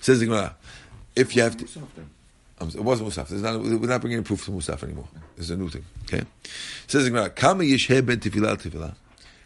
Says 0.00 0.20
the 0.20 0.26
Gemara, 0.26 0.54
if 1.16 1.34
you 1.34 1.42
have 1.42 1.56
to. 1.56 1.66
It 2.60 2.80
wasn't 2.80 3.08
Musaf. 3.08 3.28
There's 3.28 3.42
not, 3.42 3.58
we're 3.60 3.88
not 3.88 4.02
bringing 4.02 4.22
proof 4.22 4.44
to 4.44 4.50
Musaf 4.50 4.82
anymore. 4.82 5.08
It's 5.38 5.48
a 5.48 5.56
new 5.56 5.70
thing. 5.70 5.84
Okay? 6.04 6.24
Says 6.86 7.08
Gemara, 7.08 7.30
Kama 7.30 7.64
yesheh 7.64 8.04
ben. 8.04 8.94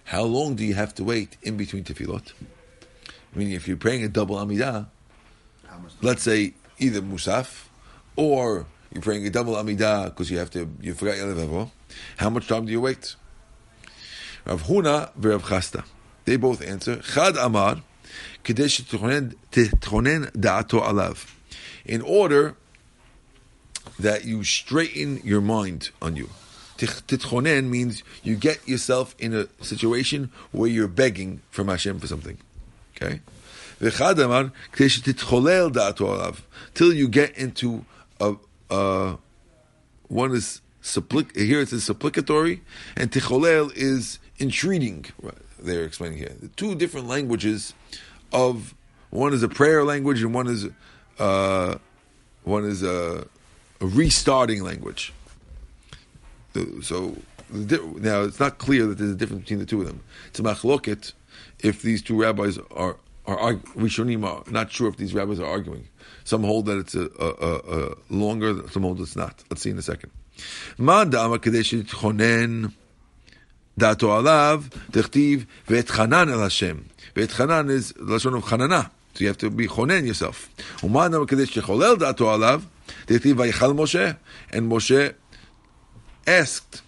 How 0.05 0.23
long 0.23 0.57
do 0.57 0.65
you 0.65 0.75
have 0.75 0.95
to 0.97 1.05
wait 1.05 1.37
in 1.43 1.57
between 1.57 1.85
tefillot? 1.85 2.33
Meaning, 3.35 3.55
if 3.55 3.69
you're 3.69 3.77
praying 3.77 4.05
a 4.05 4.09
double 4.09 4.37
Amidah, 4.37 4.87
let's 6.03 6.23
say 6.23 6.55
either 6.79 7.01
Musaf, 7.01 7.67
or 8.17 8.67
you're 8.93 9.03
praying 9.03 9.27
a 9.27 9.31
double 9.31 9.55
Amidah 9.55 10.07
because 10.07 10.31
you 10.31 10.39
have 10.39 10.51
to, 10.51 10.69
you 10.81 10.95
forgot 10.95 11.17
your 11.17 11.33
level. 11.33 11.73
How 12.17 12.31
much 12.31 12.49
time 12.49 12.67
do 12.67 12.73
you 12.73 12.81
wait? 12.81 13.15
Rav 14.45 14.65
Huna 14.65 15.13
v'Rav 15.19 15.41
Chisda. 15.41 15.85
They 16.25 16.37
both 16.37 16.63
answer, 16.63 16.97
Chad 16.97 17.37
Amar, 17.37 17.83
Kadesh 18.43 18.83
titchonen 18.83 19.35
da'ato 20.33 20.83
alav. 20.83 21.31
In 21.85 22.03
order 22.03 22.57
that 23.99 24.25
you 24.25 24.45
straighten 24.45 25.21
your 25.25 25.41
mind 25.41 25.91
on 26.03 26.17
you. 26.17 26.29
Titchonen 26.77 27.69
means 27.69 28.03
you 28.23 28.35
get 28.35 28.67
yourself 28.67 29.15
in 29.19 29.33
a 29.35 29.47
situation 29.63 30.31
where 30.51 30.69
you're 30.69 30.89
begging 30.89 31.41
from 31.51 31.69
Hashem 31.69 32.01
for 32.01 32.07
something. 32.07 32.39
Okay? 32.97 33.21
Till 36.75 36.93
you 36.93 37.09
get 37.09 37.37
into 37.37 37.85
a, 38.21 38.35
a 38.71 39.19
one 40.09 40.33
is 40.33 40.61
here 41.35 41.61
it 41.61 41.69
says 41.69 41.85
supplicatory, 41.85 42.61
and 42.97 43.11
ticholel 43.11 43.73
is 43.75 44.19
entreating. 44.39 45.07
They're 45.59 45.85
explaining 45.85 46.19
here 46.19 46.33
the 46.41 46.49
two 46.49 46.75
different 46.75 47.09
languages 47.09 47.73
of 48.33 48.75
one 49.11 49.33
is 49.33 49.43
a 49.43 49.49
prayer 49.49 49.85
language 49.85 50.23
and 50.23 50.35
one 50.35 50.47
is 50.47 50.69
uh, 51.19 51.79
one 52.43 52.65
is 52.65 52.83
a 52.83 53.27
a 53.85 53.87
restarting 53.87 54.63
language. 54.63 55.13
So 56.83 57.17
now 57.51 58.23
it's 58.23 58.41
not 58.41 58.59
clear 58.59 58.87
that 58.87 58.99
there's 58.99 59.11
a 59.11 59.15
difference 59.15 59.43
between 59.43 59.59
the 59.59 59.67
two 59.67 59.81
of 59.83 59.87
them. 59.87 60.01
It's 60.29 60.41
a 60.41 60.43
machloket 60.43 61.13
if 61.61 61.83
these 61.83 62.03
two 62.03 62.21
rabbis 62.21 62.59
are 62.71 62.97
are 63.27 63.55
Rishonim 63.55 64.25
are 64.27 64.51
not 64.51 64.71
sure 64.71 64.89
if 64.89 64.97
these 64.97 65.15
rabbis 65.15 65.41
are 65.41 65.47
arguing. 65.47 65.89
Some 66.25 66.45
hold 66.45 66.67
that 66.67 66.79
it's 66.79 66.95
a, 66.95 67.09
a, 67.19 67.29
a, 67.77 67.97
longer, 68.11 68.69
some 68.69 68.83
hold 68.83 69.01
it's 69.01 69.17
not. 69.17 69.43
Let's 69.51 69.63
see 69.63 69.71
in 69.71 69.79
a 69.79 69.83
second. 69.83 70.11
Ma 70.79 71.05
da'ama 71.05 71.39
kadesh 71.39 71.73
chonen 71.73 72.73
dato 73.79 74.09
alav 74.09 74.69
techtiv 74.93 75.47
ve'etchanan 75.67 76.31
el 76.31 76.41
Hashem. 76.41 76.89
Ve'etchanan 77.15 77.71
is 77.71 77.93
of 77.93 78.45
chanana. 78.45 78.91
So 79.15 79.21
you 79.21 79.29
have 79.29 79.39
to 79.39 79.51
be 79.51 79.69
chonen 79.69 80.07
yourself. 80.07 80.51
Uma 80.83 81.09
da'ama 81.09 81.27
kadesh 81.27 81.55
cholel 81.55 81.99
dato 81.99 82.27
alav 82.27 82.63
Vayichal 83.07 83.75
Moshe, 83.75 84.17
and 84.51 84.71
Moshe 84.71 85.15
asked. 86.27 86.83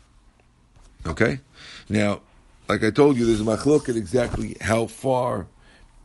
Okay, 1.07 1.41
now, 1.89 2.21
like 2.69 2.83
I 2.83 2.91
told 2.91 3.17
you, 3.17 3.27
there's 3.27 3.41
a 3.41 3.45
machloket 3.45 3.97
exactly 3.97 4.57
how 4.61 4.87
far 4.87 5.47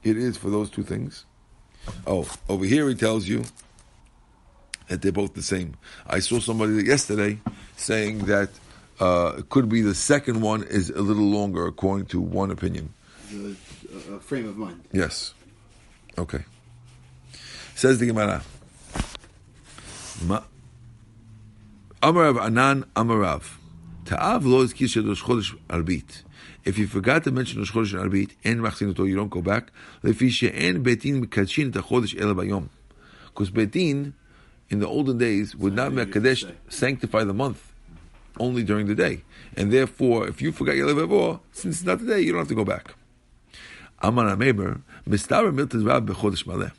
it 0.03 0.17
is 0.17 0.37
for 0.37 0.49
those 0.49 0.69
two 0.69 0.83
things. 0.83 1.25
Oh, 2.05 2.29
over 2.47 2.65
here 2.65 2.87
he 2.87 2.95
tells 2.95 3.27
you 3.27 3.43
that 4.87 5.01
they're 5.01 5.11
both 5.11 5.33
the 5.33 5.41
same. 5.41 5.75
I 6.05 6.19
saw 6.19 6.39
somebody 6.39 6.83
yesterday 6.83 7.39
saying 7.77 8.25
that 8.25 8.49
uh, 8.99 9.35
it 9.39 9.49
could 9.49 9.69
be 9.69 9.81
the 9.81 9.95
second 9.95 10.41
one 10.41 10.63
is 10.63 10.89
a 10.91 11.01
little 11.01 11.23
longer, 11.23 11.65
according 11.65 12.05
to 12.07 12.21
one 12.21 12.51
opinion. 12.51 12.93
The 13.31 13.55
uh, 13.93 14.19
frame 14.19 14.47
of 14.47 14.57
mind. 14.57 14.83
Yes. 14.91 15.33
Okay. 16.17 16.43
Says 17.73 17.97
the 17.99 18.05
Gemara. 18.05 18.43
Amarav 22.01 22.41
Anan 22.41 22.85
Amarav. 22.95 23.43
Ta'av 24.05 24.45
lo 24.45 24.65
izkir 24.65 24.89
shel 24.89 25.03
Rosh 25.03 25.23
Chodesh 25.23 25.57
Arbit. 25.69 26.23
If 26.63 26.77
you 26.77 26.87
forgot 26.87 27.23
to 27.25 27.31
mention 27.31 27.59
Rosh 27.59 27.71
Chodesh 27.71 27.93
Arbit, 27.93 28.31
en 28.43 28.59
machzin 28.59 28.97
you 29.07 29.15
don't 29.15 29.29
go 29.29 29.41
back. 29.41 29.71
Lefi 30.03 30.29
she'en 30.29 30.83
betin 30.83 31.25
mekadshin 31.25 31.75
et 31.75 31.81
HaChodesh 31.81 32.19
el 32.21 32.33
bayom. 32.35 32.69
Because 33.25 33.51
betin, 33.51 34.13
in 34.69 34.79
the 34.79 34.87
olden 34.87 35.17
days, 35.17 35.55
would 35.55 35.73
not 35.73 35.91
mekadesh 35.91 36.51
sanctify 36.69 37.23
the 37.23 37.33
month. 37.33 37.71
only 38.39 38.63
during 38.63 38.87
the 38.87 38.95
day. 38.95 39.23
And 39.55 39.71
therefore, 39.71 40.27
if 40.27 40.41
you 40.41 40.51
forgot 40.51 40.75
your 40.75 40.91
Lev 40.93 41.39
since 41.51 41.77
it's 41.77 41.85
not 41.85 41.99
the 41.99 42.05
day, 42.05 42.21
you 42.21 42.31
don't 42.31 42.39
have 42.39 42.47
to 42.47 42.55
go 42.55 42.65
back. 42.65 42.95
Amar 44.01 44.35
Ameimar, 44.35 44.81
Mistaber 45.07 45.53
Miltas 45.53 45.85
Rab 45.85 46.07
Bechodesh 46.07 46.45
Maleh. 46.45 46.71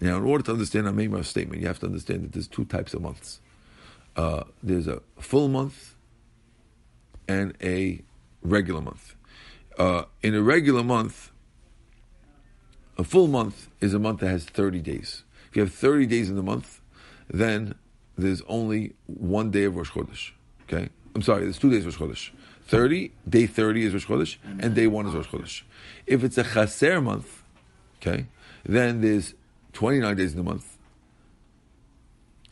Now, 0.00 0.16
in 0.16 0.24
order 0.24 0.44
to 0.44 0.52
understand 0.52 0.86
Ameimar's 0.86 1.28
statement, 1.28 1.60
you 1.60 1.66
have 1.66 1.80
to 1.80 1.86
understand 1.86 2.24
that 2.24 2.32
there's 2.32 2.48
two 2.48 2.64
types 2.64 2.94
of 2.94 3.02
months. 3.02 3.40
Uh, 4.16 4.44
there's 4.62 4.86
a 4.86 5.02
full 5.18 5.48
month 5.48 5.94
and 7.26 7.54
a 7.62 8.02
regular 8.42 8.80
month. 8.80 9.14
Uh, 9.78 10.04
in 10.22 10.34
a 10.34 10.42
regular 10.42 10.82
month, 10.82 11.30
a 12.96 13.04
full 13.04 13.28
month 13.28 13.68
is 13.80 13.94
a 13.94 13.98
month 13.98 14.20
that 14.20 14.28
has 14.28 14.44
30 14.44 14.80
days. 14.80 15.24
If 15.50 15.56
you 15.56 15.62
have 15.62 15.72
30 15.72 16.06
days 16.06 16.30
in 16.30 16.36
the 16.36 16.42
month, 16.42 16.80
then 17.28 17.74
there's 18.16 18.42
only 18.48 18.94
one 19.06 19.50
day 19.50 19.64
of 19.64 19.76
Rosh 19.76 19.90
Chodesh. 19.90 20.32
Okay? 20.64 20.88
I'm 21.14 21.22
sorry, 21.22 21.42
there's 21.42 21.58
two 21.58 21.70
days 21.70 21.86
of 21.86 22.00
Rosh 22.00 22.10
Chodesh. 22.10 22.30
30, 22.66 23.12
day 23.28 23.46
30 23.46 23.84
is 23.84 23.92
Rosh 23.94 24.06
Chodesh, 24.06 24.36
and 24.60 24.74
day 24.74 24.86
1 24.86 25.06
is 25.06 25.14
Rosh 25.14 25.28
Chodesh. 25.28 25.62
If 26.06 26.22
it's 26.22 26.36
a 26.36 26.44
Chaser 26.44 27.00
month, 27.00 27.42
okay, 28.00 28.26
then 28.64 29.00
there's 29.00 29.34
29 29.78 30.16
days 30.16 30.32
in 30.32 30.38
the 30.38 30.42
month, 30.42 30.76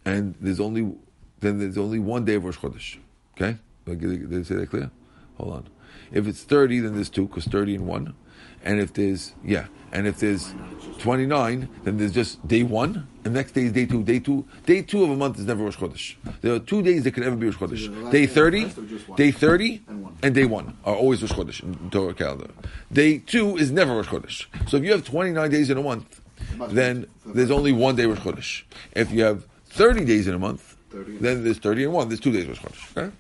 and 0.05 0.37
there's 0.41 0.61
only 0.61 0.95
then 1.41 1.59
there's 1.59 1.77
only 1.77 1.99
one 1.99 2.25
day 2.25 2.37
of 2.37 2.45
Rosh 2.45 2.57
Chodesh. 2.57 2.99
Okay? 3.35 3.59
Did 3.85 4.33
I 4.33 4.43
say 4.45 4.55
that 4.55 4.71
clear? 4.71 4.93
Hold 5.37 5.53
on. 5.55 5.69
If 6.13 6.29
it's 6.29 6.45
30, 6.45 6.79
then 6.79 6.95
there's 6.95 7.09
two, 7.11 7.27
because 7.27 7.47
30 7.47 7.75
and 7.75 7.87
1. 7.89 8.15
And 8.63 8.79
if 8.79 8.93
there's, 8.93 9.35
yeah, 9.45 9.67
and 9.91 10.07
if 10.07 10.21
there's 10.21 10.55
29, 11.01 11.69
then 11.83 11.97
there's 11.97 12.13
just 12.13 12.47
day 12.47 12.63
1, 12.63 13.09
and 13.25 13.35
next 13.35 13.53
day 13.53 13.63
is 13.63 13.73
day 13.73 13.87
2. 13.87 14.05
Day 14.05 14.21
2, 14.21 14.47
day 14.65 14.83
2 14.83 15.03
of 15.03 15.11
a 15.11 15.17
month 15.17 15.41
is 15.41 15.47
never 15.47 15.65
Rosh 15.65 15.79
Chodesh. 15.79 16.15
There 16.43 16.55
are 16.55 16.61
two 16.61 16.81
days 16.81 17.03
that 17.03 17.11
can 17.11 17.25
ever 17.25 17.35
be 17.35 17.47
Rosh 17.47 17.57
Chodesh. 17.57 18.13
Day 18.13 18.27
30, 18.27 19.15
day 19.17 19.33
30, 19.33 19.83
and 20.23 20.33
day 20.33 20.45
1 20.45 20.77
are 20.85 20.95
always 20.95 21.23
Rosh 21.23 21.33
Chodesh 21.33 21.61
in 21.65 21.91
Torah 21.91 22.15
calendar. 22.15 22.51
Day 22.93 23.19
2 23.19 23.57
is 23.57 23.73
never 23.73 23.97
Rosh 23.97 24.07
Chodesh. 24.07 24.47
So 24.69 24.77
if 24.77 24.85
you 24.85 24.93
have 24.93 25.05
29 25.05 25.51
days 25.51 25.71
in 25.71 25.79
a 25.79 25.83
month, 25.83 26.21
then 26.69 27.07
there's 27.25 27.51
only 27.51 27.73
one 27.73 27.97
day 27.97 28.07
Rosh 28.07 28.19
Chodesh. 28.19 28.63
If 28.95 29.11
you 29.13 29.23
have 29.23 29.47
30 29.67 30.05
days 30.05 30.27
in 30.27 30.35
a 30.35 30.39
month, 30.39 30.77
then 30.91 31.45
there's 31.45 31.59
30 31.59 31.85
and 31.85 31.93
1. 31.93 32.09
There's 32.09 32.21
two 32.21 32.33
days 32.33 32.47
Rosh 32.47 32.61
Chodesh. 32.61 32.97
Okay? 32.97 33.17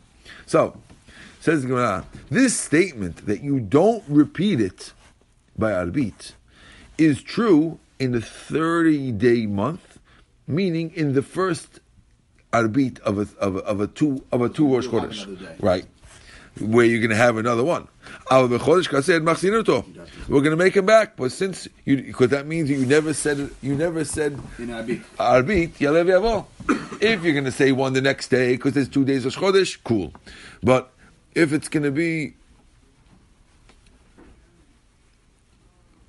So, 0.46 0.76
says 1.40 1.62
the 1.62 1.68
Gemara, 1.68 2.04
this 2.30 2.58
statement 2.58 3.26
that 3.26 3.42
you 3.42 3.60
don't 3.60 4.02
repeat 4.08 4.60
it 4.60 4.92
by 5.58 5.72
Arbit 5.72 6.32
is 6.98 7.22
true 7.22 7.78
in 7.98 8.12
the 8.12 8.20
30 8.20 9.12
day 9.12 9.46
month, 9.46 9.98
meaning 10.46 10.92
in 10.94 11.12
the 11.14 11.22
first 11.22 11.80
Arbit 12.52 13.00
of 13.00 13.18
a, 13.18 13.28
of 13.38 13.56
a, 13.56 13.58
of 13.60 13.80
a 13.80 13.86
two, 13.86 14.24
of 14.32 14.40
a 14.40 14.48
two 14.48 14.74
Rosh 14.74 14.86
Chodesh. 14.86 15.62
Right. 15.62 15.86
Where 16.60 16.86
you're 16.86 17.00
going 17.00 17.10
to 17.10 17.16
have 17.16 17.36
another 17.36 17.64
one. 17.64 17.86
We're 18.30 18.48
going 18.48 18.58
to 20.50 20.56
make 20.56 20.74
him 20.76 20.86
back, 20.86 21.16
but 21.16 21.30
since 21.32 21.68
you, 21.84 22.02
because 22.02 22.30
that 22.30 22.46
means 22.46 22.70
you 22.70 22.86
never 22.86 23.12
said 23.12 23.50
you 23.62 23.74
never 23.74 24.04
said 24.04 24.36
Arbit. 24.58 25.02
Arbit, 25.18 25.72
Ya'aleh 25.74 26.06
V'yavo. 26.06 26.46
If 27.02 27.22
you're 27.22 27.34
going 27.34 27.44
to 27.44 27.52
say 27.52 27.72
one 27.72 27.92
the 27.92 28.00
next 28.00 28.28
day 28.28 28.52
because 28.52 28.72
there's 28.72 28.88
two 28.88 29.04
days 29.04 29.26
of 29.26 29.34
Chodesh, 29.34 29.76
cool. 29.84 30.14
But 30.62 30.92
if 31.34 31.52
it's 31.52 31.68
going 31.68 31.82
to 31.82 31.90
be 31.90 32.34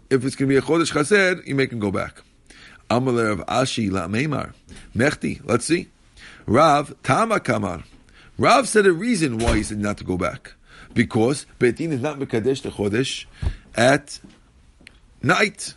if 0.10 0.24
it's 0.24 0.36
going 0.36 0.50
to 0.50 0.54
be 0.54 0.58
a 0.58 0.62
Chodesh 0.62 0.94
Chaser, 0.94 1.42
you 1.46 1.56
make 1.56 1.72
him 1.72 1.80
go 1.80 1.92
back. 1.92 2.22
Amalei 2.90 3.38
Rav 3.38 3.46
Ashi 3.48 3.92
La 3.92 4.08
Meimar. 4.08 4.54
Mechti, 4.96 5.42
let's 5.44 5.66
see. 5.66 5.90
Rav 6.46 6.96
Tama 7.04 7.40
Kamar. 7.42 7.84
Rav 8.38 8.68
said 8.68 8.86
a 8.86 8.92
reason 8.92 9.40
why 9.40 9.58
he 9.58 9.64
said 9.64 9.80
not 9.80 9.98
to 9.98 10.04
go 10.04 10.18
back. 10.18 10.54
Because 10.94 11.46
Betin 11.60 11.92
is 11.92 12.02
not 12.02 12.20
Mekadesh 12.20 12.62
the 12.62 12.70
Chodesh 12.70 13.26
at 13.76 14.20
night. 15.22 15.74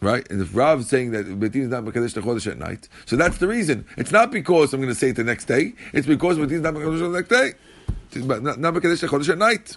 Right? 0.00 0.28
And 0.30 0.40
if 0.40 0.54
Rav 0.54 0.80
is 0.80 0.88
saying 0.88 1.10
that 1.12 1.26
Betin 1.26 1.62
is 1.62 1.68
not 1.68 1.84
Mekadesh 1.84 2.14
the 2.14 2.20
Chodesh 2.20 2.50
at 2.50 2.58
night, 2.58 2.88
so 3.04 3.16
that's 3.16 3.38
the 3.38 3.48
reason. 3.48 3.86
It's 3.96 4.12
not 4.12 4.30
because 4.30 4.72
I'm 4.72 4.80
going 4.80 4.92
to 4.92 4.98
say 4.98 5.10
it 5.10 5.16
the 5.16 5.24
next 5.24 5.46
day. 5.46 5.74
It's 5.92 6.06
because 6.06 6.38
Betin 6.38 6.52
is 6.52 6.60
not 6.60 6.74
Mekadesh 6.74 7.00
the 7.00 7.08
next 7.08 7.28
day. 7.28 7.52
It's 8.12 8.24
not 8.24 8.74
Mekadesh 8.74 9.00
the 9.00 9.06
Chodesh 9.08 9.28
at 9.28 9.38
night. 9.38 9.76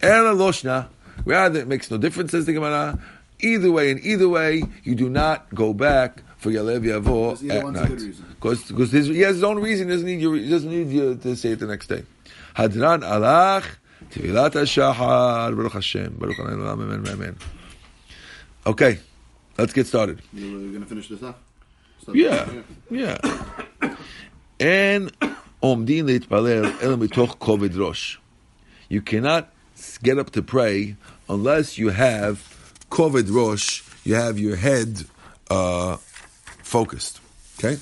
Ela 0.00 0.34
Loshna. 0.34 0.88
Rather, 1.24 1.60
it 1.60 1.68
makes 1.68 1.90
no 1.90 1.98
difference, 1.98 2.30
says 2.30 2.46
the 2.46 2.52
Gemara. 2.52 2.98
Either 3.40 3.70
way, 3.70 3.90
and 3.90 4.00
either 4.00 4.28
way, 4.28 4.62
you 4.84 4.94
do 4.94 5.08
not 5.08 5.52
go 5.54 5.74
back 5.74 6.22
for 6.38 6.50
Ya'aleh 6.50 6.80
V'yavo 6.80 7.50
at 7.50 7.72
night. 7.72 8.14
Because 8.34 8.64
because 8.64 8.92
he 8.92 9.20
has 9.20 9.36
his 9.36 9.44
own 9.44 9.58
reason. 9.60 9.88
He 9.88 9.94
doesn't 9.94 10.06
need 10.06 10.20
you. 10.20 10.32
He 10.32 10.48
doesn't 10.48 10.70
need 10.70 10.88
you 10.88 11.16
to 11.16 11.36
say 11.36 11.50
it 11.50 11.58
the 11.58 11.66
next 11.66 11.88
day. 11.88 12.04
Hadran 12.56 13.02
alach 13.02 13.64
tevilat 14.10 14.52
hashachar 14.52 15.54
baruch 15.56 15.72
Hashem 15.72 16.14
baruch 16.18 16.38
amen 16.38 17.06
amen. 17.08 17.36
Okay, 18.66 19.00
let's 19.56 19.72
get 19.72 19.86
started. 19.86 20.22
You're 20.32 20.50
going 20.50 20.80
to 20.80 20.86
finish 20.86 21.08
this 21.08 21.22
up? 21.22 21.40
Yeah, 22.12 22.48
yeah. 22.90 23.18
And 24.60 25.12
omdin 25.62 26.04
leitpalel 26.08 26.82
el 26.82 26.96
mitoch 26.96 27.38
koved 27.38 27.76
rosh. 27.78 28.18
You 28.88 29.02
cannot 29.02 29.52
get 30.02 30.18
up 30.18 30.30
to 30.30 30.42
pray 30.42 30.96
unless 31.28 31.78
you 31.78 31.90
have 31.90 32.80
koved 32.90 33.28
rosh. 33.34 33.82
You 34.04 34.14
have 34.14 34.38
your 34.38 34.56
head 34.56 35.04
uh, 35.50 35.98
focused. 36.67 37.19
Okay. 37.57 37.75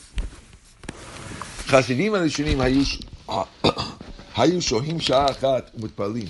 חסידים 1.68 2.14
הראשונים 2.16 2.62
היו 2.62 2.86
ש- 2.86 3.00
היו 4.36 4.62
שוהים 4.62 5.00
שעה 5.00 5.26
אחת 5.32 5.72
ומתפללים. 5.76 6.28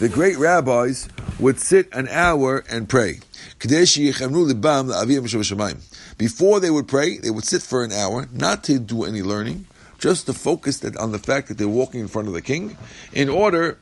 The 0.00 0.08
great 0.08 0.36
rabbis 0.36 1.08
would 1.40 1.60
sit 1.60 1.88
an 1.92 2.08
hour 2.08 2.64
and 2.68 2.88
pray. 2.88 3.20
כדי 3.60 3.86
שיכוונו 3.86 4.46
ליבם 4.46 4.86
לאביהם 4.88 5.28
שבשמיים. 5.28 5.76
Before 6.18 6.60
they 6.60 6.70
would 6.70 6.88
pray, 6.88 7.18
they 7.18 7.30
would 7.30 7.44
sit 7.44 7.62
for 7.62 7.82
an 7.84 7.92
hour, 7.92 8.28
not 8.32 8.62
to 8.64 8.78
do 8.78 9.04
any 9.04 9.22
learning, 9.22 9.66
just 9.98 10.26
to 10.26 10.32
focus 10.32 10.78
that 10.80 10.96
on 10.96 11.12
the 11.12 11.18
fact 11.18 11.48
that 11.48 11.56
they're 11.58 11.76
walking 11.82 12.00
in 12.00 12.08
front 12.08 12.28
of 12.28 12.34
the 12.34 12.42
king, 12.42 12.76
in 13.12 13.28
order 13.28 13.78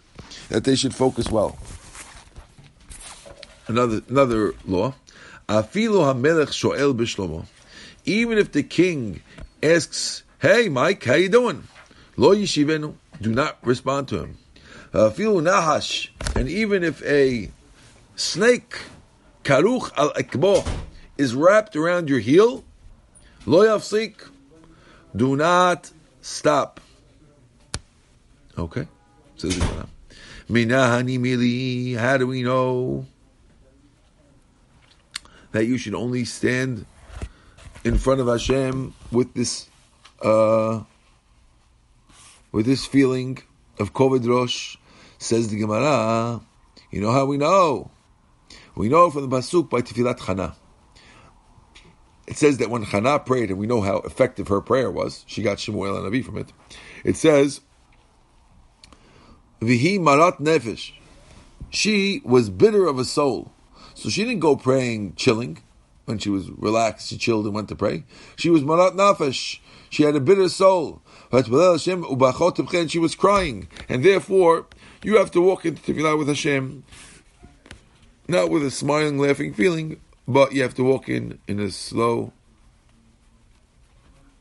that 0.50 0.64
they 0.64 0.76
should 0.76 0.94
focus 0.94 1.26
well. 1.30 1.58
Another 3.68 3.98
another 4.08 4.54
law. 4.66 4.88
Afilu 5.47 6.03
hamelech 6.03 6.49
shoel 6.49 6.93
b'shlomo. 6.93 7.45
Even 8.03 8.37
if 8.37 8.51
the 8.51 8.63
king 8.63 9.21
asks, 9.63 10.23
"Hey, 10.39 10.67
Mike, 10.67 11.05
how 11.05 11.15
you 11.15 11.29
doing?" 11.29 11.67
Lo 12.17 12.35
yishivenu. 12.35 12.95
Do 13.21 13.31
not 13.31 13.57
respond 13.63 14.09
to 14.09 14.19
him. 14.19 14.37
Afilu 14.91 15.41
nahash. 15.41 16.09
And 16.35 16.49
even 16.49 16.83
if 16.83 17.01
a 17.03 17.49
snake, 18.15 18.77
karuch 19.43 19.91
al 19.95 20.11
ekbo, 20.13 20.67
is 21.17 21.33
wrapped 21.33 21.75
around 21.75 22.09
your 22.09 22.19
heel, 22.19 22.65
lo 23.45 23.59
yafsik. 23.59 24.27
Do 25.15 25.37
not 25.37 25.91
stop. 26.21 26.81
Okay. 28.57 28.87
Says 29.37 29.57
the 29.57 29.65
Gemara. 29.65 29.87
Minahani 30.49 31.19
mili. 31.19 31.95
How 31.95 32.17
do 32.17 32.27
we 32.27 32.43
know 32.43 33.05
that 35.57 35.65
you 35.65 35.79
should 35.79 35.95
only 35.95 36.23
stand 36.23 36.85
in 37.83 37.97
front 37.97 38.21
of 38.21 38.27
Hashem 38.27 38.93
with 39.11 39.33
this, 39.33 39.67
uh, 40.21 40.83
with 42.51 42.67
this 42.67 42.85
feeling 42.85 43.39
of 43.79 43.91
Kovid 43.91 44.27
Rosh? 44.27 44.77
Says 45.17 45.47
the 45.47 45.57
Gemara. 45.57 46.41
You 46.91 47.01
know 47.01 47.11
how 47.11 47.25
we 47.25 47.37
know? 47.37 47.89
We 48.75 48.87
know 48.87 49.09
from 49.09 49.27
the 49.27 49.35
pasuk 49.35 49.71
by 49.71 49.81
Tefillat 49.81 50.19
Chana. 50.19 50.53
It 52.27 52.37
says 52.37 52.59
that 52.59 52.69
when 52.69 52.85
Chana 52.85 53.25
prayed, 53.25 53.49
and 53.49 53.57
we 53.57 53.65
know 53.65 53.81
how 53.81 53.97
effective 54.01 54.49
her 54.49 54.61
prayer 54.61 54.91
was, 54.91 55.25
she 55.25 55.41
got 55.41 55.59
Shemuel 55.59 55.97
and 55.97 56.05
Avi 56.05 56.21
from 56.21 56.37
it. 56.37 56.53
It 57.03 57.15
says, 57.15 57.61
"Vihi 59.59 59.99
marat 59.99 60.37
nefesh." 60.37 60.91
She 61.71 62.21
was 62.23 62.51
bitter 62.51 62.85
of 62.85 62.99
a 62.99 63.05
soul, 63.05 63.51
so 63.97 64.09
she 64.09 64.23
didn't 64.23 64.41
go 64.41 64.55
praying 64.55 65.15
chilling. 65.15 65.57
When 66.05 66.19
she 66.19 66.29
was 66.29 66.49
relaxed, 66.51 67.09
she 67.09 67.17
chilled 67.17 67.45
and 67.45 67.53
went 67.53 67.67
to 67.67 67.75
pray. 67.75 68.05
She 68.37 68.49
was 68.49 68.63
marat 68.63 68.91
nefesh. 68.91 69.59
She 69.89 70.03
had 70.03 70.15
a 70.15 70.21
bitter 70.21 70.47
soul. 70.47 71.01
And 71.31 72.91
she 72.91 72.99
was 72.99 73.15
crying, 73.15 73.67
and 73.89 74.05
therefore 74.05 74.67
you 75.03 75.17
have 75.17 75.31
to 75.31 75.41
walk 75.41 75.65
into 75.65 75.81
Tefillah 75.81 76.17
with 76.17 76.29
Hashem, 76.29 76.85
not 78.29 78.49
with 78.49 78.63
a 78.63 78.71
smiling, 78.71 79.17
laughing 79.17 79.53
feeling, 79.53 79.99
but 80.25 80.53
you 80.53 80.61
have 80.61 80.75
to 80.75 80.83
walk 80.83 81.09
in 81.09 81.39
in 81.47 81.59
a 81.59 81.69
slow. 81.69 82.31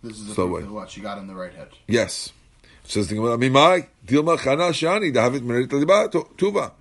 This 0.04 0.18
is 0.18 0.28
the 0.28 0.34
So 0.34 0.48
proof 0.48 0.68
what? 0.68 0.90
She 0.90 1.00
got 1.00 1.18
in 1.18 1.26
the 1.26 1.34
right 1.34 1.52
head. 1.52 1.70
Yes. 1.88 2.32
Says 2.84 3.08
the 3.08 3.16
Gemara, 3.16 3.36
"Mimai 3.36 3.88
dilma 4.06 4.38
chana 4.38 4.70
shani 4.70 5.12
dahavit 5.12 5.42
merit 5.42 5.70
tuva." 5.70 6.72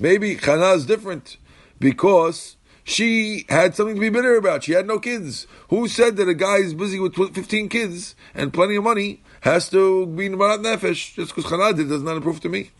Maybe 0.00 0.34
chana 0.34 0.74
is 0.74 0.84
different 0.86 1.36
because 1.82 2.56
she 2.84 3.44
had 3.48 3.74
something 3.74 3.96
to 3.96 4.00
be 4.00 4.08
bitter 4.08 4.36
about. 4.36 4.62
She 4.64 4.72
had 4.72 4.86
no 4.86 4.98
kids. 5.00 5.46
Who 5.68 5.88
said 5.88 6.16
that 6.16 6.28
a 6.28 6.34
guy 6.34 6.58
is 6.58 6.74
busy 6.74 7.00
with 7.00 7.14
tw- 7.14 7.34
fifteen 7.34 7.68
kids 7.68 8.14
and 8.34 8.52
plenty 8.52 8.76
of 8.76 8.84
money 8.84 9.22
has 9.40 9.68
to 9.70 10.06
be 10.06 10.28
Marat 10.28 10.58
Nefesh. 10.58 11.14
Just 11.16 11.34
because 11.34 11.50
Chana 11.50 11.76
did 11.76 11.88
does 11.88 12.02
not 12.02 12.16
approve 12.16 12.40
to 12.40 12.48
me. 12.48 12.70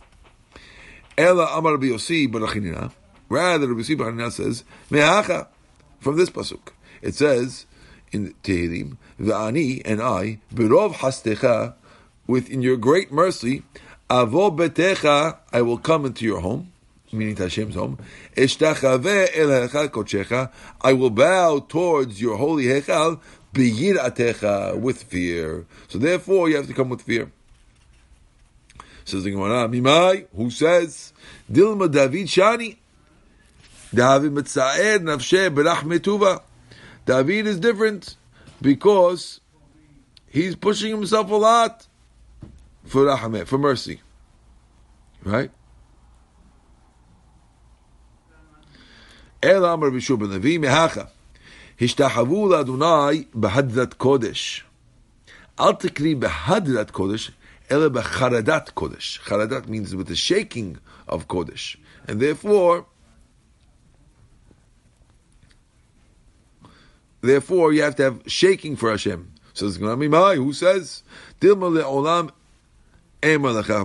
Ela 1.18 1.48
Amar. 1.52 1.76
Rather, 3.28 3.66
Rabbi 3.66 3.82
Barachinina 3.82 4.30
says, 4.30 4.64
Me'acha, 4.90 5.48
from 6.00 6.16
this 6.16 6.30
pasuk. 6.30 6.72
It 7.00 7.14
says 7.14 7.66
in 8.12 8.34
Tehillim, 8.42 8.98
V'ani 9.18 9.82
and 9.84 10.02
I, 10.02 10.38
Berov 10.54 10.94
Hastecha, 10.94 11.74
within 12.26 12.62
your 12.62 12.76
great 12.76 13.10
mercy, 13.10 13.62
Avo 14.08 14.56
Betecha, 14.56 15.38
I 15.52 15.62
will 15.62 15.78
come 15.78 16.04
into 16.04 16.24
your 16.24 16.40
home, 16.40 16.71
meaning 17.12 17.34
to 17.36 17.44
Hashem's 17.44 17.74
home. 17.74 17.98
I 18.36 18.46
will 20.92 21.10
bow 21.10 21.58
towards 21.68 22.20
your 22.20 22.36
holy 22.36 22.64
Hechal, 22.64 23.20
with 24.80 25.02
fear. 25.02 25.66
So 25.88 25.98
therefore, 25.98 26.48
you 26.48 26.56
have 26.56 26.66
to 26.66 26.74
come 26.74 26.88
with 26.88 27.02
fear. 27.02 27.30
Says 29.04 29.24
the 29.24 29.32
Gemara, 29.32 29.68
Mimai, 29.68 30.26
who 30.34 30.50
says, 30.50 31.12
Dilma 31.50 31.90
David 31.90 32.28
Shani, 32.28 32.76
David 33.92 34.32
Mitza'er 34.32 35.00
Nafshe 35.00 35.54
Berachmetuva. 35.54 36.42
David 37.04 37.46
is 37.46 37.58
different 37.58 38.16
because 38.60 39.40
he's 40.28 40.54
pushing 40.54 40.92
himself 40.92 41.30
a 41.30 41.34
lot 41.34 41.86
for 42.84 43.04
rahmeh, 43.04 43.46
for 43.46 43.58
mercy. 43.58 44.00
Right? 45.24 45.50
El 49.42 49.64
Amr 49.64 49.90
Vishub 49.90 50.20
Navi 50.20 50.58
Mehacha. 50.58 51.08
Hishtahavu 51.78 52.64
Ladunai 52.64 53.26
Bahadrat 53.28 53.96
Kodesh. 53.96 54.62
Al 55.58 55.76
Tikri 55.76 56.18
Bahadrat 56.18 56.92
Kodesh, 56.92 57.30
Ela 57.68 57.90
Baharadat 57.90 58.72
Kodesh. 58.74 59.18
Haradat 59.22 59.66
means 59.66 59.96
with 59.96 60.06
the 60.06 60.14
shaking 60.14 60.78
of 61.08 61.26
Kodesh. 61.26 61.76
And 62.06 62.20
therefore, 62.20 62.86
therefore 67.20 67.72
you 67.72 67.82
have 67.82 67.96
to 67.96 68.02
have 68.04 68.22
shaking 68.26 68.76
for 68.76 68.90
Hashem. 68.90 69.32
So 69.54 69.66
it's 69.66 69.76
going 69.76 69.90
to 69.90 69.96
be 69.96 70.08
my, 70.08 70.36
who 70.36 70.52
says, 70.52 71.02
Dilma 71.40 71.82
le'olam 71.82 72.30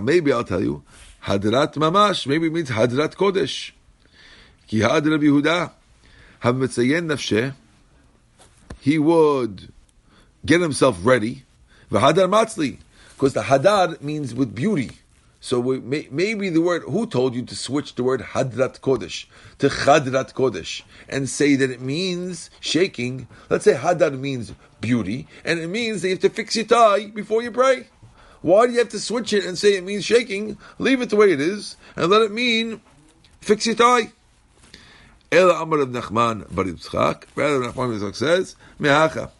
Maybe 0.04 0.32
I'll 0.32 0.44
tell 0.44 0.62
you, 0.62 0.82
Hadrat 1.24 1.74
Mamash, 1.74 2.26
maybe 2.26 2.46
it 2.46 2.52
means 2.52 2.70
Hadrat 2.70 3.14
Kodesh. 3.14 3.72
Ki 4.68 4.80
had 4.80 5.06
Rabbi 5.06 5.24
Yehuda, 5.24 5.72
have 6.40 6.54
mitzayen 6.54 7.06
nafsheh, 7.06 7.54
he 8.80 8.98
would 8.98 9.72
get 10.44 10.60
himself 10.60 10.98
ready. 11.02 11.44
V'hadar 11.90 12.28
matzli, 12.28 12.76
because 13.14 13.32
the 13.32 13.44
hadar 13.44 13.98
means 14.02 14.34
with 14.34 14.54
beauty. 14.54 14.90
So 15.40 15.58
we, 15.58 15.80
may, 15.80 16.06
maybe 16.10 16.50
the 16.50 16.60
word, 16.60 16.82
who 16.82 17.06
told 17.06 17.34
you 17.34 17.42
to 17.46 17.56
switch 17.56 17.94
the 17.94 18.02
word 18.02 18.20
hadrat 18.20 18.80
kodesh 18.80 19.24
to 19.58 19.68
chadrat 19.68 20.34
kodesh 20.34 20.82
and 21.08 21.28
say 21.28 21.54
that 21.56 21.70
it 21.70 21.80
means 21.80 22.50
shaking? 22.60 23.26
Let's 23.48 23.64
say 23.64 23.74
hadar 23.74 24.18
means 24.18 24.52
beauty, 24.82 25.28
and 25.46 25.58
it 25.60 25.68
means 25.68 26.02
that 26.02 26.08
you 26.08 26.14
have 26.14 26.22
to 26.22 26.30
fix 26.30 26.56
your 26.56 26.66
tie 26.66 27.06
before 27.06 27.42
you 27.42 27.52
pray. 27.52 27.86
Why 28.42 28.66
do 28.66 28.72
you 28.72 28.78
have 28.80 28.90
to 28.90 29.00
switch 29.00 29.32
it 29.32 29.46
and 29.46 29.56
say 29.56 29.76
it 29.76 29.84
means 29.84 30.04
shaking? 30.04 30.58
Leave 30.78 31.00
it 31.00 31.08
the 31.08 31.16
way 31.16 31.32
it 31.32 31.40
is 31.40 31.76
and 31.96 32.10
let 32.10 32.20
it 32.20 32.32
mean 32.32 32.82
fix 33.40 33.64
your 33.64 33.74
tie. 33.74 34.12
Ela 35.30 35.60
Amar 35.60 35.80
Rav 35.80 35.88
Nachman 35.88 36.54
Bar 36.54 36.64
Yitzchak. 36.64 37.24
Rather, 37.34 37.60
Nachman 37.60 37.98
Yitzchak 37.98 38.14
says, 38.14 38.56
Mehacha. 38.80 39.30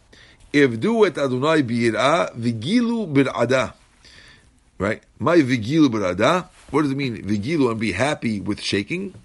Ivdu 0.53 1.07
et 1.07 1.17
Adonai 1.17 1.63
biyirah 1.63 2.33
vigilu 2.35 3.11
bir'ada. 3.11 3.73
Right? 4.77 5.01
My 5.17 5.37
vigilu 5.37 5.87
bir'ada. 5.87 6.47
What 6.69 6.83
does 6.83 6.91
it 6.91 6.97
mean? 6.97 7.23
Vigilu 7.23 7.71
and 7.71 7.79
be 7.79 7.91
happy 7.91 8.39
with 8.39 8.61
shaking. 8.61 9.15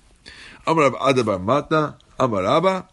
Amar 0.67 0.91
Rav 0.91 1.11
Ada 1.11 1.25
Bar 1.25 1.39
Matna. 1.39 1.95
Amar 2.19 2.47
Abba. 2.47 2.89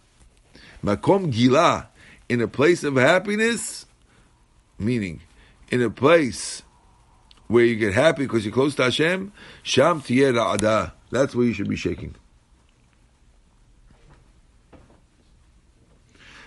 Makom 0.83 1.31
gila. 1.31 1.87
In 2.27 2.41
a 2.41 2.47
place 2.47 2.83
of 2.83 2.95
happiness. 2.95 3.85
Meaning, 4.79 5.21
in 5.69 5.81
a 5.81 5.89
place 5.89 6.63
where 7.47 7.63
you 7.63 7.75
get 7.75 7.93
happy 7.93 8.23
because 8.23 8.45
you're 8.45 8.53
close 8.53 8.75
to 8.75 8.83
Hashem. 8.83 9.31
Sham 9.63 10.01
tiyeh 10.01 10.33
ra'ada. 10.33 10.91
That's 11.09 11.35
where 11.35 11.45
you 11.45 11.53
should 11.53 11.69
be 11.69 11.75
shaking. 11.75 12.15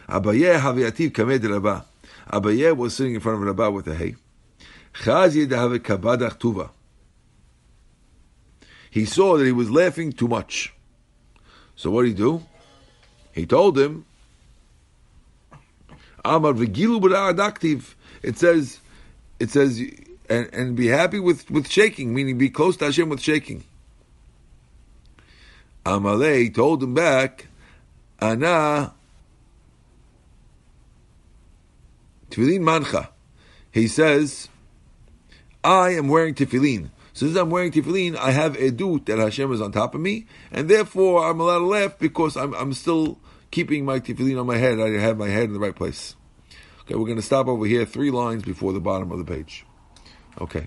Abaye 0.09 0.59
Haviyativ 0.59 1.12
Kamed 1.12 1.44
Rabba. 1.44 1.84
Abaye 2.30 2.76
was 2.76 2.96
sitting 2.96 3.14
in 3.14 3.20
front 3.20 3.40
of 3.40 3.46
Rabba 3.46 3.70
with 3.70 3.86
a 3.88 3.94
hay. 3.94 4.16
Chazi 4.94 5.46
Dahave 5.46 5.78
Kabadach 5.78 6.38
Tuva. 6.38 6.70
He 8.90 9.05
saw 9.05 9.36
that 9.36 9.44
he 9.44 9.52
was 9.52 9.70
laughing 9.70 10.12
too 10.12 10.28
much. 10.28 10.72
So 11.74 11.90
what 11.90 12.02
did 12.02 12.11
he 12.11 12.14
do? 12.14 12.42
He 13.32 13.46
told 13.46 13.76
him, 13.76 14.05
Amar 16.24 16.52
Vigilu 16.52 17.00
Adaktiv. 17.00 17.94
It 18.22 18.38
says, 18.38 18.78
it 19.40 19.50
says, 19.50 19.82
and, 20.30 20.48
and 20.52 20.76
be 20.76 20.86
happy 20.86 21.20
with, 21.20 21.50
with 21.50 21.68
shaking, 21.68 22.14
meaning 22.14 22.38
be 22.38 22.48
close 22.48 22.76
to 22.78 22.86
Hashem 22.86 23.09
with 23.09 23.20
shaking. 23.20 23.64
Amalei 25.84 26.55
told 26.55 26.82
him 26.82 26.94
back, 26.94 27.46
Ana 28.20 28.94
Tefillin 32.35 32.62
mancha. 32.62 33.11
He 33.70 33.87
says, 33.87 34.49
I 35.62 35.91
am 35.91 36.09
wearing 36.09 36.35
tefillin. 36.35 36.91
Since 37.12 37.37
I'm 37.37 37.49
wearing 37.51 37.70
tefillin, 37.70 38.16
I 38.16 38.32
have 38.32 38.57
edut 38.57 39.07
that 39.07 39.18
Hashem 39.18 39.53
is 39.53 39.61
on 39.61 39.70
top 39.70 39.95
of 39.95 40.01
me, 40.01 40.26
and 40.51 40.68
therefore 40.68 41.30
I'm 41.30 41.39
allowed 41.39 41.61
to 41.61 41.66
laugh 41.66 41.99
because 41.99 42.37
I'm, 42.37 42.53
I'm 42.55 42.72
still 42.72 43.18
keeping 43.53 43.85
my 43.85 44.01
tefillin 44.01 44.41
on 44.41 44.47
my 44.47 44.57
head. 44.57 44.80
I 44.80 44.91
have 44.99 45.16
my 45.16 45.28
head 45.28 45.45
in 45.45 45.53
the 45.53 45.61
right 45.61 45.74
place. 45.76 46.16
Okay, 46.80 46.97
we're 46.97 47.07
going 47.07 47.16
to 47.16 47.22
stop 47.22 47.47
over 47.47 47.66
here, 47.66 47.85
three 47.85 48.11
lines 48.11 48.43
before 48.43 48.72
the 48.72 48.80
bottom 48.80 49.12
of 49.12 49.18
the 49.18 49.24
page. 49.24 49.64
Okay. 50.41 50.66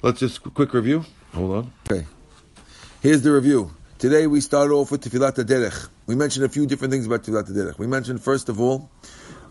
Let's 0.00 0.20
just 0.20 0.42
quick 0.54 0.72
review. 0.74 1.04
Hold 1.34 1.52
on. 1.52 1.72
Okay. 1.90 2.06
Here's 3.00 3.22
the 3.22 3.32
review. 3.32 3.74
Today 3.98 4.28
we 4.28 4.40
started 4.40 4.72
off 4.72 4.92
with 4.92 5.02
Tefillat 5.02 5.34
Derech. 5.44 5.88
We 6.06 6.14
mentioned 6.14 6.44
a 6.44 6.48
few 6.48 6.66
different 6.66 6.92
things 6.92 7.06
about 7.06 7.24
Tefillat 7.24 7.50
Derech. 7.50 7.78
We 7.78 7.88
mentioned 7.88 8.22
first 8.22 8.48
of 8.48 8.60
all 8.60 8.90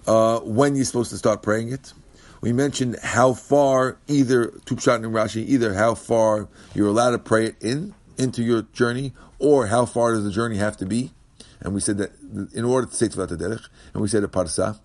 uh, 0.08 0.40
when 0.40 0.76
you're 0.76 0.86
supposed 0.86 1.12
to 1.12 1.18
start 1.18 1.42
praying 1.42 1.72
it. 1.72 1.94
We 2.42 2.54
mentioned 2.54 2.98
how 3.02 3.34
far 3.34 3.98
either 4.08 4.48
Tupshat 4.66 4.96
and 4.98 5.14
Rashi, 5.14 5.46
either 5.48 5.74
how 5.74 5.96
far 5.96 6.48
you're 6.76 6.90
allowed 6.90 7.12
to 7.12 7.20
pray 7.20 7.48
it 7.48 7.56
in 7.62 7.96
into 8.18 8.44
your 8.44 8.62
journey, 8.62 9.14
or 9.40 9.68
how 9.68 9.86
far 9.86 10.14
does 10.14 10.24
the 10.24 10.32
journey 10.32 10.58
have 10.58 10.78
to 10.78 10.86
be. 10.86 11.12
And 11.60 11.74
we 11.74 11.82
said 11.82 11.98
that 11.98 12.12
in 12.54 12.64
order 12.64 12.88
to 12.88 12.96
say 12.96 13.08
Tefillat 13.08 13.30
Derech, 13.30 13.68
and 13.94 14.02
we 14.02 14.08
said 14.08 14.24
a 14.24 14.28
parsa. 14.28 14.80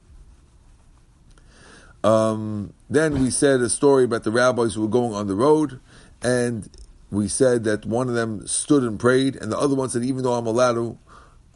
Um, 2.03 2.73
then 2.89 3.23
we 3.23 3.31
said 3.31 3.61
a 3.61 3.69
story 3.69 4.05
about 4.05 4.25
the 4.25 4.31
rabbis 4.31 4.75
who 4.75 4.83
were 4.83 4.89
going 4.89 5.13
on 5.13 5.27
the 5.27 5.35
road, 5.35 5.81
and 6.23 6.69
we 7.11 7.29
said 7.29 7.65
that 7.65 7.85
one 7.85 8.09
of 8.09 8.15
them 8.15 8.47
stood 8.47 8.83
and 8.83 8.99
prayed, 8.99 9.37
and 9.37 9.53
the 9.53 9.59
other 9.59 9.75
one 9.75 9.91
said, 9.91 10.03
even 10.03 10.23
though 10.23 10.33
I'm 10.33 10.47
allowed 10.47 10.75
to, 10.75 10.99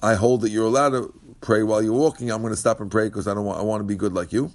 I 0.02 0.14
hold 0.14 0.42
that 0.42 0.50
you're 0.50 0.66
allowed 0.66 0.90
to 0.90 1.14
pray 1.45 1.62
while 1.62 1.82
you're 1.82 1.92
walking. 1.92 2.32
I'm 2.32 2.40
going 2.40 2.53
to 2.53 2.59
stop 2.59 2.80
and 2.80 2.90
pray 2.90 3.05
because 3.05 3.28
I 3.28 3.34
don't 3.34 3.45
want, 3.45 3.61
I 3.61 3.62
want 3.62 3.80
to 3.80 3.84
be 3.84 3.95
good 3.95 4.14
like 4.14 4.32
you. 4.32 4.51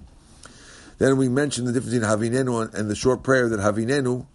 Then 0.98 1.16
we 1.16 1.30
mentioned 1.30 1.68
the 1.68 1.72
difference 1.72 1.94
between 1.94 2.10
Havinenu 2.10 2.74
and 2.74 2.90
the 2.90 2.96
short 2.96 3.24
prayer 3.24 3.48
that 3.48 3.60
Havinenu 3.60 4.28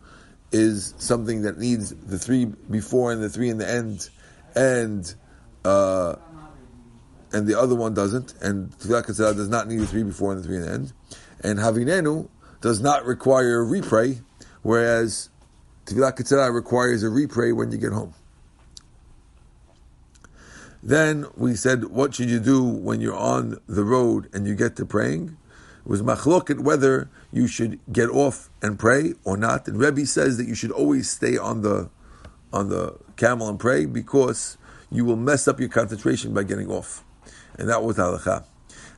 is 0.50 0.94
something 0.98 1.42
that 1.42 1.58
needs 1.58 1.90
the 1.90 2.18
three 2.18 2.44
before 2.44 3.12
and 3.12 3.22
the 3.22 3.28
three 3.28 3.50
in 3.50 3.58
the 3.58 3.68
end, 3.68 4.08
and 4.54 5.14
uh, 5.64 6.14
and 7.32 7.46
the 7.46 7.58
other 7.58 7.74
one 7.74 7.92
doesn't. 7.92 8.34
And 8.40 8.70
Tefillah 8.78 9.36
does 9.36 9.48
not 9.48 9.68
need 9.68 9.80
the 9.80 9.86
three 9.86 10.04
before 10.04 10.32
and 10.32 10.42
the 10.42 10.46
three 10.46 10.56
in 10.56 10.62
the 10.62 10.72
end. 10.72 10.92
And 11.42 11.58
Havinenu 11.58 12.28
does 12.60 12.80
not 12.80 13.04
require 13.04 13.62
a 13.62 13.66
repray, 13.66 14.22
whereas 14.62 15.28
Tefillah 15.86 16.54
requires 16.54 17.02
a 17.02 17.08
repray 17.08 17.54
when 17.54 17.72
you 17.72 17.78
get 17.78 17.92
home. 17.92 18.14
Then 20.86 21.24
we 21.34 21.54
said, 21.54 21.84
what 21.84 22.14
should 22.14 22.28
you 22.28 22.38
do 22.38 22.62
when 22.62 23.00
you're 23.00 23.16
on 23.16 23.58
the 23.66 23.84
road 23.84 24.28
and 24.34 24.46
you 24.46 24.54
get 24.54 24.76
to 24.76 24.84
praying? 24.84 25.38
It 25.78 25.88
was 25.88 26.02
machloket 26.02 26.60
whether 26.60 27.08
you 27.32 27.46
should 27.46 27.80
get 27.90 28.10
off 28.10 28.50
and 28.60 28.78
pray 28.78 29.14
or 29.24 29.38
not. 29.38 29.66
And 29.66 29.78
Rebbe 29.78 30.04
says 30.04 30.36
that 30.36 30.46
you 30.46 30.54
should 30.54 30.70
always 30.70 31.08
stay 31.08 31.38
on 31.38 31.62
the 31.62 31.88
on 32.52 32.68
the 32.68 32.98
camel 33.16 33.48
and 33.48 33.58
pray 33.58 33.86
because 33.86 34.58
you 34.90 35.06
will 35.06 35.16
mess 35.16 35.48
up 35.48 35.58
your 35.58 35.70
concentration 35.70 36.34
by 36.34 36.44
getting 36.44 36.70
off. 36.70 37.02
And 37.58 37.68
that 37.68 37.82
was 37.82 37.96
halacha. 37.96 38.44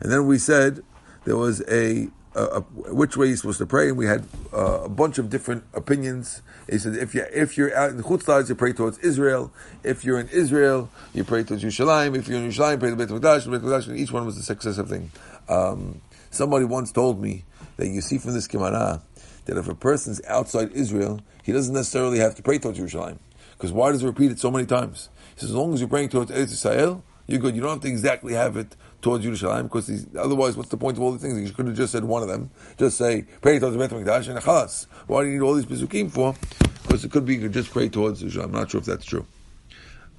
And 0.01 0.13
then 0.13 0.27
we 0.27 0.39
said 0.39 0.83
there 1.25 1.37
was 1.37 1.63
a, 1.69 2.09
a 2.37 2.61
which 2.93 3.17
way 3.17 3.29
you're 3.29 3.37
supposed 3.37 3.59
to 3.59 3.67
pray, 3.67 3.89
and 3.89 3.97
we 3.97 4.07
had 4.07 4.27
uh, 4.53 4.83
a 4.85 4.89
bunch 4.89 5.19
of 5.19 5.31
different 5.31 5.65
opinions. 5.73 6.43
He 6.71 6.79
said 6.79 6.95
if 6.97 7.15
you 7.15 7.25
if 7.33 7.57
you're 7.57 7.75
out 7.77 7.91
in 7.91 7.97
the 7.97 8.03
chutzlars, 8.03 8.49
you 8.49 8.55
pray 8.55 8.73
towards 8.73 8.99
Israel. 8.99 9.53
If 9.83 10.05
you're 10.05 10.21
in 10.21 10.29
Israel, 10.29 10.91
you 11.15 11.25
pray 11.25 11.45
towards 11.45 11.65
Yerushalayim. 11.65 12.17
If 12.17 12.29
you're 12.29 12.39
in 12.39 12.51
Yerushalayim, 12.51 12.81
pray 12.81 12.91
to 12.91 12.97
Beit 12.97 13.09
Hamikdash. 13.09 13.51
Beit 13.51 13.63
Hamikdash. 13.63 13.97
Each 13.97 14.13
one 14.13 14.27
was 14.27 14.37
a 14.37 14.43
successive 14.43 14.89
thing. 14.89 15.11
Um, 15.49 16.01
somebody 16.31 16.65
once 16.65 16.93
told 16.93 17.21
me 17.21 17.45
that 17.77 17.89
you 17.89 18.01
see 18.01 18.19
from 18.19 18.33
this 18.33 18.47
Gemara 18.47 19.03
that 19.47 19.57
if 19.57 19.69
a 19.69 19.75
person's 19.75 20.21
outside 20.27 20.73
Israel, 20.73 21.21
he 21.43 21.53
doesn't 21.53 21.75
necessarily 21.75 22.19
have 22.19 22.35
to 22.35 22.43
pray 22.43 22.59
towards 22.59 22.79
Jerusalem. 22.79 23.19
Because 23.53 23.73
why 23.73 23.93
does 23.93 24.03
it 24.03 24.07
repeat 24.07 24.33
it 24.33 24.39
so 24.39 24.51
many 24.51 24.67
times? 24.67 25.09
He 25.35 25.41
says, 25.41 25.51
as 25.51 25.57
long 25.57 25.73
as 25.73 25.81
you're 25.81 25.89
praying 25.89 26.11
towards 26.11 26.31
Eretz 26.31 26.53
Yisrael, 26.53 27.03
you're 27.27 27.41
good. 27.41 27.55
You 27.57 27.63
don't 27.63 27.71
have 27.71 27.81
to 27.81 27.89
exactly 27.89 28.35
have 28.35 28.57
it 28.57 28.77
towards 29.03 29.25
Jerusalem 29.25 29.67
because 29.67 29.87
these, 29.87 30.07
otherwise, 30.17 30.57
what's 30.57 30.69
the 30.69 30.77
point 30.77 30.97
of 30.97 31.03
all 31.03 31.13
these 31.13 31.23
things? 31.23 31.49
You 31.49 31.55
could 31.55 31.67
have 31.67 31.77
just 31.77 31.93
said 31.93 32.05
one 32.05 32.23
of 32.23 32.29
them. 32.29 32.51
Just 32.79 32.99
say 32.99 33.23
pray 33.41 33.59
towards 33.59 33.77
the 33.77 33.79
Beit 33.79 33.91
Hamikdash 33.91 34.29
and 34.29 34.39
Chalas. 34.39 34.87
Why 35.07 35.23
do 35.23 35.29
you 35.29 35.35
need 35.35 35.45
all 35.45 35.55
these 35.55 35.67
pisukim 35.67 36.11
for? 36.11 36.35
Because 36.83 37.05
it 37.05 37.11
could 37.11 37.25
be 37.25 37.35
you 37.35 37.41
could 37.41 37.53
just 37.53 37.71
pray 37.71 37.89
towards 37.89 38.21
Jerusalem. 38.21 38.55
I'm 38.55 38.61
not 38.61 38.71
sure 38.71 38.81
if 38.81 38.87
that's 38.87 39.05
true. 39.05 39.27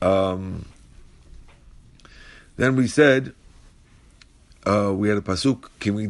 Um, 0.01 0.65
then 2.57 2.75
we 2.75 2.87
said 2.87 3.33
uh, 4.65 4.93
we 4.93 5.09
had 5.09 5.17
a 5.17 5.21
pasuk. 5.21 5.69
We 5.93 6.07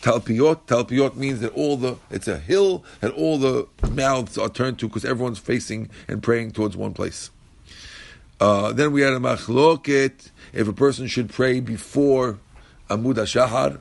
talpiot? 0.00 0.66
Talpiot 0.66 1.16
means 1.16 1.40
that 1.40 1.52
all 1.54 1.76
the 1.76 1.96
it's 2.10 2.28
a 2.28 2.38
hill 2.38 2.84
and 3.00 3.12
all 3.12 3.38
the 3.38 3.68
mouths 3.90 4.36
are 4.36 4.48
turned 4.48 4.78
to 4.80 4.88
because 4.88 5.04
everyone's 5.04 5.38
facing 5.38 5.88
and 6.08 6.22
praying 6.22 6.52
towards 6.52 6.76
one 6.76 6.92
place. 6.92 7.30
Uh, 8.40 8.72
then 8.72 8.90
we 8.90 9.02
had 9.02 9.12
a 9.12 9.18
machloket 9.18 10.30
if 10.54 10.66
a 10.66 10.72
person 10.72 11.06
should 11.06 11.28
pray 11.28 11.60
before 11.60 12.38
Amud 12.88 13.16
Shahar. 13.16 13.80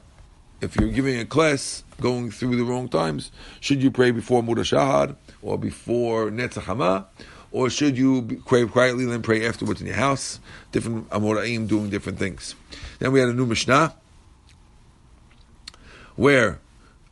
If 0.60 0.76
you're 0.76 0.90
giving 0.90 1.18
a 1.18 1.26
class 1.26 1.86
going 2.02 2.30
through 2.30 2.58
the 2.58 2.66
wrong 2.66 2.90
times, 2.90 3.32
should 3.62 3.82
you 3.82 3.90
pray 3.90 4.12
before 4.12 4.44
Amud 4.44 4.58
Shahar 4.66 5.16
or 5.42 5.58
before 5.58 6.30
Netzach 6.30 7.06
or 7.54 7.70
should 7.70 7.98
you 7.98 8.42
pray 8.46 8.66
quietly 8.66 9.06
and 9.06 9.14
then 9.14 9.22
pray 9.22 9.48
afterwards 9.48 9.80
in 9.80 9.88
your 9.88 9.96
house? 9.96 10.42
Different 10.74 11.10
Amoraim 11.10 11.68
doing 11.68 11.90
different 11.90 12.20
things. 12.20 12.54
Then 13.00 13.14
we 13.14 13.22
had 13.22 13.30
a 13.30 13.34
new 13.34 13.46
Mishnah 13.46 13.96
where 16.18 16.60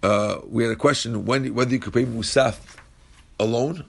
uh, 0.04 0.39
we 0.45 0.64
had 0.64 0.74
a 0.74 0.76
question 0.76 1.26
when, 1.26 1.54
whether 1.56 1.72
you 1.72 1.80
could 1.80 1.93
pray 1.93 2.06
Musaf 2.06 2.60
alone. 3.39 3.86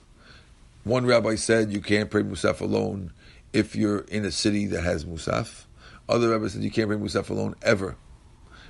One 0.84 1.04
rabbi 1.04 1.34
said 1.34 1.72
you 1.72 1.80
can't 1.80 2.08
pray 2.08 2.22
Musaf 2.22 2.60
alone 2.60 3.12
if 3.52 3.76
you're 3.76 4.00
in 4.00 4.24
a 4.24 4.30
city 4.30 4.66
that 4.66 4.82
has 4.82 5.04
Musaf. 5.04 5.64
Other 6.08 6.30
rabbis 6.30 6.52
said 6.52 6.62
you 6.62 6.70
can't 6.70 6.88
pray 6.88 6.96
Musaf 6.96 7.30
alone 7.30 7.54
ever. 7.62 7.96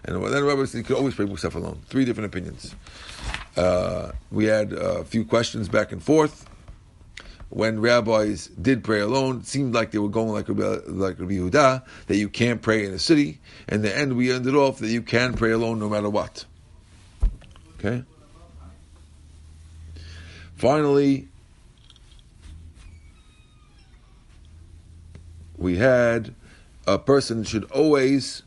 And 0.05 0.25
then 0.25 0.45
rabbi 0.45 0.65
said 0.65 0.79
you 0.79 0.85
could 0.85 0.97
always 0.97 1.15
pray 1.15 1.27
Musaf 1.27 1.55
alone. 1.55 1.81
Three 1.87 2.05
different 2.05 2.27
opinions. 2.27 2.75
Uh, 3.57 4.13
we 4.31 4.45
had 4.45 4.73
a 4.73 5.05
few 5.05 5.25
questions 5.25 5.69
back 5.69 5.93
and 5.93 6.03
forth. 6.03 6.49
When 7.51 7.81
rabbis 7.81 8.49
did 8.49 8.85
pray 8.85 9.01
alone, 9.01 9.41
it 9.41 9.47
seemed 9.47 9.75
like 9.75 9.91
they 9.91 9.99
were 9.99 10.11
going 10.11 10.29
like 10.29 10.49
Rabbi, 10.49 10.81
like 10.87 11.19
Rabbi 11.19 11.33
Yehuda, 11.33 11.85
that 12.07 12.17
you 12.17 12.29
can't 12.29 12.61
pray 12.61 12.85
in 12.85 12.93
a 12.93 12.99
city. 12.99 13.41
And 13.69 13.83
the 13.83 13.97
end, 13.97 14.17
we 14.17 14.31
ended 14.31 14.55
off 14.55 14.79
that 14.81 14.89
you 14.89 15.03
can 15.03 15.33
pray 15.33 15.53
alone 15.53 15.79
no 15.79 15.89
matter 15.89 16.11
what. 16.11 16.45
Okay? 17.79 18.05
Finally, 20.57 21.28
we 25.59 25.77
had 25.77 26.35
a 26.87 26.99
person 26.99 27.45
should 27.45 27.65
always 27.65 28.45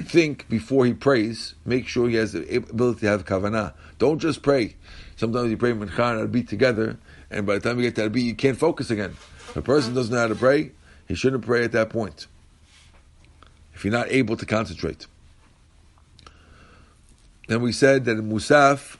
think 0.00 0.48
before 0.48 0.86
he 0.86 0.94
prays, 0.94 1.54
make 1.64 1.86
sure 1.86 2.08
he 2.08 2.16
has 2.16 2.32
the 2.32 2.56
ability 2.56 3.00
to 3.00 3.08
have 3.08 3.24
kavanah. 3.24 3.74
Don't 3.98 4.18
just 4.18 4.42
pray. 4.42 4.76
Sometimes 5.16 5.50
you 5.50 5.56
pray 5.56 5.72
mincha 5.72 6.20
and 6.20 6.32
arbi 6.32 6.46
together, 6.46 6.98
and 7.30 7.46
by 7.46 7.54
the 7.54 7.60
time 7.60 7.78
you 7.78 7.90
get 7.90 7.96
to 7.96 8.08
arbi, 8.08 8.22
you 8.22 8.34
can't 8.34 8.58
focus 8.58 8.90
again. 8.90 9.10
If 9.10 9.56
a 9.56 9.62
person 9.62 9.90
uh-huh. 9.90 10.00
doesn't 10.00 10.14
know 10.14 10.20
how 10.20 10.28
to 10.28 10.34
pray, 10.34 10.72
he 11.06 11.14
shouldn't 11.14 11.44
pray 11.44 11.64
at 11.64 11.72
that 11.72 11.90
point. 11.90 12.26
If 13.74 13.84
you're 13.84 13.92
not 13.92 14.10
able 14.10 14.36
to 14.36 14.46
concentrate. 14.46 15.06
Then 17.48 17.60
we 17.60 17.72
said 17.72 18.04
that 18.04 18.12
in 18.12 18.30
Musaf, 18.30 18.96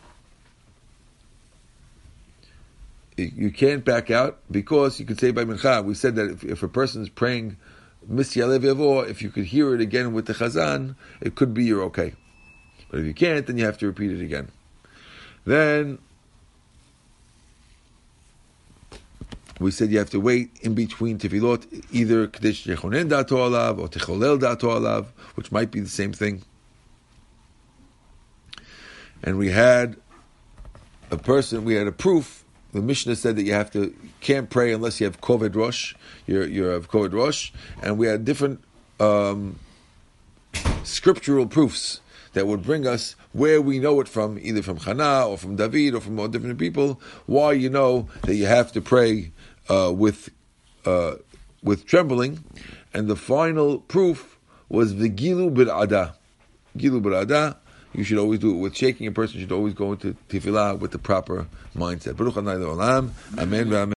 you 3.17 3.51
can't 3.51 3.85
back 3.85 4.11
out 4.11 4.39
because 4.51 4.99
you 4.99 5.07
could 5.07 5.21
say 5.21 5.31
by 5.31 5.45
mincha. 5.45 5.85
We 5.85 5.95
said 5.95 6.17
that 6.17 6.31
if, 6.31 6.45
if 6.45 6.63
a 6.63 6.69
person 6.69 7.03
is 7.03 7.09
praying 7.09 7.57
misyalev 8.11 9.09
if 9.09 9.23
you 9.23 9.31
could 9.31 9.45
hear 9.45 9.75
it 9.75 9.81
again 9.81 10.13
with 10.13 10.27
the 10.27 10.35
chazan, 10.35 10.97
it 11.21 11.35
could 11.35 11.55
be 11.55 11.65
you're 11.65 11.83
okay. 11.85 12.15
But 12.91 13.01
if 13.01 13.07
you 13.07 13.15
can't, 13.15 13.47
then 13.47 13.59
you 13.59 13.65
have 13.65 13.79
to 13.79 13.87
repeat 13.87 14.13
it 14.13 14.23
again. 14.23 14.51
Then 15.45 15.99
we 19.59 19.71
said 19.71 19.91
you 19.91 19.99
have 19.99 20.11
to 20.11 20.21
wait 20.21 20.51
in 20.63 20.75
between 20.75 21.19
tefillot, 21.19 21.85
either 21.93 22.27
kadesh 22.27 22.65
yechonen 22.65 23.09
dato 23.09 23.37
alav 23.37 23.79
or 23.79 23.89
techolel 23.89 24.41
dato 24.41 24.69
alav, 24.71 25.07
which 25.35 25.53
might 25.53 25.71
be 25.71 25.81
the 25.81 25.89
same 25.89 26.13
thing. 26.13 26.43
And 29.23 29.39
we 29.39 29.51
had 29.51 29.97
a 31.11 31.17
person, 31.17 31.65
we 31.65 31.75
had 31.75 31.87
a 31.87 31.93
proof 31.93 32.42
the 32.73 32.81
Mishnah 32.81 33.17
said 33.17 33.37
that 33.37 33.45
you 33.45 33.53
have 33.53 33.71
to 33.73 33.95
can't 34.21 34.49
pray 34.51 34.73
unless 34.73 35.01
you 35.01 35.07
have 35.07 35.21
koved 35.21 35.55
rush. 35.55 35.95
You're 36.27 36.47
you 36.47 36.65
have 36.65 36.89
koved 36.89 37.13
rush, 37.13 37.53
and 37.83 37.99
we 37.99 38.07
had 38.07 38.25
different 38.25 38.63
um, 38.99 39.59
scriptural 40.85 41.47
proofs 41.47 42.01
that 42.33 42.47
would 42.47 42.63
bring 42.63 42.87
us 42.87 43.15
where 43.33 43.61
we 43.61 43.79
know 43.79 44.01
it 44.01 44.09
from, 44.09 44.39
either 44.41 44.63
from 44.63 44.79
Chana 44.79 45.29
or 45.29 45.37
from 45.37 45.57
David 45.57 45.95
or 45.95 46.01
from 46.01 46.19
all 46.19 46.29
different 46.29 46.59
people. 46.59 47.01
Why 47.27 47.53
you 47.53 47.69
know 47.69 48.09
that 48.23 48.35
you 48.35 48.47
have 48.47 48.73
to 48.73 48.81
pray 48.81 49.33
uh, 49.69 49.93
with 49.95 50.31
uh, 50.87 51.17
with 51.63 51.87
trembling, 51.87 52.43
and 52.95 53.09
the 53.09 53.17
final 53.17 53.79
proof 53.79 54.39
was 54.69 54.97
the 54.97 55.11
Gilu 55.11 55.51
Ada. 55.61 56.15
Gilu 56.77 57.23
Ada 57.23 57.59
you 57.95 58.05
should 58.05 58.19
always 58.19 58.41
do 58.41 58.51
it 58.51 58.59
with 58.59 58.77
shaking. 58.77 59.07
A 59.07 59.13
person 59.13 59.41
should 59.41 59.53
always 59.53 59.75
go 59.75 59.93
into 59.93 60.17
tefillah 60.29 60.79
with 60.79 60.93
the 60.93 60.99
proper 60.99 61.47
mindset. 61.77 62.17
Baruch 62.17 62.37
Amen. 62.37 63.15
Amen. 63.39 63.73